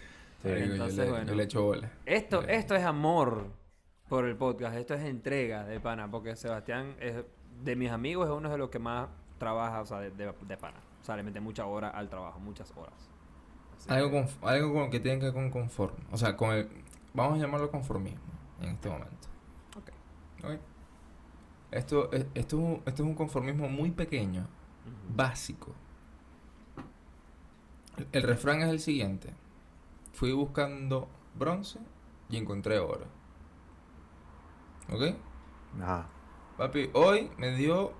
Sí. 0.43 0.49
Yo 0.49 0.55
entonces, 0.57 0.97
le- 0.99 1.11
bueno. 1.11 1.27
yo 1.27 1.35
le 1.35 1.43
echo 1.43 1.63
bola. 1.63 1.91
Esto, 2.07 2.43
Eh, 2.45 2.57
esto 2.57 2.75
es 2.75 2.83
amor 2.85 3.49
por 4.09 4.25
el 4.27 4.37
podcast, 4.37 4.77
esto 4.77 4.95
es 4.95 5.03
entrega 5.05 5.65
de 5.65 5.81
pana, 5.81 6.11
porque 6.11 6.35
Sebastián 6.37 6.95
es 7.01 7.15
de 7.63 7.77
mis 7.77 7.91
amigos 7.91 8.29
es 8.29 8.35
uno 8.35 8.49
de 8.51 8.59
los 8.59 8.71
que 8.71 8.79
más 8.79 9.09
trabaja, 9.39 9.81
o 9.81 9.87
sea, 9.87 9.99
de, 10.01 10.11
de, 10.11 10.33
de 10.47 10.57
pana. 10.57 10.79
O 11.01 11.05
sea, 11.05 11.17
le 11.17 11.23
mete 11.23 11.41
mucha 11.41 11.67
hora 11.67 11.91
al 11.91 12.09
trabajo, 12.09 12.39
muchas 12.41 12.73
horas. 12.77 12.95
Así 13.77 13.91
Algo, 13.91 14.11
que- 14.11 14.27
con, 14.41 14.49
algo 14.49 14.73
con 14.75 14.91
que 14.91 15.01
tiene 15.01 15.19
que 15.19 15.27
ver 15.27 15.35
con 15.35 15.51
conforme. 15.51 15.99
O 16.11 16.17
sea, 16.17 16.37
con 16.37 16.51
el... 16.53 16.69
Vamos 17.15 17.39
a 17.39 17.43
llamarlo 17.43 17.71
conformismo 17.71 18.21
en 18.61 18.71
este 18.71 18.89
momento. 18.89 19.29
Ok. 19.77 20.45
¿Ok? 20.45 20.61
Esto, 21.71 22.11
es- 22.13 22.27
esto, 22.35 22.81
esto 22.87 23.03
es 23.03 23.09
un 23.09 23.15
conformismo 23.15 23.69
muy 23.69 23.91
pequeño, 23.91 24.47
básico. 25.15 25.73
El, 27.97 28.07
el 28.13 28.23
refrán 28.23 28.61
es 28.63 28.69
el 28.69 28.81
siguiente. 28.81 29.33
Fui 30.13 30.33
buscando 30.33 31.09
bronce 31.39 31.79
y 32.31 32.37
encontré 32.37 32.79
oro. 32.79 33.07
¿Ok? 34.91 35.15
Ajá. 35.83 36.07
Papi, 36.57 36.91
hoy 36.95 37.31
me 37.37 37.55
dio 37.55 37.93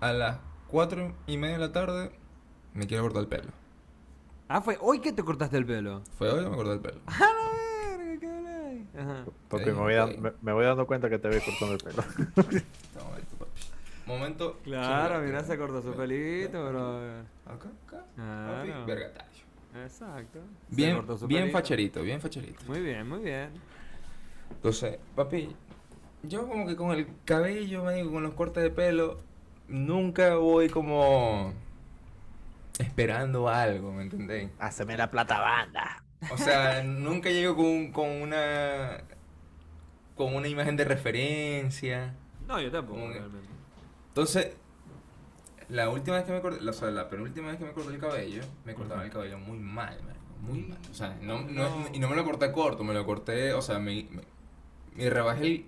a 0.00 0.12
las 0.12 0.38
cuatro 0.68 1.12
y 1.26 1.36
media 1.36 1.54
de 1.58 1.66
la 1.66 1.72
tarde, 1.72 2.12
me 2.74 2.86
quiero 2.86 3.02
cortar 3.04 3.22
el 3.22 3.28
pelo. 3.28 3.50
Ah, 4.48 4.60
fue 4.60 4.78
hoy 4.80 5.00
que 5.00 5.12
te 5.12 5.22
cortaste 5.24 5.56
el 5.56 5.66
pelo. 5.66 6.02
Fue 6.16 6.30
hoy 6.30 6.44
que 6.44 6.50
me 6.50 6.56
corté 6.56 6.72
el 6.72 6.80
pelo. 6.80 7.00
¡A 7.06 7.18
la 7.20 7.98
verga, 7.98 8.20
qué 8.20 8.40
ley! 8.42 8.88
Ajá. 8.98 9.24
Porque 9.48 9.66
Sí, 9.66 9.70
me, 9.72 9.78
voy 9.78 9.94
dan- 9.94 10.20
me, 10.20 10.32
me 10.40 10.52
voy 10.52 10.64
dando 10.64 10.86
cuenta 10.86 11.08
que 11.08 11.18
te 11.18 11.28
voy 11.28 11.40
cortando 11.40 11.74
el 11.74 11.80
pelo. 11.80 12.02
Momento, 13.04 13.36
papi. 13.38 13.60
Momento. 14.06 14.58
Claro, 14.64 15.20
mira, 15.20 15.42
se 15.44 15.56
cortó 15.58 15.82
su 15.82 15.92
pelito, 15.94 16.68
bro. 16.68 16.98
Acá, 17.46 17.68
acá. 17.86 18.04
Claro. 18.14 18.54
Papi, 18.72 18.86
vergatario. 18.86 19.30
Exacto. 19.84 20.40
Bien, 20.68 21.04
bien 21.28 21.42
pelito. 21.42 21.52
facherito, 21.58 22.02
bien 22.02 22.20
facherito. 22.20 22.60
Muy 22.66 22.80
bien, 22.80 23.08
muy 23.08 23.20
bien. 23.20 23.50
Entonces, 24.50 24.98
papi, 25.14 25.54
yo 26.22 26.48
como 26.48 26.66
que 26.66 26.76
con 26.76 26.92
el 26.92 27.06
cabello, 27.24 27.84
me 27.84 27.94
digo, 27.94 28.10
con 28.12 28.22
los 28.22 28.34
cortes 28.34 28.62
de 28.62 28.70
pelo, 28.70 29.18
nunca 29.68 30.36
voy 30.36 30.68
como 30.68 31.52
esperando 32.78 33.48
algo, 33.48 33.92
¿me 33.92 34.02
entendéis? 34.02 34.50
Haceme 34.58 34.96
la 34.96 35.10
plata 35.10 35.38
banda. 35.40 36.02
O 36.32 36.36
sea, 36.36 36.82
nunca 36.82 37.30
llego 37.30 37.56
con, 37.56 37.92
con 37.92 38.08
una 38.08 39.02
con 40.16 40.34
una 40.34 40.48
imagen 40.48 40.76
de 40.76 40.84
referencia. 40.84 42.14
No, 42.46 42.60
yo 42.60 42.70
tampoco, 42.70 43.00
que- 43.08 43.14
realmente. 43.18 43.48
Entonces, 44.08 44.52
la 45.70 45.88
última 45.88 46.16
vez 46.16 46.26
que 46.26 46.32
me 46.32 46.40
corté, 46.42 46.68
o 46.68 46.72
sea, 46.74 46.90
la 46.90 47.08
penúltima 47.08 47.48
vez 47.48 47.56
que 47.58 47.64
me 47.64 47.72
corté 47.72 47.94
el 47.94 47.98
cabello, 48.00 48.42
me 48.66 48.74
cortaba 48.74 49.02
el 49.04 49.10
cabello 49.10 49.38
muy 49.38 49.58
mal, 49.58 49.96
muy 50.42 50.60
mal. 50.62 50.78
O 50.90 50.94
sea, 50.94 51.16
no, 51.22 51.40
no- 51.42 51.70
No. 51.80 51.86
y 51.92 51.98
no 52.00 52.08
me 52.08 52.16
lo 52.16 52.24
corté 52.24 52.52
corto, 52.52 52.84
me 52.84 52.92
lo 52.92 53.06
corté, 53.06 53.54
o 53.54 53.62
sea, 53.62 53.78
me, 53.78 54.06
me, 54.10 54.22
me 54.94 55.08
rebajé 55.08 55.46
el, 55.46 55.66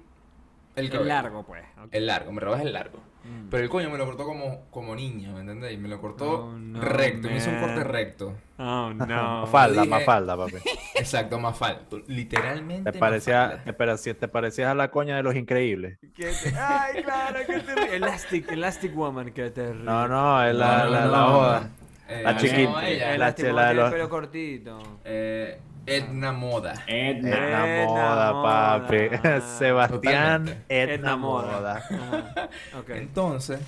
el 0.76 1.08
largo, 1.08 1.44
pues. 1.44 1.62
El 1.90 2.06
largo, 2.06 2.32
me 2.32 2.40
rebajé 2.40 2.62
el 2.64 2.72
largo. 2.72 2.98
Mm. 3.24 3.50
Pero 3.50 3.62
el 3.62 3.70
coño 3.70 3.88
me 3.88 3.98
lo 3.98 4.04
cortó 4.04 4.24
como, 4.24 4.68
como 4.70 4.96
niño, 4.96 5.32
¿me 5.34 5.40
entendéis? 5.42 5.78
Me 5.78 5.88
lo 5.88 6.00
cortó 6.00 6.46
Oh, 6.46 6.58
no, 6.58 6.80
recto, 6.80 7.28
me 7.28 7.36
hizo 7.36 7.50
un 7.50 7.60
corte 7.60 7.84
recto. 7.84 8.34
Oh, 8.58 8.90
no. 8.94 9.42
Más 9.42 9.48
falda, 9.50 9.82
dije- 9.82 9.90
más 9.90 10.04
falda, 10.04 10.36
papi. 10.36 10.54
Exacto, 10.96 11.38
más 11.38 11.56
falto. 11.56 12.00
Literalmente. 12.08 12.90
Te 12.90 12.98
más 12.98 13.08
parecía, 13.10 13.48
falda. 13.48 13.64
te, 13.64 13.72
parecía, 13.74 14.18
te 14.18 14.28
parecías 14.28 14.70
a 14.70 14.74
la 14.74 14.90
coña 14.90 15.14
de 15.16 15.22
los 15.22 15.36
increíbles. 15.36 15.98
¿Qué 16.14 16.32
te- 16.42 16.52
Ay, 16.58 17.02
claro, 17.04 17.38
qué 17.46 17.60
terrible. 17.60 17.96
Elastic, 17.96 18.50
Elastic 18.50 18.94
Woman, 18.96 19.30
qué 19.32 19.50
terrible. 19.50 19.84
No, 19.84 20.08
no, 20.08 20.44
es 20.44 20.54
la, 20.54 20.78
No, 20.84 20.90
la, 20.90 21.04
no, 21.04 21.10
la 21.12 21.18
no, 21.18 21.26
joda. 21.28 21.60
no. 21.60 21.81
Eh, 22.20 22.22
La 22.22 22.36
chiquita. 22.36 22.88
ella. 22.88 23.18
la 23.18 23.34
chela 23.34 23.50
Woman 23.52 23.68
de 23.68 23.74
los- 23.74 23.86
el 23.86 23.92
pelo 23.92 24.08
cortito. 24.08 24.78
Eh, 25.04 25.58
Edna 25.86 26.32
Moda. 26.32 26.84
Edna. 26.86 27.28
Edna 27.30 27.76
Edna 27.82 27.86
Moda, 27.86 28.32
Moda. 28.32 28.42
papi. 28.86 28.96
Sebastián 29.58 30.44
Totalmente. 30.44 30.94
Edna 30.94 31.16
Moda. 31.16 31.76
Ajá. 31.76 32.48
Ok. 32.78 32.90
Entonces, 32.90 33.60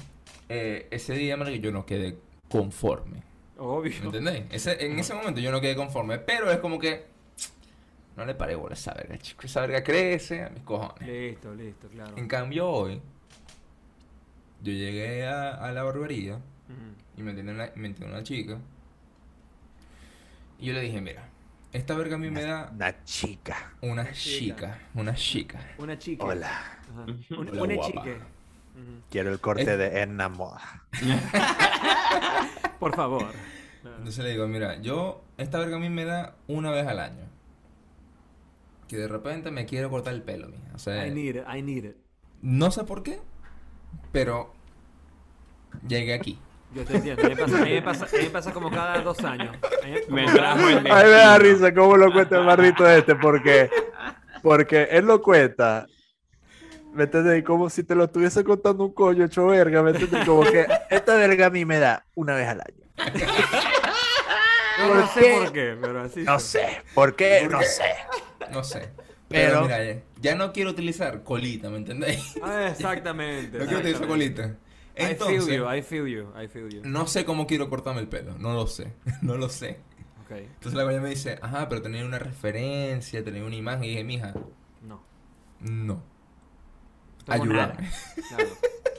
eh, 0.49 0.86
ese 0.90 1.14
día, 1.14 1.36
marico, 1.36 1.64
yo 1.64 1.72
no 1.72 1.84
quedé 1.86 2.16
conforme. 2.49 3.22
¿Me 3.57 3.62
Obvio. 3.64 3.92
entendéis? 4.03 4.45
Ese, 4.51 4.84
en 4.84 4.99
ese 4.99 5.14
momento 5.14 5.40
yo 5.40 5.51
no 5.51 5.61
quedé 5.61 5.74
conforme, 5.76 6.18
pero 6.18 6.51
es 6.51 6.59
como 6.59 6.78
que 6.78 7.07
no 8.16 8.24
le 8.24 8.34
paré 8.34 8.55
bola 8.55 8.74
a 8.74 8.78
esa 8.78 8.92
verga, 8.95 9.16
chico. 9.18 9.42
Esa 9.47 9.62
verga 9.62 9.82
crece 9.82 10.45
a 10.45 10.51
mis 10.51 10.62
cojones. 10.62 11.09
Listo, 11.09 11.53
listo, 11.55 11.88
claro. 11.88 12.12
En 12.16 12.28
cambio, 12.28 12.68
hoy, 12.68 13.01
yo 14.62 14.72
llegué 14.72 15.26
a, 15.26 15.51
a 15.55 15.72
la 15.72 15.82
barbería 15.82 16.38
Y 17.17 17.23
me 17.23 17.31
entiende 17.31 17.53
una, 17.53 17.71
me 17.77 17.87
entiende 17.89 18.15
una 18.15 18.23
chica. 18.23 18.59
Y 20.59 20.67
yo 20.67 20.73
le 20.73 20.81
dije, 20.81 21.01
mira, 21.01 21.29
esta 21.73 21.95
verga 21.95 22.15
a 22.17 22.19
mí 22.19 22.31
me 22.31 22.43
da 22.43 22.71
Una 22.73 23.05
chica. 23.05 23.73
una 23.83 24.11
chica. 24.12 24.12
chica, 24.12 24.79
una 24.95 25.15
chica. 25.15 25.61
Una 25.79 25.99
chica. 25.99 26.25
Hola. 26.25 26.49
Ajá. 26.49 27.03
Un, 27.05 27.49
Hola, 27.49 27.62
una 27.62 27.75
guapa. 27.75 28.01
Ujú. 28.03 29.03
Quiero 29.11 29.31
el 29.33 29.41
corte 29.41 29.62
Es- 29.62 29.79
de 29.79 30.01
Edna 30.03 30.29
Moda. 30.29 30.85
Por 32.79 32.95
favor. 32.95 33.33
Entonces 33.99 34.25
le 34.25 34.31
digo, 34.31 34.47
mira, 34.49 34.81
yo, 34.81 35.23
esta 35.37 35.59
verga 35.59 35.77
a 35.77 35.79
mí 35.81 35.89
me 35.91 36.05
da 36.05 36.37
una 36.49 36.71
vez 36.71 36.87
al 36.87 36.99
año. 37.01 37.25
Que 38.89 38.97
de 38.97 39.09
repente 39.09 39.51
me 39.51 39.67
quiero 39.67 39.91
cortar 39.91 40.15
el 40.15 40.23
pelo, 40.23 40.49
mija. 40.49 40.71
O 40.75 40.79
sea, 40.79 41.07
I 41.07 41.11
need 41.11 41.37
it, 41.37 41.45
I 41.53 41.62
need 41.62 41.85
it. 41.85 41.97
no 42.43 42.71
sé 42.71 42.85
por 42.85 43.03
qué, 43.03 43.21
pero 44.12 44.53
llegué 45.87 46.15
aquí. 46.15 46.39
Yo 46.75 46.85
te 46.85 46.97
entiendo. 46.97 47.22
A 47.22 47.29
mí 47.29 47.35
me 47.35 47.43
pasa, 47.43 47.57
a 47.57 47.61
mí 47.64 47.70
me 47.72 47.83
pasa, 47.83 48.05
a 48.05 48.18
mí 48.18 48.25
me 48.25 48.31
pasa 48.31 48.53
como 48.53 48.70
cada 48.70 49.01
dos 49.01 49.18
años. 49.25 49.55
A 49.83 49.87
mí 49.87 49.95
me- 50.09 50.27
trajo 50.33 50.68
el 50.68 50.79
Ay, 50.79 51.05
me 51.05 51.11
da 51.11 51.39
risa 51.39 51.72
cómo 51.75 51.97
lo 51.97 52.12
cuenta 52.12 52.39
el 52.39 52.45
maldito 52.45 52.89
este, 52.89 53.14
porque, 53.14 53.70
porque 54.43 54.89
él 54.91 55.05
lo 55.07 55.22
cuenta. 55.22 55.87
¿Me 56.93 57.05
entiendes? 57.05 57.39
Y 57.41 57.43
Como 57.43 57.68
si 57.70 57.83
te 57.83 57.95
lo 57.95 58.05
estuviese 58.05 58.45
contando 58.45 58.85
un 58.85 58.93
coño 58.95 59.25
hecho 59.25 59.47
verga, 59.47 59.83
¿me 59.83 59.91
entiendes? 59.91 60.25
Como 60.25 60.43
que 60.45 60.66
esta 60.91 61.14
verga 61.16 61.47
a 61.47 61.51
mí 61.51 61.64
me 61.64 61.79
da 61.79 62.05
una 62.14 62.35
vez 62.35 62.49
al 62.49 62.61
año. 62.61 62.85
No, 64.77 64.89
¿Por 64.89 64.97
no 64.97 65.07
sé 65.14 65.20
qué? 65.20 65.35
por 65.39 65.53
qué, 65.53 65.79
pero 65.81 66.01
así. 66.01 66.20
No 66.25 66.41
sé. 66.41 66.83
¿Por 66.95 67.14
qué? 67.14 67.47
No 67.49 67.62
sé. 67.62 67.85
No 68.51 68.64
sé. 68.64 68.91
Pero, 69.29 69.51
Pero- 69.51 69.62
mira, 69.62 69.85
ya, 69.85 70.01
ya 70.20 70.35
no 70.35 70.53
quiero 70.53 70.70
utilizar 70.70 71.22
colita, 71.22 71.70
¿me 71.70 71.77
entendéis? 71.77 72.35
Ah, 72.43 72.66
exactamente. 72.72 73.57
No 73.59 73.64
quiero 73.66 73.79
utilizar 73.79 74.03
exactamente. 74.03 74.64
Colita. 74.95 75.12
I 75.12 75.16
feel 75.16 75.28
Entonces, 75.34 75.57
you, 75.57 75.70
I 75.70 75.82
feel 75.82 76.07
you, 76.07 76.32
I 76.42 76.49
feel 76.49 76.68
you. 76.70 76.80
no 76.84 77.07
sé 77.07 77.24
cómo 77.24 77.47
quiero 77.47 77.68
cortarme 77.68 78.01
el 78.01 78.09
pelo. 78.09 78.36
No 78.38 78.55
lo 78.55 78.66
sé. 78.66 78.92
No 79.22 79.36
lo 79.36 79.49
sé. 79.49 79.80
Entonces 80.30 80.74
la 80.74 80.84
coña 80.84 81.01
me 81.01 81.11
dice, 81.11 81.38
ajá, 81.42 81.68
pero 81.68 81.80
tener 81.82 82.05
una 82.05 82.18
referencia, 82.18 83.22
tener 83.22 83.45
una 83.45 83.55
imagen. 83.55 83.84
Y 83.84 83.88
dije, 83.90 84.03
mija, 84.05 84.34
no. 84.82 85.05
no. 85.61 86.03
Ayúdame. 87.28 87.88
Claro. 88.28 88.49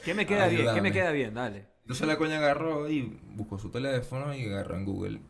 ¿Qué 0.03 0.13
me 0.13 0.25
queda 0.25 0.47
bien? 0.47 0.67
¿Qué 0.73 0.81
me 0.81 0.91
queda 0.93 1.11
bien? 1.11 1.33
Dale. 1.33 1.65
Entonces 1.81 2.07
la 2.07 2.17
coña 2.17 2.37
agarró 2.37 2.89
y 2.89 3.19
buscó 3.33 3.59
su 3.59 3.69
teléfono 3.69 4.33
y 4.33 4.45
agarró 4.45 4.75
en 4.77 4.85
Google 4.85 5.21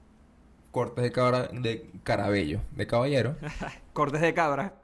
cortes 0.72 1.04
de 1.04 1.12
cabra, 1.12 1.48
de 1.52 1.90
carabello, 2.04 2.60
de 2.72 2.86
caballero, 2.86 3.38
Cortes 3.94 4.20
de 4.22 4.34
cabra. 4.34 4.76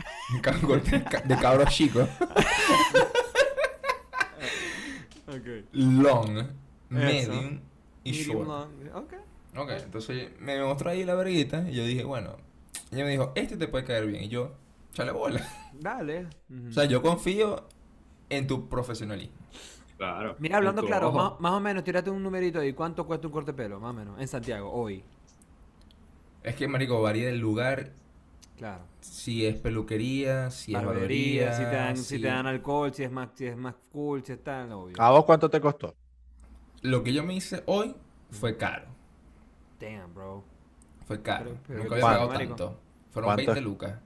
ca- 0.41 0.59
cortes 0.65 1.03
de 1.25 1.38
cabros 1.38 1.69
chicos, 1.69 2.07
Long, 5.73 6.47
medium 6.89 7.61
y 8.03 8.11
Medium 8.11 8.38
short. 8.38 8.47
long. 8.47 8.95
Ok. 8.95 9.13
Ok, 9.57 9.69
entonces 9.84 10.32
me 10.39 10.63
mostró 10.63 10.89
ahí 10.91 11.03
la 11.03 11.15
verguita 11.15 11.69
y 11.69 11.73
yo 11.75 11.84
dije, 11.84 12.03
bueno, 12.03 12.38
ella 12.91 13.03
me 13.03 13.11
dijo, 13.11 13.32
este 13.36 13.57
te 13.57 13.67
puede 13.67 13.84
caer 13.84 14.07
bien. 14.07 14.23
Y 14.23 14.29
yo, 14.29 14.53
chale 14.93 15.11
bola. 15.11 15.45
Dale. 15.73 16.27
O 16.69 16.71
sea, 16.71 16.86
yo 16.86 17.01
confío 17.01 17.67
en 18.29 18.47
tu 18.47 18.69
profesionalismo. 18.69 19.36
Claro. 19.97 20.36
Mira, 20.39 20.57
hablando 20.57 20.84
claro, 20.84 21.11
más, 21.11 21.39
más 21.39 21.51
o 21.51 21.59
menos, 21.59 21.84
tírate 21.84 22.09
un 22.09 22.23
numerito 22.23 22.59
ahí. 22.59 22.73
¿Cuánto 22.73 23.05
cuesta 23.05 23.27
un 23.27 23.34
corte 23.34 23.51
de 23.51 23.57
pelo? 23.57 23.79
Más 23.79 23.91
o 23.91 23.93
menos. 23.93 24.19
En 24.19 24.27
Santiago, 24.27 24.71
hoy. 24.71 25.03
Es 26.43 26.55
que, 26.55 26.67
marico, 26.67 27.01
varía 27.01 27.27
del 27.27 27.38
lugar, 27.38 27.91
Claro. 28.62 28.84
si 28.99 29.43
es 29.47 29.55
peluquería, 29.55 30.51
si 30.51 30.76
es 30.76 30.86
Barbería, 30.86 31.45
barbería, 31.47 31.53
si 31.53 31.64
te 31.64 31.76
dan, 31.76 31.97
si 31.97 32.03
si- 32.18 32.22
te 32.22 32.28
dan 32.28 32.45
alcohol, 32.45 32.93
si 32.93 33.01
es 33.03 33.12
más, 33.12 33.30
si 33.34 33.47
es 33.47 33.57
más 33.57 33.74
cool, 33.91 34.24
si 34.24 34.34
es 34.34 34.43
tal, 34.43 34.72
obvio. 34.72 34.95
¿A 34.99 35.09
vos 35.09 35.26
cuánto 35.26 35.49
te 35.49 35.59
costó? 35.59 35.95
Lo 36.84 37.01
que 37.01 37.12
yo 37.12 37.24
me 37.24 37.34
hice 37.34 37.64
hoy 37.66 37.95
fue 38.30 38.57
caro. 38.57 38.86
Damn, 39.80 40.14
bro. 40.14 40.43
Fue 41.07 41.24
caro. 41.24 41.45
Pero- 41.45 41.57
pero 41.66 41.80
Nunca 41.80 41.95
¿qué 41.95 42.01
había 42.03 42.20
pagado 42.20 42.38
tanto. 42.38 42.80
Fueron 43.09 43.28
¿Cuánto? 43.30 43.45
20 43.53 43.62
lucas. 43.62 43.99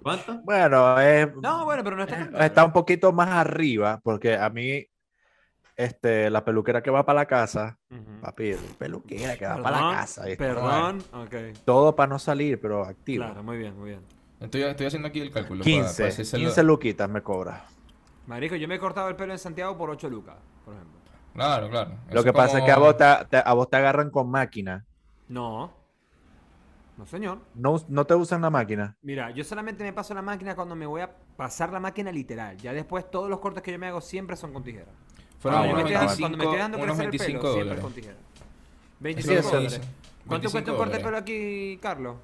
¿Cuánto? 0.00 0.38
Bueno, 0.44 1.00
es, 1.00 1.34
No, 1.34 1.64
bueno, 1.64 1.82
pero 1.82 1.96
no 1.96 2.04
está 2.04 2.30
tan 2.30 2.42
está 2.42 2.64
un 2.64 2.72
poquito 2.72 3.12
más 3.12 3.30
arriba, 3.30 4.00
porque 4.04 4.36
a 4.36 4.48
mí, 4.48 4.86
este, 5.84 6.30
la 6.30 6.44
peluquera 6.44 6.82
que 6.82 6.90
va 6.90 7.04
para 7.04 7.20
la 7.20 7.26
casa, 7.26 7.78
Ujú. 7.90 8.20
papi, 8.20 8.52
peluquera 8.78 9.36
que 9.36 9.46
va 9.46 9.62
para 9.62 9.80
la 9.80 9.96
casa. 9.96 10.24
Perdón, 10.38 11.02
ok. 11.12 11.34
Todo 11.64 11.94
para 11.96 12.08
no 12.08 12.18
salir, 12.18 12.60
pero 12.60 12.84
activo. 12.84 13.24
Claro, 13.24 13.42
muy 13.42 13.58
bien, 13.58 13.78
muy 13.78 13.90
bien. 13.90 14.00
Estoy, 14.40 14.62
estoy 14.62 14.86
haciendo 14.86 15.08
aquí 15.08 15.20
el 15.20 15.30
cálculo. 15.30 15.60
para- 15.64 15.70
15, 15.70 16.02
para 16.02 16.14
decírselo- 16.14 16.38
15 16.40 16.62
luquitas 16.62 17.08
me 17.10 17.22
cobra. 17.22 17.64
Marico, 18.26 18.54
yo 18.56 18.68
me 18.68 18.76
he 18.76 18.78
cortado 18.78 19.08
el 19.08 19.16
pelo 19.16 19.32
en 19.32 19.38
Santiago 19.38 19.76
por 19.76 19.90
8 19.90 20.08
lucas, 20.08 20.36
por 20.64 20.74
ejemplo. 20.74 20.98
Claro, 21.34 21.68
claro. 21.70 21.92
Lo 22.10 22.24
que 22.24 22.32
pasa 22.32 22.58
es 22.58 22.64
que 22.64 22.70
a 22.72 22.78
vos 22.78 22.96
te, 22.96 23.04
te- 23.30 23.42
a 23.44 23.52
vos 23.52 23.68
te 23.68 23.76
agarran 23.76 24.10
con 24.10 24.30
máquina. 24.30 24.84
No. 25.28 25.72
No, 26.96 27.06
señor. 27.06 27.38
No, 27.54 27.76
no 27.88 28.04
te 28.04 28.14
usan 28.14 28.42
la 28.42 28.50
máquina. 28.50 28.94
Mira, 29.02 29.30
yo 29.30 29.42
solamente 29.42 29.82
me 29.84 29.92
paso 29.92 30.12
la 30.12 30.20
máquina 30.22 30.54
cuando 30.54 30.74
me 30.76 30.84
voy 30.86 31.00
a 31.00 31.10
pasar 31.36 31.72
la 31.72 31.80
máquina 31.80 32.12
literal. 32.12 32.56
Ya 32.58 32.72
después 32.74 33.10
todos 33.10 33.30
los 33.30 33.38
cortes 33.40 33.62
que 33.62 33.72
yo 33.72 33.78
me 33.78 33.86
hago 33.86 34.00
siempre 34.02 34.36
son 34.36 34.52
con 34.52 34.62
tijera. 34.62 34.90
Fueron 35.40 35.60
Ah, 35.60 35.62
me 35.62 35.68
estoy 35.80 35.92
dando- 35.94 36.16
cuando 36.18 36.38
me 36.38 36.44
25, 36.44 36.44
estoy 36.44 36.58
dando 36.58 36.76
unos 36.78 36.86
crecer 36.96 37.04
el 37.04 37.10
25 37.10 37.40
pelo, 37.40 37.52
siempre 37.52 37.64
dólares. 37.64 37.82
con 37.82 37.92
tijera. 37.92 38.14
Eso 38.14 38.20
25 39.00 39.32
es 39.32 39.44
lo 39.44 39.50
que 39.50 39.56
dólares. 39.56 39.80
¿Cuánto 39.80 40.30
25 40.30 40.52
cuesta 40.52 40.70
un 40.72 40.76
corte 40.76 40.96
de 40.98 41.04
pelo 41.04 41.16
aquí, 41.16 41.78
Carlos? 41.82 42.16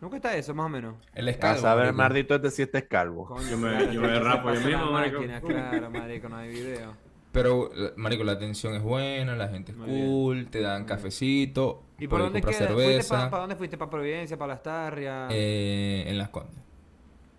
¿No 0.00 0.10
cuesta 0.10 0.36
eso, 0.36 0.54
más 0.54 0.66
o 0.66 0.68
menos? 0.68 0.94
El 1.14 1.28
A 1.28 1.30
escalvo. 1.30 1.60
saber, 1.62 1.84
marico. 1.86 1.96
mardito, 1.98 2.34
este 2.36 2.50
sí 2.50 2.62
este 2.62 2.78
es 2.78 2.84
calvo. 2.84 3.26
Coño, 3.26 3.48
Yo 3.48 3.58
me- 3.58 3.92
yo 3.94 4.00
me 4.00 4.20
rapo 4.20 4.52
yo 4.52 4.60
mismo, 4.60 4.90
marico. 4.92 5.16
máquina, 5.20 5.40
Claro, 5.40 5.90
marico, 5.90 6.28
no 6.28 6.36
hay 6.36 6.50
video. 6.50 6.92
Pero, 7.32 7.70
marico, 7.96 8.22
la 8.22 8.32
atención 8.32 8.74
es 8.76 8.82
buena, 8.82 9.34
la 9.34 9.48
gente 9.48 9.72
es 9.72 9.78
Muy 9.78 9.90
bien. 9.90 10.06
cool, 10.06 10.46
te 10.48 10.60
dan 10.60 10.84
cafecito, 10.84 11.82
¿Y 11.98 12.06
por 12.06 12.20
dónde 12.20 12.40
comprar 12.40 12.54
queda? 12.60 12.68
¿Fuiste 12.74 12.92
cerveza. 13.02 13.30
¿Para 13.30 13.40
dónde 13.40 13.56
fuiste? 13.56 13.76
¿Para 13.76 13.90
Providencia? 13.90 14.36
¿Para 14.36 14.52
Las 14.54 14.62
Tarrias? 14.62 15.28
eh, 15.32 16.04
en 16.06 16.18
Las 16.18 16.28
Condes. 16.28 16.54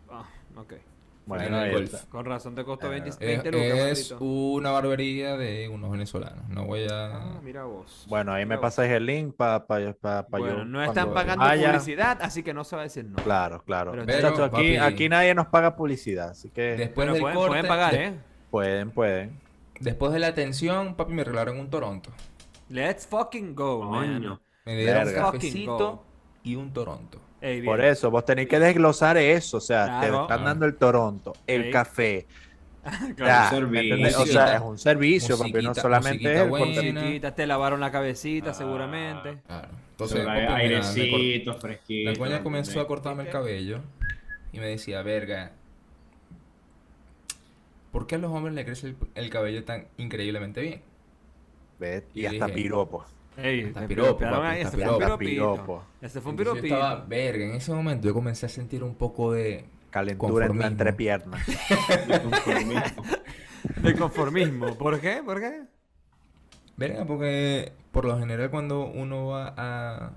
Ah, 0.09 0.25
ok. 0.57 0.73
Bueno, 1.25 1.43
en 1.45 1.53
el 1.55 1.59
ahí 1.59 1.71
golf. 1.71 1.93
está. 1.93 2.09
Con 2.09 2.25
razón 2.25 2.53
te 2.55 2.63
costó 2.63 2.87
Eh, 2.87 3.01
20, 3.01 3.09
Es, 3.09 3.19
20 3.19 3.51
lucas, 3.51 3.67
es 3.67 4.11
maldito. 4.11 4.25
una 4.25 4.71
barbería 4.71 5.37
de 5.37 5.67
unos 5.69 5.91
venezolanos. 5.91 6.47
No 6.49 6.65
voy 6.65 6.85
Ah, 6.89 7.35
a... 7.37 7.41
mira 7.41 7.63
vos. 7.63 8.05
Bueno, 8.07 8.31
ahí 8.33 8.45
me 8.45 8.49
Mira 8.55 8.61
pasáis 8.61 8.91
el 8.91 9.05
link 9.07 9.35
para 9.35 9.65
pa, 9.65 9.77
pa, 9.99 10.27
pa 10.27 10.37
Bueno, 10.37 10.57
yo 10.59 10.65
no 10.65 10.83
están 10.83 11.13
pagando 11.13 11.43
vaya. 11.43 11.71
publicidad, 11.71 12.19
así 12.21 12.43
que 12.43 12.53
no 12.53 12.63
se 12.63 12.75
va 12.75 12.83
a 12.83 12.85
decir 12.85 13.05
no. 13.05 13.15
Claro, 13.23 13.63
claro. 13.63 13.91
Pero- 13.91 14.03
Muchachos, 14.05 14.31
Pero, 14.33 14.45
aquí, 14.45 14.75
papi, 14.77 14.93
aquí 14.93 15.09
nadie 15.09 15.33
nos 15.33 15.47
paga 15.47 15.75
publicidad, 15.75 16.29
así 16.29 16.49
que 16.51 16.61
Después 16.75 16.95
Bueno, 16.95 17.13
del 17.13 17.21
pueden, 17.21 17.37
corte, 17.37 17.49
pueden 17.49 17.67
pagar, 17.67 17.91
de- 17.93 18.05
¿eh? 18.05 18.13
pueden, 18.51 18.91
pueden. 18.91 19.39
Después 19.79 20.13
de 20.13 20.19
la 20.19 20.27
atención, 20.27 20.95
papi, 20.95 21.11
me 21.13 21.23
regalaron 21.23 21.59
un 21.59 21.69
Toronto. 21.69 22.11
Let's 22.69 23.07
fucking 23.07 23.55
go, 23.55 23.83
man. 23.83 24.39
Me 24.65 24.75
dieron 24.77 25.07
un 25.07 25.13
cafecito 25.13 26.03
y 26.43 26.55
un 26.55 26.71
Toronto. 26.71 27.19
Ey. 27.45 27.61
Por 27.61 27.79
eso, 27.83 28.09
vos 28.09 28.25
tenéis 28.25 28.47
que 28.49 28.59
desglosar 28.59 29.17
eso. 29.17 29.57
O 29.57 29.61
sea, 29.61 29.99
te 30.01 30.07
están 30.07 30.41
Ah. 30.41 30.43
dando 30.45 30.65
el 30.65 30.75
Toronto, 30.75 31.33
el 31.45 31.69
café. 31.71 32.25
Claro. 33.15 33.71
ya. 33.71 34.19
O 34.19 34.25
sea, 34.27 34.55
es 34.57 34.61
un 34.61 34.77
servicio, 34.77 35.37
papi. 35.39 35.53
No 35.63 35.73
solamente 35.73 36.33
es 36.33 37.35
te 37.35 37.47
lavaron 37.47 37.79
la 37.79 37.91
cabecita 37.91 38.51
Ah. 38.51 38.53
seguramente. 38.53 39.37
Claro. 39.47 39.67
Entonces, 39.91 40.25
papi, 40.25 40.39
mira, 40.39 40.49
cort- 40.51 40.55
airecito, 40.59 41.53
fresquito. 41.55 42.11
La 42.11 42.17
coña 42.17 42.43
comenzó 42.43 42.79
a 42.81 42.87
cortarme 42.87 43.23
el 43.23 43.29
cabello 43.29 43.79
y 44.53 44.59
me 44.59 44.67
decía, 44.67 45.01
verga, 45.01 45.51
¿por 47.91 48.07
qué 48.07 48.15
a 48.15 48.17
los 48.17 48.31
hombres 48.31 48.53
le 48.55 48.65
crece 48.65 48.87
el, 48.87 48.97
el 49.15 49.29
cabello 49.29 49.63
tan 49.63 49.87
increíblemente 49.97 50.61
bien? 50.61 50.81
Y 52.13 52.21
Y 52.21 52.25
hasta 52.25 52.45
dije, 52.47 52.55
piropo. 52.55 53.05
Ey, 53.37 53.59
Está 53.61 53.81
te 53.81 53.87
piropo, 53.87 54.19
papi, 54.19 54.63
fue 54.65 54.87
un 54.89 54.97
piropo. 54.97 55.17
Piropo. 55.17 55.83
Ese 56.01 56.21
fue 56.21 56.31
un 56.31 56.37
yo 56.37 56.55
estaba, 56.55 56.95
verga, 57.05 57.45
en 57.45 57.53
ese 57.55 57.73
momento 57.73 58.07
yo 58.07 58.13
comencé 58.13 58.45
a 58.45 58.49
sentir 58.49 58.83
un 58.83 58.95
poco 58.95 59.31
de... 59.33 59.65
Calentura 59.89 60.45
en 60.47 60.57
la 60.57 60.63
Conformismo. 60.63 60.67
entrepierna. 60.67 61.37
De 63.81 63.95
conformismo. 63.95 64.75
¿Por 64.77 64.99
qué? 64.99 65.21
¿Por 65.25 65.39
qué? 65.39 65.63
Verga, 66.77 67.05
porque 67.05 67.71
por 67.91 68.05
lo 68.05 68.19
general 68.19 68.49
cuando 68.51 68.85
uno 68.87 69.27
va 69.27 69.53
a... 69.55 70.11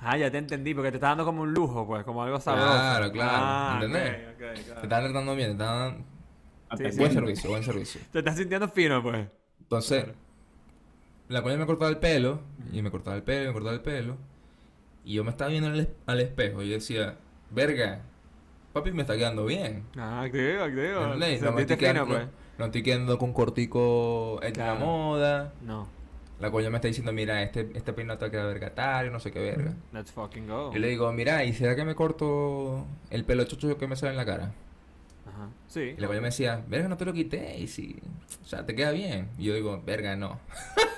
Ah, 0.00 0.16
ya 0.16 0.30
te 0.30 0.38
entendí, 0.38 0.74
porque 0.74 0.90
te 0.90 0.96
está 0.96 1.08
dando 1.08 1.24
como 1.24 1.42
un 1.42 1.52
lujo, 1.52 1.86
pues, 1.86 2.04
como 2.04 2.22
algo 2.22 2.40
sabroso. 2.40 2.68
Claro, 2.72 3.12
claro, 3.12 3.30
Ah, 3.34 3.80
¿entendés? 3.82 4.12
ok, 4.28 4.32
ok, 4.32 4.38
Te 4.54 4.62
claro. 4.64 4.82
están 4.82 5.04
tratando 5.04 5.36
bien, 5.36 5.48
te 5.48 5.52
están... 5.64 6.04
Sí. 6.76 6.98
Buen 6.98 7.12
servicio, 7.12 7.50
buen 7.50 7.62
servicio. 7.64 8.00
Te 8.12 8.18
estás 8.20 8.36
sintiendo 8.36 8.68
fino, 8.68 9.02
pues. 9.02 9.26
Entonces, 9.60 10.06
la 11.28 11.42
coña 11.42 11.56
me 11.56 11.66
cortaba 11.66 11.90
el 11.90 11.98
pelo, 11.98 12.40
y 12.72 12.82
me 12.82 12.90
cortaba 12.90 13.16
el 13.16 13.22
pelo, 13.22 13.44
y 13.44 13.46
me 13.48 13.52
cortaba 13.52 13.74
el 13.74 13.80
pelo, 13.82 14.16
y 15.04 15.14
yo 15.14 15.24
me 15.24 15.30
estaba 15.30 15.50
viendo 15.50 15.68
al, 15.70 15.80
es- 15.80 15.88
al 16.06 16.20
espejo 16.20 16.62
y 16.62 16.68
decía, 16.70 17.16
verga, 17.50 18.00
papi 18.72 18.92
me 18.92 19.02
está 19.02 19.16
quedando 19.16 19.44
bien. 19.46 19.84
Ah, 19.96 20.22
activo. 20.22 20.64
¿Entendés? 20.64 21.40
Te 21.40 21.46
No 21.46 21.52
me 21.52 21.62
estoy 21.62 21.76
fino, 21.76 21.92
quedando, 21.92 22.06
pues. 22.06 22.24
no, 22.26 22.30
no 22.58 22.64
estoy 22.66 22.82
quedando 22.82 23.18
con 23.18 23.32
cortico 23.32 24.40
en 24.42 24.52
la 24.58 24.74
moda. 24.74 25.52
No. 25.62 25.88
La 26.40 26.50
coña 26.52 26.70
me 26.70 26.76
está 26.76 26.86
diciendo, 26.86 27.12
mira, 27.12 27.42
este, 27.42 27.68
este 27.74 27.92
peinado 27.92 28.18
te 28.20 28.30
queda 28.30 28.44
vergatario, 28.46 29.10
no 29.10 29.18
sé 29.18 29.32
qué 29.32 29.40
verga. 29.40 29.72
Let's 29.92 30.12
fucking 30.12 30.46
go. 30.46 30.70
Y 30.74 30.78
le 30.78 30.88
digo, 30.88 31.10
mira, 31.12 31.42
¿y 31.44 31.52
será 31.52 31.74
que 31.74 31.84
me 31.84 31.94
corto 31.96 32.86
el 33.10 33.24
pelo 33.24 33.42
chocho 33.44 33.76
que 33.76 33.88
me 33.88 33.96
sale 33.96 34.12
en 34.12 34.18
la 34.18 34.24
cara? 34.24 34.52
Ajá. 35.26 35.48
Sí. 35.66 35.94
Y 35.96 36.00
la 36.00 36.06
coña 36.06 36.20
me 36.20 36.28
decía, 36.28 36.62
verga, 36.68 36.88
no 36.88 36.96
te 36.96 37.04
lo 37.06 37.12
quité, 37.12 37.58
y 37.58 37.66
si, 37.66 38.00
o 38.42 38.46
sea, 38.46 38.64
te 38.64 38.76
queda 38.76 38.92
bien. 38.92 39.28
Y 39.36 39.44
yo 39.46 39.54
digo, 39.54 39.82
verga, 39.84 40.14
no. 40.14 40.38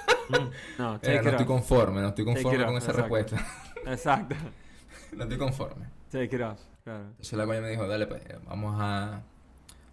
No, 0.78 1.00
take 1.00 1.06
Verga, 1.08 1.20
it 1.20 1.24
no 1.24 1.30
estoy 1.30 1.46
conforme, 1.46 2.00
no 2.02 2.08
estoy 2.08 2.24
conforme 2.24 2.64
con 2.64 2.76
off, 2.76 2.82
esa 2.82 2.90
exacto. 2.92 3.00
respuesta. 3.02 3.46
Exacto. 3.86 4.34
no 5.12 5.22
estoy 5.24 5.38
conforme. 5.38 5.86
Take 6.10 6.36
it 6.36 6.42
off. 6.42 6.60
Claro. 6.84 7.04
Entonces 7.04 7.32
la 7.34 7.46
coña 7.46 7.60
me 7.60 7.68
dijo, 7.70 7.86
dale 7.86 8.06
pues, 8.06 8.22
vamos 8.46 8.76
a, 8.80 9.22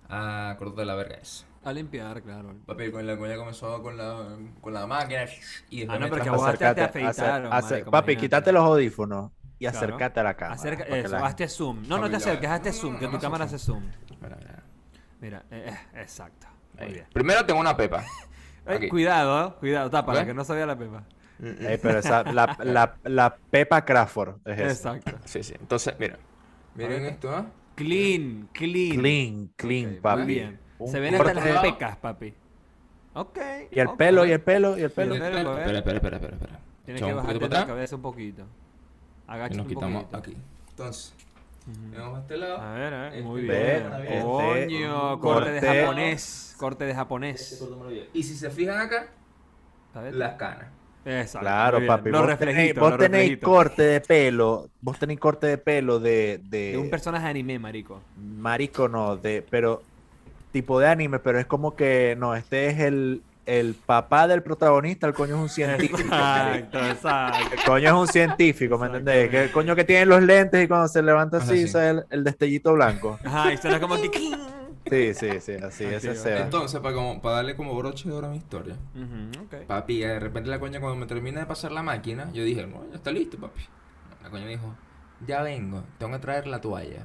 a 0.09 0.55
cortarte 0.57 0.85
la 0.85 0.95
verga 0.95 1.15
esa. 1.17 1.45
A 1.63 1.73
limpiar, 1.73 2.21
claro. 2.21 2.55
Papi, 2.65 2.91
con 2.91 3.05
la 3.05 3.17
coña 3.17 3.35
comenzó 3.35 3.81
con 3.83 3.97
la, 3.97 4.25
con 4.61 4.73
la 4.73 4.87
máquina 4.87 5.25
y 5.69 5.79
después 5.81 5.89
Ah, 5.89 5.99
no, 5.99 6.05
me 6.05 6.11
pero 6.11 6.23
que 6.23 6.29
trajo- 6.29 6.37
vos 6.45 6.57
te- 6.57 6.65
afeitaron, 6.65 7.51
acer- 7.51 7.51
acer- 7.51 7.71
marico, 7.71 7.91
papi, 7.91 8.15
quítate 8.15 8.51
los 8.53 8.63
audífonos 8.63 9.31
y 9.59 9.65
Claro. 9.65 9.77
acércate 9.77 10.19
a 10.19 10.23
la 10.23 10.33
cámara. 10.35 10.55
Acerca, 10.55 10.83
eso, 10.83 11.09
la- 11.09 11.25
hazte 11.25 11.47
zoom. 11.49 11.83
No, 11.87 11.97
no 11.97 12.09
te 12.09 12.15
acerques, 12.15 12.49
hazte 12.49 12.69
no, 12.69 12.75
zoom, 12.75 12.93
no, 12.93 12.99
que 12.99 13.05
no 13.07 13.11
tu 13.11 13.19
cámara 13.19 13.45
hace 13.45 13.59
zoom. 13.59 13.83
Mira, 14.21 14.37
mira. 14.37 14.63
Mira, 15.19 15.43
eh, 15.51 15.73
eh, 15.93 16.01
exacto. 16.01 16.47
Muy 16.79 16.93
bien. 16.93 17.05
Primero 17.11 17.45
tengo 17.45 17.59
una 17.59 17.75
pepa. 17.75 18.05
Eh. 18.67 18.89
Cuidado, 18.89 19.47
¿eh? 19.47 19.53
cuidado, 19.59 19.89
tápala, 19.89 20.21
¿Ve? 20.21 20.25
que 20.27 20.33
no 20.33 20.43
sabía 20.43 20.65
la 20.65 20.77
pepa. 20.77 21.03
Ey, 21.39 21.77
pero 21.81 21.99
esa, 21.99 22.23
la, 22.23 22.57
la, 22.63 22.95
la 23.03 23.35
Pepa 23.35 23.85
Crawford 23.85 24.37
es 24.45 24.59
esa. 24.59 24.95
Exacto. 24.95 25.19
Sí, 25.25 25.43
sí. 25.43 25.53
Entonces, 25.59 25.93
mira. 25.99 26.17
Miren 26.73 27.05
esto, 27.05 27.29
¿ah? 27.29 27.45
Clean, 27.75 28.49
clean. 28.53 28.97
Clean, 28.97 29.49
clean, 29.55 29.99
papi. 30.01 30.23
Muy 30.23 30.33
bien. 30.33 30.59
Un 30.79 30.87
Se 30.91 30.99
ven 30.99 31.13
hasta 31.15 31.33
las 31.35 31.61
pecas, 31.61 31.95
papi. 31.97 32.33
Ok. 33.13 33.37
Y 33.71 33.79
el 33.79 33.89
pelo, 33.91 34.25
y 34.25 34.31
el 34.31 34.41
pelo, 34.41 34.77
y 34.77 34.81
el 34.81 34.91
pelo. 34.91 35.13
Sí, 35.15 35.21
Espera, 35.21 35.39
Espera, 35.41 35.59
espera, 35.59 35.77
espera, 35.77 35.95
espera, 35.97 36.15
espera, 36.17 36.35
espera. 36.35 36.59
Tienes 36.85 37.01
Echamos 37.01 37.09
que 37.09 37.11
un 37.11 37.17
bajarte 37.17 37.39
poquito 37.39 37.59
la 37.59 37.67
cabeza 37.67 37.95
un 37.95 38.01
poquito. 38.01 38.41
y 38.41 39.31
Agacha 39.31 39.57
nos 39.57 39.65
un 39.65 39.69
quitamos 39.73 40.03
poquito. 40.05 40.17
aquí. 40.17 40.37
Entonces, 40.69 41.13
A 41.97 42.19
este 42.19 42.37
lado. 42.37 42.57
A 42.61 42.73
ver, 42.73 42.93
a 42.93 43.01
ver, 43.03 43.13
Este 43.13 43.23
muy 43.23 43.41
corte 43.47 44.01
bien. 44.07 44.21
Coño, 44.23 45.13
Este 45.13 45.21
corte 45.21 45.51
de 45.51 45.61
japonés. 45.61 46.55
Corte 46.57 46.83
de 46.85 46.89
Este 46.91 46.99
japonés. 46.99 47.63
Y 48.13 48.23
si 48.23 48.35
se 48.35 48.49
fijan 48.49 48.79
acá, 48.79 49.07
A 49.93 50.01
ver. 50.01 50.15
las 50.15 50.35
canas. 50.35 50.67
Exacto. 51.05 51.39
Claro, 51.39 51.85
papi. 51.87 52.09
Los 52.09 52.21
vos 52.21 52.37
tenéis, 52.37 52.55
reflejitos. 52.57 52.89
vos 52.89 52.97
tenéis 52.99 53.37
corte 53.39 53.81
de 53.83 54.01
pelo. 54.01 54.69
Vos 54.81 54.99
tenéis 54.99 55.19
corte 55.19 55.47
de 55.47 55.57
pelo 55.57 55.99
de. 55.99 56.41
de, 56.49 56.71
De 56.73 56.77
un 56.77 56.89
personaje 56.89 57.23
de 57.25 57.29
anime, 57.31 57.59
marico. 57.59 58.01
Marico, 58.17 58.87
no, 58.89 59.15
de. 59.17 59.45
Pero. 59.49 59.81
Tipo 60.51 60.79
de 60.79 60.87
anime, 60.87 61.19
pero 61.19 61.39
es 61.39 61.45
como 61.45 61.75
que. 61.75 62.15
No, 62.17 62.35
este 62.35 62.67
es 62.67 62.79
el. 62.79 63.21
El 63.47 63.75
papá 63.75 64.27
del 64.27 64.43
protagonista, 64.43 65.07
el 65.07 65.13
coño 65.13 65.35
es 65.35 65.41
un 65.41 65.49
científico. 65.49 65.97
Exacto, 66.01 66.85
exacto. 66.85 67.53
El 67.55 67.63
coño 67.63 67.87
es 67.87 67.93
un 67.93 68.07
científico, 68.09 68.77
¿me 68.77 68.87
entendés? 68.87 69.29
Que 69.29 69.43
el 69.45 69.51
coño 69.51 69.73
que 69.73 69.85
tiene 69.85 70.05
los 70.05 70.21
lentes 70.21 70.65
y 70.65 70.67
cuando 70.67 70.89
se 70.89 71.01
levanta 71.01 71.37
así, 71.37 71.61
es 71.61 71.73
el, 71.73 72.05
el 72.09 72.25
destellito 72.25 72.73
blanco. 72.73 73.17
Ajá, 73.23 73.53
y 73.53 73.57
suena 73.57 73.79
como 73.79 73.95
que... 73.95 74.09
Sí, 74.89 75.13
sí, 75.13 75.39
sí, 75.39 75.53
así, 75.53 75.85
Ok, 75.85 75.91
ese. 75.91 76.37
Entonces, 76.41 76.79
para, 76.81 76.93
como, 76.93 77.21
para 77.21 77.37
darle 77.37 77.55
como 77.55 77.73
broche 77.75 78.09
de 78.09 78.15
oro 78.15 78.27
a 78.27 78.29
mi 78.29 78.37
historia. 78.37 78.75
Ujú, 78.95 79.45
ok. 79.45 79.65
Papi, 79.65 79.99
de 79.99 80.19
repente 80.19 80.49
la 80.49 80.59
coña 80.59 80.79
cuando 80.79 80.97
me 80.97 81.05
termina 81.05 81.39
de 81.39 81.45
pasar 81.45 81.71
la 81.71 81.83
máquina, 81.83 82.29
yo 82.33 82.43
dije, 82.43 82.67
no, 82.67 82.85
ya 82.89 82.95
está 82.95 83.11
listo, 83.11 83.37
papi. 83.37 83.61
La 84.23 84.29
coña 84.29 84.45
me 84.45 84.51
dijo, 84.51 84.73
ya 85.25 85.41
vengo, 85.41 85.83
tengo 85.97 86.13
que 86.13 86.19
traer 86.19 86.47
la 86.47 86.59
toalla. 86.61 87.03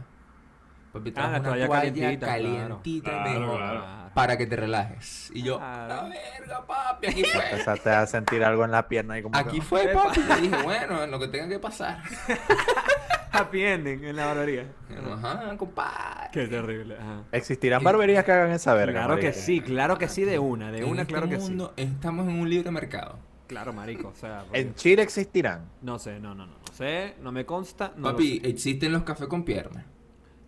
Papi, 0.92 1.10
Ah, 1.10 1.14
trajo 1.14 1.28
una 1.30 1.42
toalla 1.42 1.68
calientita, 1.68 2.26
claro. 2.38 2.80
y 2.84 3.00
Claro, 3.00 3.56
claro. 3.56 3.84
para 4.14 4.36
que 4.36 4.46
te 4.46 4.56
relajes. 4.56 5.30
Y 5.34 5.42
yo, 5.42 5.56
Claro. 5.58 5.88
la 5.88 6.02
verga, 6.08 6.66
papi, 6.66 7.06
aquí 7.06 7.24
fue. 7.24 7.44
Empezaste 7.50 7.90
a 7.90 8.06
sentir 8.06 8.44
algo 8.44 8.64
en 8.64 8.70
la 8.72 8.86
pierna 8.88 9.18
y 9.18 9.22
como 9.22 9.36
Aquí 9.38 9.58
que- 9.60 9.64
fue, 9.64 9.88
papi. 9.88 10.20
Yo 10.28 10.36
dije, 10.36 10.62
bueno, 10.62 11.02
en 11.02 11.10
lo 11.10 11.18
que 11.18 11.28
tenga 11.28 11.48
que 11.48 11.58
pasar. 11.58 12.02
Happy 13.34 13.62
ending 13.64 14.04
en 14.04 14.14
la 14.16 14.26
barbería. 14.26 14.66
Ajá, 15.14 15.56
compadre. 15.56 16.28
Qué 16.32 16.46
terrible. 16.48 16.96
Ajá. 17.00 17.22
¿Existirán 17.32 17.82
barberías 17.82 18.24
que 18.24 18.32
hagan 18.32 18.50
esa 18.50 18.74
verga? 18.74 19.04
Claro 19.06 19.18
que 19.18 19.32
sí, 19.32 19.60
claro 19.62 19.96
que 19.96 20.08
sí, 20.08 20.24
de 20.24 20.38
una, 20.38 20.70
de 20.70 20.78
En 20.80 20.84
una, 20.90 21.02
este 21.02 21.14
claro 21.14 21.28
que 21.28 21.36
sí. 21.40 21.48
mundo 21.48 21.72
estamos 21.76 22.28
en 22.28 22.38
un 22.38 22.48
libre 22.50 22.70
mercado. 22.70 23.18
Claro, 23.46 23.72
marico, 23.72 24.08
o 24.08 24.14
sea, 24.14 24.40
porque- 24.44 24.60
En 24.60 24.74
Chile 24.74 25.02
existirán. 25.02 25.64
no 25.80 25.98
sé, 25.98 26.20
no, 26.20 26.34
no, 26.34 26.46
no, 26.46 26.52
no 26.58 26.72
sé, 26.74 27.14
no 27.22 27.32
me 27.32 27.44
consta, 27.46 27.92
no 27.96 28.08
lo 28.10 28.12
papi, 28.16 28.40
sé. 28.40 28.48
existen 28.50 28.92
los 28.92 29.02
cafés 29.02 29.26
con 29.28 29.44
piernas. 29.44 29.84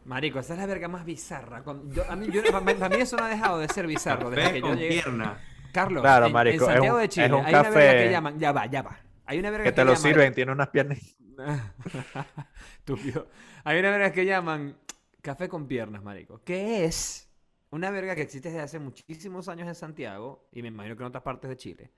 Marico, 0.05 0.39
esa 0.39 0.53
es 0.55 0.59
la 0.61 0.67
verga 0.67 0.89
más 0.89 1.05
bizarra. 1.05 1.63
Cuando- 1.63 1.93
yo- 1.95 2.11
a 2.11 2.15
mí, 2.17 2.27
yo- 2.31 2.43
para 2.45 2.61
mí- 2.61 2.75
para 2.75 2.95
mí 2.95 3.03
eso 3.03 3.17
no 3.17 3.25
ha 3.25 3.29
dejado 3.29 3.59
de 3.59 3.69
ser 3.69 3.87
bizarro 3.87 4.29
desde 4.31 4.43
Café 4.43 4.55
que 4.55 4.61
yo 4.61 4.67
con 4.69 4.77
llegué. 4.79 4.89
pierna. 5.03 5.41
Carlos, 5.73 6.03
Claro, 6.03 6.27
en, 6.27 6.33
marico, 6.33 6.55
en 6.57 6.61
es 6.61 6.67
Santiago 6.75 6.95
un- 6.97 7.01
de 7.01 7.05
es 7.07 7.11
Chile 7.11 7.27
un 7.27 7.33
hay 7.35 7.41
una 7.55 7.63
verga 7.63 7.81
café 7.91 8.05
que 8.05 8.11
llaman, 8.11 8.39
ya 8.39 8.53
va, 8.53 8.67
ya 8.67 8.83
va. 8.83 9.01
Hay 9.27 9.39
una 9.39 9.51
verga 9.51 9.65
Que 9.65 9.71
que, 9.71 9.75
te 9.77 9.85
lo 9.85 9.93
llaman- 9.95 10.03
sirven, 10.03 10.35
tiene 10.35 10.53
unas 10.53 10.69
piernas. 10.69 10.99
Estúpido. 12.79 13.29
Hay 13.65 13.79
una 13.81 13.91
verga 13.91 14.13
que 14.13 14.25
llaman 14.27 14.77
café 15.23 15.49
con 15.49 15.67
piernas, 15.67 16.03
marico. 16.03 16.43
Que 16.45 16.85
es 16.85 17.29
una 17.71 17.91
verga 17.91 18.15
que 18.15 18.23
existe 18.23 18.49
desde 18.51 18.63
hace 18.63 18.79
muchísimos 18.79 19.49
años 19.49 19.67
en 19.67 19.75
Santiago 19.75 20.49
y 20.53 20.63
me 20.63 20.69
imagino 20.69 20.97
que 20.97 21.03
en 21.03 21.09
otras 21.09 21.23
partes 21.25 21.49
de 21.49 21.57
Chile. 21.57 21.91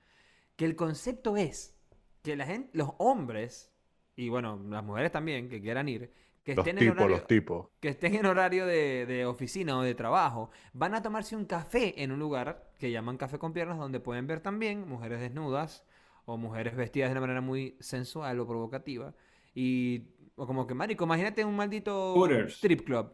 Que 0.54 0.64
el 0.64 0.76
concepto 0.76 1.36
es 1.36 1.76
que 2.22 2.36
la 2.36 2.46
gente, 2.46 2.70
los 2.72 2.90
hombres 2.98 3.72
y 4.14 4.28
bueno, 4.28 4.58
las 4.70 4.82
mujeres 4.82 5.12
también 5.12 5.48
que 5.50 5.60
quieran 5.60 5.88
ir, 5.88 6.10
que 6.46 6.54
Los 6.54 6.64
estén 6.66 6.78
en 6.78 6.84
tipos, 6.84 6.96
horario, 6.98 7.16
los 7.16 7.26
tipos. 7.26 7.66
que 7.80 7.88
estén 7.88 8.14
en 8.14 8.24
horario 8.24 8.64
de, 8.66 9.04
de 9.04 9.26
oficina 9.26 9.76
o 9.76 9.82
de 9.82 9.94
trabajo, 9.96 10.48
van 10.72 10.94
a 10.94 11.02
tomarse 11.02 11.34
un 11.34 11.44
café 11.44 12.00
en 12.02 12.12
un 12.12 12.20
lugar 12.20 12.70
que 12.78 12.90
llaman 12.92 13.16
café 13.18 13.36
con 13.38 13.52
piernas, 13.52 13.78
donde 13.78 13.98
pueden 14.00 14.28
ver 14.28 14.38
también 14.40 14.88
mujeres 14.88 15.20
desnudas 15.20 15.84
o 16.24 16.36
mujeres 16.36 16.76
vestidas 16.76 17.08
de 17.08 17.12
una 17.12 17.20
manera 17.20 17.40
muy 17.40 17.76
sensual 17.80 18.38
o 18.38 18.46
provocativa. 18.46 19.12
Y 19.56 20.04
o 20.36 20.46
como 20.46 20.66
que, 20.68 20.74
marico, 20.74 21.04
imagínate 21.04 21.44
un 21.44 21.56
maldito 21.56 22.14
Hooters. 22.14 22.54
strip 22.54 22.84
club. 22.86 23.10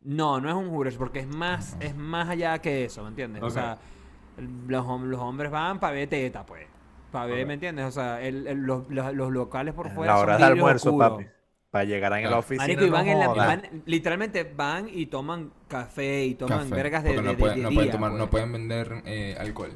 No, 0.00 0.40
no 0.40 0.48
es 0.48 0.54
un 0.56 0.68
Hooters, 0.68 0.96
porque 0.96 1.20
es 1.20 1.28
más, 1.28 1.76
es 1.80 1.94
más 1.96 2.28
allá 2.28 2.58
que 2.60 2.84
eso, 2.86 3.02
¿me 3.04 3.08
entiendes? 3.10 3.42
O 3.42 3.50
sea, 3.50 3.78
los, 4.36 4.84
los 5.02 5.20
hombres 5.20 5.50
van 5.50 5.78
para 5.78 5.94
ver 5.94 6.08
teta, 6.08 6.44
pues. 6.44 6.66
Para 7.12 7.26
ver. 7.26 7.46
¿me 7.46 7.54
entiendes? 7.54 7.84
O 7.86 7.90
sea, 7.92 8.20
el- 8.20 8.48
el- 8.48 8.58
los, 8.62 8.88
los- 8.90 9.14
los 9.14 9.30
locales 9.30 9.72
por 9.74 9.86
En 9.86 9.94
fuera 9.94 10.12
la 10.14 10.18
son 10.18 10.28
hora 10.28 10.38
de 10.38 10.44
almuerzo, 10.44 10.88
oscuros. 10.90 11.10
papi. 11.12 11.26
Para 11.74 11.84
llegar 11.86 12.12
en 12.12 12.30
la 12.30 12.38
oficina. 12.38 12.62
Marico, 12.62 12.84
y 12.84 12.88
van 12.90 13.06
no 13.06 13.12
en 13.12 13.18
la- 13.18 13.26
van- 13.28 13.82
literalmente 13.84 14.44
van 14.44 14.88
y 14.88 15.06
toman 15.06 15.52
café 15.66 16.24
y 16.24 16.34
toman 16.36 16.60
Café, 16.68 16.74
vergas 16.76 17.02
de, 17.02 17.10
de- 17.10 17.16
no, 17.22 17.30
de- 17.30 17.36
pueden, 17.36 17.56
de 17.56 17.62
no 17.64 17.68
pueden 17.70 17.82
día, 17.84 17.92
tomar, 17.92 18.10
pues. 18.12 18.20
no 18.20 18.30
pueden 18.30 18.52
vender 18.52 19.02
eh, 19.06 19.36
alcohol. 19.40 19.72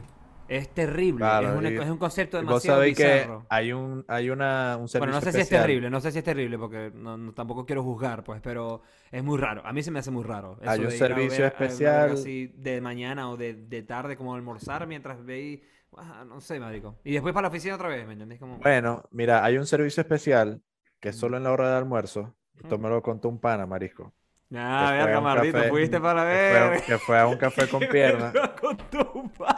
Es 0.47 0.73
terrible, 0.73 1.19
Claro, 1.19 1.49
es, 1.51 1.57
una- 1.59 1.69
es 1.69 1.91
un 1.91 1.99
concepto 1.99 2.39
Y 2.39 2.41
Vos 2.43 2.49
demasiado 2.49 2.79
sabéis 2.79 2.97
que 2.97 3.05
bizarro. 3.15 3.47
hay 3.51 3.73
un, 3.73 4.05
hay 4.07 4.31
una, 4.31 4.77
un 4.81 4.87
servicio 4.89 5.01
Bueno, 5.01 5.13
no 5.15 5.21
sé 5.21 5.33
si 5.33 5.39
es 5.39 5.43
especial. 5.43 5.63
terrible, 5.63 5.91
no 5.91 6.01
sé 6.01 6.13
si 6.13 6.19
es 6.19 6.25
terrible 6.25 6.57
porque 6.57 6.91
no, 6.95 7.17
no- 7.19 7.33
tampoco 7.35 7.67
quiero 7.67 7.83
juzgar, 7.83 8.23
pues, 8.25 8.41
pero 8.41 8.81
es 9.11 9.23
muy 9.25 9.37
raro. 9.37 9.61
A 9.67 9.73
mí 9.73 9.83
se 9.83 9.91
me 9.91 9.99
hace 9.99 10.13
muy 10.13 10.23
raro. 10.23 10.57
eso 10.63 10.71
Hay 10.71 10.79
un 10.79 10.89
de 10.89 10.97
ir 10.97 11.03
a 11.03 11.07
servicio 11.09 11.43
ver- 11.43 11.53
a 11.55 11.59
ver 11.59 11.59
una 11.59 11.67
especial. 11.67 12.11
así 12.13 12.47
de 12.57 12.81
mañana 12.81 13.29
o 13.29 13.37
de, 13.37 13.55
de 13.55 13.83
tarde 13.83 14.17
como 14.17 14.35
almorzar 14.37 14.87
mientras 14.87 15.23
veis, 15.23 15.61
ah, 15.97 16.25
no 16.27 16.41
sé, 16.41 16.61
marico. 16.61 16.97
Y 17.05 17.13
después 17.13 17.35
para 17.35 17.43
la 17.43 17.49
oficina 17.49 17.75
otra 17.75 17.89
vez, 17.89 18.07
¿me 18.07 18.13
entendés? 18.15 18.39
Como... 18.39 18.57
Bueno, 18.59 19.03
mira, 19.11 19.45
hay 19.45 19.59
un 19.59 19.67
servicio 19.67 20.01
especial 20.01 20.63
que 21.01 21.13
solo 21.13 21.37
en 21.37 21.45
la 21.45 21.53
hora 21.53 21.71
de 21.71 21.77
almuerzo. 21.77 22.35
Esto 22.61 22.79
me 22.79 22.89
lo 22.89 23.03
contó 23.03 23.29
un 23.29 23.39
pana, 23.41 23.67
marisco. 23.67 24.13
Ah, 24.55 24.91
verga, 24.93 25.19
a 25.19 25.21
maldito, 25.21 25.63
fuiste 25.69 26.01
para 26.01 26.23
Que 26.23 26.29
ver. 26.29 26.69
fue, 26.79 26.83
que 26.87 26.99
fue 26.99 27.19
a 27.19 27.27
un 27.27 27.37
café 27.37 27.69
con 27.69 27.81
pierna. 27.93 28.33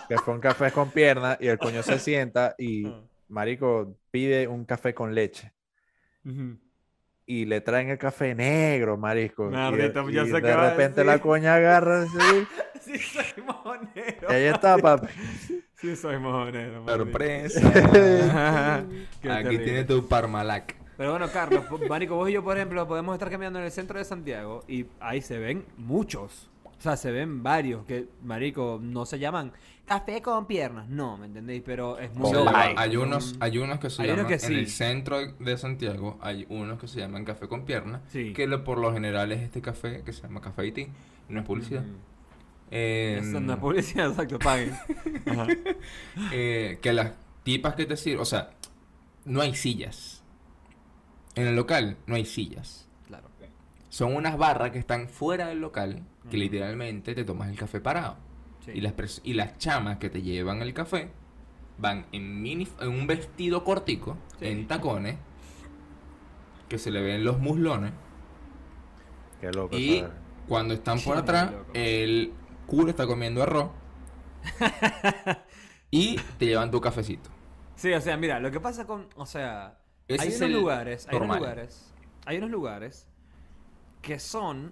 Que 0.08 0.18
fue 0.18 0.34
un 0.34 0.40
café 0.40 0.72
con 0.72 0.90
pierna 0.90 1.36
y 1.40 1.46
el 1.46 1.58
coño 1.58 1.82
se 1.82 1.98
sienta 1.98 2.54
y 2.58 2.86
Ah. 2.88 3.00
marico 3.28 3.96
pide 4.10 4.48
un 4.48 4.64
café 4.64 4.92
con 4.92 5.14
leche. 5.14 5.52
Y 7.24 7.44
le 7.46 7.60
traen 7.60 7.88
el 7.90 7.98
café 7.98 8.34
negro, 8.34 8.96
marisco. 8.96 9.48
y 9.48 9.76
de- 9.76 9.92
ya 10.12 10.24
y 10.26 10.46
a 10.50 10.70
repente 10.70 11.04
la 11.04 11.20
coña 11.20 11.54
agarra 11.54 12.02
así, 12.02 12.46
Sí, 12.80 12.98
soy 12.98 13.44
mojonero. 13.44 14.26
y 14.28 14.32
ahí 14.34 14.44
está, 14.46 14.76
papi. 14.78 15.06
Sí, 15.76 15.94
soy 15.94 16.18
mojonero. 16.18 16.84
Sorpresa. 16.86 17.60
Aquí 18.74 18.86
terrible. 19.22 19.58
tiene 19.64 19.84
tu 19.84 20.08
Parmalac. 20.08 20.74
Pero 21.00 21.12
bueno, 21.12 21.28
Carlos, 21.32 21.64
Marico, 21.88 22.14
vos 22.14 22.28
y 22.28 22.34
yo, 22.34 22.44
por 22.44 22.58
ejemplo, 22.58 22.86
podemos 22.86 23.14
estar 23.14 23.30
caminando 23.30 23.58
en 23.58 23.64
el 23.64 23.70
centro 23.70 23.98
de 23.98 24.04
Santiago 24.04 24.64
y 24.68 24.84
ahí 25.00 25.22
se 25.22 25.38
ven 25.38 25.64
muchos. 25.78 26.50
O 26.62 26.82
sea, 26.82 26.94
se 26.98 27.10
ven 27.10 27.42
varios 27.42 27.86
que, 27.86 28.06
Marico, 28.22 28.78
no 28.82 29.06
se 29.06 29.18
llaman 29.18 29.50
café 29.86 30.20
con 30.20 30.44
piernas. 30.44 30.90
No, 30.90 31.16
¿me 31.16 31.24
entendéis? 31.24 31.62
Pero 31.64 31.98
es 31.98 32.14
muy 32.14 32.28
obvio. 32.34 32.52
hay. 32.54 32.96
unos, 32.98 33.34
hay 33.40 33.56
unos 33.56 33.78
que 33.80 33.88
se 33.88 34.06
llaman, 34.06 34.26
que 34.26 34.34
en 34.34 34.52
el 34.52 34.68
centro 34.68 35.26
de 35.38 35.56
Santiago, 35.56 36.18
hay 36.20 36.44
unos 36.50 36.78
que 36.78 36.86
se 36.86 37.00
llaman 37.00 37.24
café 37.24 37.48
con 37.48 37.64
pierna, 37.64 38.02
Sí. 38.08 38.34
que 38.34 38.46
lo- 38.46 38.62
por 38.62 38.76
lo 38.76 38.92
general 38.92 39.32
es 39.32 39.40
este 39.40 39.62
café 39.62 40.02
que 40.04 40.12
se 40.12 40.20
llama 40.20 40.42
Café 40.42 40.60
Haití, 40.60 40.86
no 41.30 41.40
es 41.40 41.46
publicidad. 41.46 41.80
Ujú. 41.80 41.94
Eh, 42.72 43.20
Esa 43.22 43.40
no 43.40 43.54
es 43.54 43.58
publicidad, 43.58 44.10
exacto, 44.10 44.38
paguen. 44.38 44.74
Eh, 46.30 46.78
que 46.82 46.92
las 46.92 47.12
tipas 47.42 47.74
que 47.74 47.86
te 47.86 47.96
sirven, 47.96 48.20
o 48.20 48.26
sea, 48.26 48.50
no 49.24 49.40
hay 49.40 49.54
sillas. 49.54 50.19
En 51.34 51.46
el 51.46 51.56
local 51.56 51.96
no 52.06 52.14
hay 52.16 52.24
sillas. 52.24 52.88
Claro. 53.06 53.28
Son 53.88 54.14
unas 54.14 54.36
barras 54.36 54.70
que 54.70 54.78
están 54.78 55.08
fuera 55.08 55.48
del 55.48 55.60
local, 55.60 56.04
que 56.30 56.36
literalmente 56.36 57.14
te 57.14 57.24
tomas 57.24 57.48
el 57.48 57.56
café 57.58 57.80
parado. 57.80 58.16
Sí. 58.64 58.72
Y 58.74 58.80
las, 58.80 58.94
y 59.24 59.34
las 59.34 59.58
chamas 59.58 59.98
que 59.98 60.10
te 60.10 60.22
llevan 60.22 60.62
el 60.62 60.72
café 60.74 61.10
van 61.78 62.06
en, 62.12 62.42
mini, 62.42 62.68
en 62.80 62.88
un 62.88 63.06
vestido 63.06 63.64
cortico, 63.64 64.16
Sí. 64.38 64.46
en 64.46 64.68
tacones, 64.68 65.16
que 66.68 66.78
se 66.78 66.90
le 66.90 67.00
ven 67.00 67.24
los 67.24 67.38
muslones. 67.40 67.92
Qué 69.40 69.50
loco. 69.50 69.76
Y 69.76 70.04
cuando 70.46 70.74
están 70.74 71.00
por 71.00 71.14
Sí, 71.16 71.22
atrás, 71.22 71.52
el 71.74 72.32
culo 72.66 72.90
está 72.90 73.06
comiendo 73.06 73.42
arroz. 73.42 73.70
y 75.90 76.16
te 76.38 76.46
llevan 76.46 76.70
tu 76.70 76.80
cafecito. 76.80 77.30
Sí, 77.74 77.92
o 77.92 78.00
sea, 78.00 78.16
mira, 78.16 78.38
lo 78.40 78.50
que 78.50 78.60
pasa 78.60 78.86
con, 78.86 79.08
o 79.16 79.26
sea, 79.26 79.78
Ese 80.14 80.44
hay 80.44 80.50
unos 80.50 80.60
lugares, 80.62 81.06
hay 81.08 81.16
unos 81.16 81.36
lugares, 81.36 81.94
hay 82.26 82.38
unos 82.38 82.50
lugares 82.50 83.06
que 84.02 84.18
son 84.18 84.70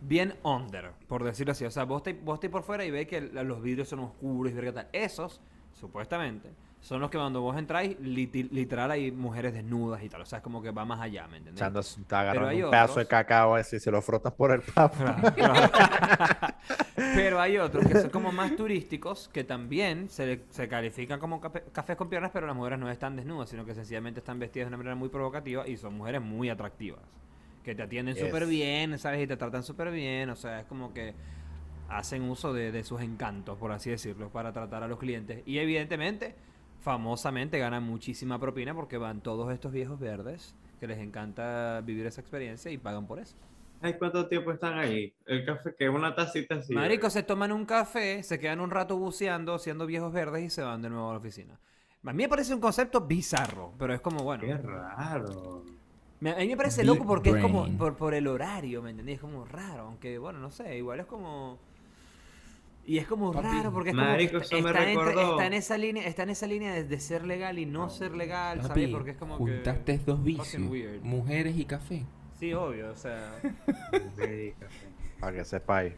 bien 0.00 0.34
under, 0.42 0.92
por 1.08 1.24
decirlo 1.24 1.52
así. 1.52 1.64
O 1.64 1.70
sea, 1.70 1.84
vos 1.84 1.98
estáis 1.98 2.22
vos 2.24 2.34
estáis 2.34 2.50
por 2.50 2.62
fuera 2.62 2.84
y 2.84 2.90
veis 2.90 3.08
que 3.08 3.20
los 3.20 3.62
vidrios 3.62 3.88
son 3.88 4.00
oscuros 4.00 4.52
y 4.52 4.54
verga 4.54 4.72
tal. 4.72 4.88
Esos, 4.92 5.40
supuestamente, 5.72 6.50
son 6.84 7.00
los 7.00 7.08
que 7.10 7.16
cuando 7.16 7.40
vos 7.40 7.56
entráis, 7.56 7.98
liti- 7.98 8.50
literal 8.50 8.90
hay 8.90 9.10
mujeres 9.10 9.54
desnudas 9.54 10.02
y 10.02 10.10
tal. 10.10 10.20
O 10.20 10.26
sea, 10.26 10.38
es 10.38 10.42
como 10.44 10.60
que 10.60 10.70
va 10.70 10.84
más 10.84 11.00
allá, 11.00 11.26
¿me 11.28 11.38
entendés? 11.38 11.62
Echando, 11.62 11.80
está 11.80 12.20
agarrando 12.20 12.54
un 12.66 12.70
pedazo 12.70 13.00
de 13.00 13.06
cacao 13.06 13.54
así, 13.54 13.80
se 13.80 13.90
lo 13.90 14.02
frotas 14.02 14.34
por 14.34 14.52
el 14.52 14.60
papo. 14.60 14.98
Pero 16.96 17.40
hay 17.40 17.56
otros 17.58 17.86
que 17.86 18.00
son 18.00 18.10
como 18.10 18.32
más 18.32 18.54
turísticos 18.56 19.28
que 19.32 19.44
también 19.44 20.08
se, 20.08 20.42
se 20.50 20.68
califican 20.68 21.18
como 21.20 21.40
cafés 21.40 21.96
con 21.96 22.08
piernas, 22.08 22.30
pero 22.32 22.46
las 22.46 22.54
mujeres 22.56 22.78
no 22.78 22.90
están 22.90 23.16
desnudas, 23.16 23.48
sino 23.48 23.64
que 23.64 23.74
sencillamente 23.74 24.20
están 24.20 24.38
vestidas 24.38 24.66
de 24.66 24.68
una 24.68 24.76
manera 24.76 24.94
muy 24.94 25.08
provocativa 25.08 25.66
y 25.66 25.76
son 25.76 25.94
mujeres 25.96 26.20
muy 26.20 26.50
atractivas. 26.50 27.00
Que 27.62 27.74
te 27.74 27.82
atienden 27.82 28.14
Yes. 28.14 28.24
súper 28.26 28.46
bien, 28.46 28.98
¿sabes? 28.98 29.22
Y 29.22 29.26
te 29.26 29.36
tratan 29.38 29.62
súper 29.62 29.90
bien. 29.90 30.28
O 30.30 30.36
sea, 30.36 30.60
es 30.60 30.66
como 30.66 30.92
que 30.92 31.14
hacen 31.88 32.22
uso 32.22 32.52
de, 32.52 32.70
de 32.72 32.84
sus 32.84 33.00
encantos, 33.00 33.56
por 33.58 33.72
así 33.72 33.88
decirlo, 33.90 34.28
para 34.28 34.52
tratar 34.52 34.82
a 34.82 34.88
los 34.88 34.98
clientes. 34.98 35.42
Y 35.46 35.58
evidentemente, 35.58 36.34
famosamente 36.84 37.58
ganan 37.58 37.82
muchísima 37.82 38.38
propina 38.38 38.74
porque 38.74 38.98
van 38.98 39.20
todos 39.22 39.52
estos 39.52 39.72
viejos 39.72 39.98
verdes 39.98 40.54
que 40.80 40.86
les 40.86 40.98
encanta 40.98 41.80
vivir 41.84 42.06
esa 42.06 42.20
experiencia 42.20 42.70
y 42.70 42.78
pagan 42.78 43.06
por 43.06 43.18
eso. 43.18 43.36
Ay, 43.80 43.94
¿cuánto 43.98 44.28
tiempo 44.28 44.50
están 44.52 44.78
ahí? 44.78 45.12
El 45.26 45.44
café, 45.44 45.74
que 45.76 45.84
es 45.86 45.90
una 45.90 46.14
tacita 46.14 46.56
así. 46.56 46.74
Marico, 46.74 47.10
se 47.10 47.22
toman 47.22 47.52
un 47.52 47.66
café, 47.66 48.22
se 48.22 48.38
quedan 48.38 48.60
un 48.60 48.70
rato 48.70 48.96
buceando, 48.96 49.58
siendo 49.58 49.86
viejos 49.86 50.12
verdes 50.12 50.42
y 50.44 50.50
se 50.50 50.62
van 50.62 50.82
de 50.82 50.90
nuevo 50.90 51.08
a 51.10 51.12
la 51.12 51.18
oficina. 51.18 51.58
A 52.04 52.12
mí 52.12 52.22
me 52.24 52.28
parece 52.28 52.54
un 52.54 52.60
concepto 52.60 53.00
bizarro, 53.02 53.72
pero 53.78 53.94
es 53.94 54.00
como, 54.00 54.22
bueno. 54.24 54.42
Qué 54.42 54.56
raro. 54.56 55.64
me- 56.20 56.32
a 56.32 56.36
mí 56.38 56.48
me 56.48 56.56
parece 56.56 56.82
Big 56.82 56.88
loco 56.88 57.06
porque 57.06 57.30
es 57.30 57.36
como 57.36 57.62
brain. 57.62 57.78
por, 57.78 57.96
por 57.96 58.14
el 58.14 58.26
horario, 58.26 58.82
¿me 58.82 58.90
entendés? 58.90 59.16
Es 59.16 59.20
como 59.20 59.44
raro, 59.44 59.82
aunque, 59.84 60.18
bueno, 60.18 60.38
no 60.38 60.50
sé, 60.50 60.76
igual 60.78 61.00
es 61.00 61.06
como... 61.06 61.58
Y 62.86 62.98
es 62.98 63.06
como 63.06 63.32
Papi, 63.32 63.46
raro 63.46 63.72
porque 63.72 63.90
es 63.90 63.96
marico, 63.96 64.32
como... 64.32 64.42
eso 64.44 64.54
me 64.60 64.70
está, 64.70 64.88
entre- 64.90 65.04
recordó. 65.06 65.30
está 65.32 65.46
en 65.46 65.52
esa 65.54 65.78
línea, 65.78 66.06
está 66.06 66.22
en 66.24 66.30
esa 66.30 66.46
línea 66.46 66.72
de, 66.74 66.84
de 66.84 67.00
ser 67.00 67.24
legal 67.26 67.58
y 67.58 67.64
no 67.66 67.88
ser 67.88 68.14
legal, 68.14 68.58
¿sabes? 68.58 68.68
Papi, 68.68 68.86
Porque 68.88 69.10
es 69.12 69.16
como 69.16 69.36
juntaste 69.38 69.98
que... 69.98 70.04
dos 70.04 70.22
vicios, 70.22 70.62
mujeres 71.02 71.56
y 71.56 71.64
café. 71.64 72.04
Sí, 72.38 72.52
obvio, 72.52 72.90
o 72.92 72.96
sea... 72.96 73.40
Café. 73.90 74.54
Para 75.20 75.36
que 75.36 75.44
sepáis. 75.44 75.94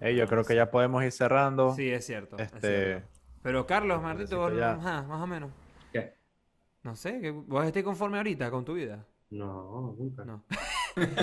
Ey, 0.00 0.16
yo 0.16 0.26
creo 0.28 0.44
que 0.44 0.54
ya 0.54 0.70
podemos 0.70 1.04
ir 1.04 1.12
cerrando. 1.12 1.74
Sí, 1.74 1.90
es 1.90 2.06
cierto. 2.06 2.36
es 2.38 2.44
Este, 2.54 2.84
cierto. 2.84 3.08
Pero 3.42 3.66
Carlos, 3.66 4.00
Martito, 4.00 4.20
necesito 4.22 4.40
vos- 4.40 4.82
ya- 4.82 5.02
más 5.06 5.20
o 5.22 5.26
menos. 5.26 5.50
¿Qué? 5.92 6.14
No 6.82 6.96
sé, 6.96 7.20
que 7.20 7.30
vos 7.32 7.66
estés 7.66 7.84
conforme 7.84 8.16
ahorita 8.16 8.50
con 8.50 8.64
tu 8.64 8.74
vida. 8.74 9.06
No, 9.30 9.94
nunca. 9.98 10.24
No. 10.24 10.44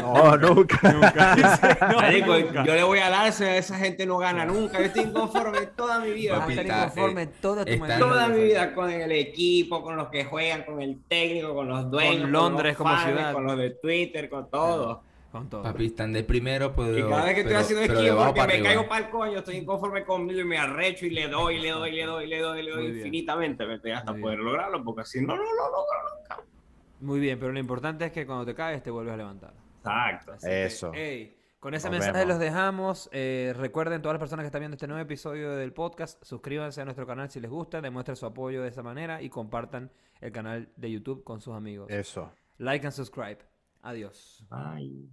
No, 0.01 0.37
nunca. 0.37 0.79
Marico, 1.95 2.37
yo 2.37 2.75
le 2.75 2.83
voy 2.83 2.99
a 2.99 3.09
dar, 3.09 3.27
esa 3.27 3.55
esa 3.57 3.77
gente 3.77 4.05
no 4.05 4.17
gana 4.17 4.45
nunca. 4.45 4.79
Yo 4.79 4.85
estoy 4.85 5.03
inconforme 5.03 5.67
toda 5.75 5.99
mi 5.99 6.11
vida. 6.11 6.33
Vas 6.33 6.39
a 6.39 6.41
Papi, 6.43 6.51
estar 6.53 6.65
está- 6.65 6.77
inconforme 6.83 7.21
eh, 7.23 7.29
toda 7.41 7.65
tu 7.65 7.77
Toda 7.99 8.27
mi 8.29 8.43
vida. 8.43 8.73
con 8.73 8.89
el 8.89 9.11
equipo, 9.11 9.83
con 9.83 9.95
los 9.97 10.07
que 10.09 10.25
juegan, 10.25 10.63
con 10.63 10.81
el 10.81 10.99
técnico, 11.07 11.53
con 11.53 11.67
los 11.67 11.89
dueños, 11.91 12.21
Con 12.21 12.31
Londres 12.31 12.71
los 12.73 12.77
como 12.77 12.89
fans, 12.95 13.05
ciudad. 13.05 13.33
con 13.33 13.43
los 13.45 13.57
de 13.57 13.69
Twitter, 13.71 14.29
con 14.29 14.49
todo. 14.49 15.01
Con 15.31 15.49
todo. 15.49 15.61
Papi, 15.63 15.87
están 15.87 16.13
de 16.13 16.23
primero, 16.23 16.73
pero. 16.73 16.97
Y 16.97 17.01
cada 17.03 17.25
vez 17.25 17.33
que 17.35 17.41
estoy 17.41 17.55
haciendo 17.55 17.83
esquí 17.83 18.09
porque 18.09 18.33
me 18.33 18.41
arriba. 18.53 18.63
caigo 18.69 18.87
para 18.87 19.05
el 19.05 19.11
coño, 19.11 19.39
estoy 19.39 19.57
inconforme 19.57 20.05
conmigo 20.05 20.39
y 20.39 20.45
me 20.45 20.57
arrecho 20.57 21.05
y 21.05 21.09
le 21.09 21.27
doy, 21.27 21.59
le 21.59 21.71
doy, 21.71 21.91
le 21.91 22.05
doy, 22.05 22.27
le 22.27 22.39
doy, 22.39 22.63
le 22.63 22.71
doy 22.71 22.87
Muy 22.87 22.97
infinitamente 22.97 23.65
hasta 23.93 24.13
Muy 24.13 24.21
poder 24.21 24.37
bien. 24.37 24.45
lograrlo, 24.47 24.83
porque 24.83 25.03
si 25.03 25.19
no, 25.19 25.35
no 25.35 25.43
lo 25.43 25.43
logro 25.43 25.99
nunca. 26.17 26.41
Muy 26.99 27.19
bien, 27.19 27.39
pero 27.39 27.51
lo 27.51 27.59
importante 27.59 28.05
es 28.05 28.11
que 28.11 28.25
cuando 28.25 28.45
te 28.45 28.55
caes 28.55 28.81
te 28.83 28.89
vuelves 28.91 29.13
a 29.13 29.17
levantar. 29.17 29.53
Exacto. 29.77 30.33
Así 30.33 30.47
que, 30.47 30.65
Eso. 30.65 30.91
con 31.59 31.73
ese 31.73 31.87
Nos 31.89 31.91
mensaje 31.99 32.19
vemos. 32.19 32.27
los 32.29 32.39
dejamos. 32.39 33.09
Eh, 33.13 33.53
recuerden, 33.55 34.01
todas 34.01 34.15
las 34.15 34.19
personas 34.19 34.43
que 34.43 34.47
están 34.47 34.61
viendo 34.61 34.75
este 34.75 34.87
nuevo 34.87 35.01
episodio 35.01 35.55
del 35.55 35.73
podcast, 35.73 36.23
suscríbanse 36.23 36.81
a 36.81 36.85
nuestro 36.85 37.05
canal 37.07 37.29
si 37.29 37.39
les 37.39 37.49
gusta, 37.51 37.81
demuestren 37.81 38.15
su 38.15 38.25
apoyo 38.25 38.61
de 38.63 38.69
esa 38.69 38.83
manera 38.83 39.21
y 39.21 39.29
compartan 39.29 39.91
el 40.21 40.31
canal 40.31 40.69
de 40.75 40.91
YouTube 40.91 41.23
con 41.23 41.39
sus 41.41 41.53
amigos. 41.55 41.89
Eso. 41.91 42.31
Like 42.57 42.85
and 42.85 42.93
subscribe. 42.95 43.39
Adiós. 43.83 44.43
Bye. 44.49 45.07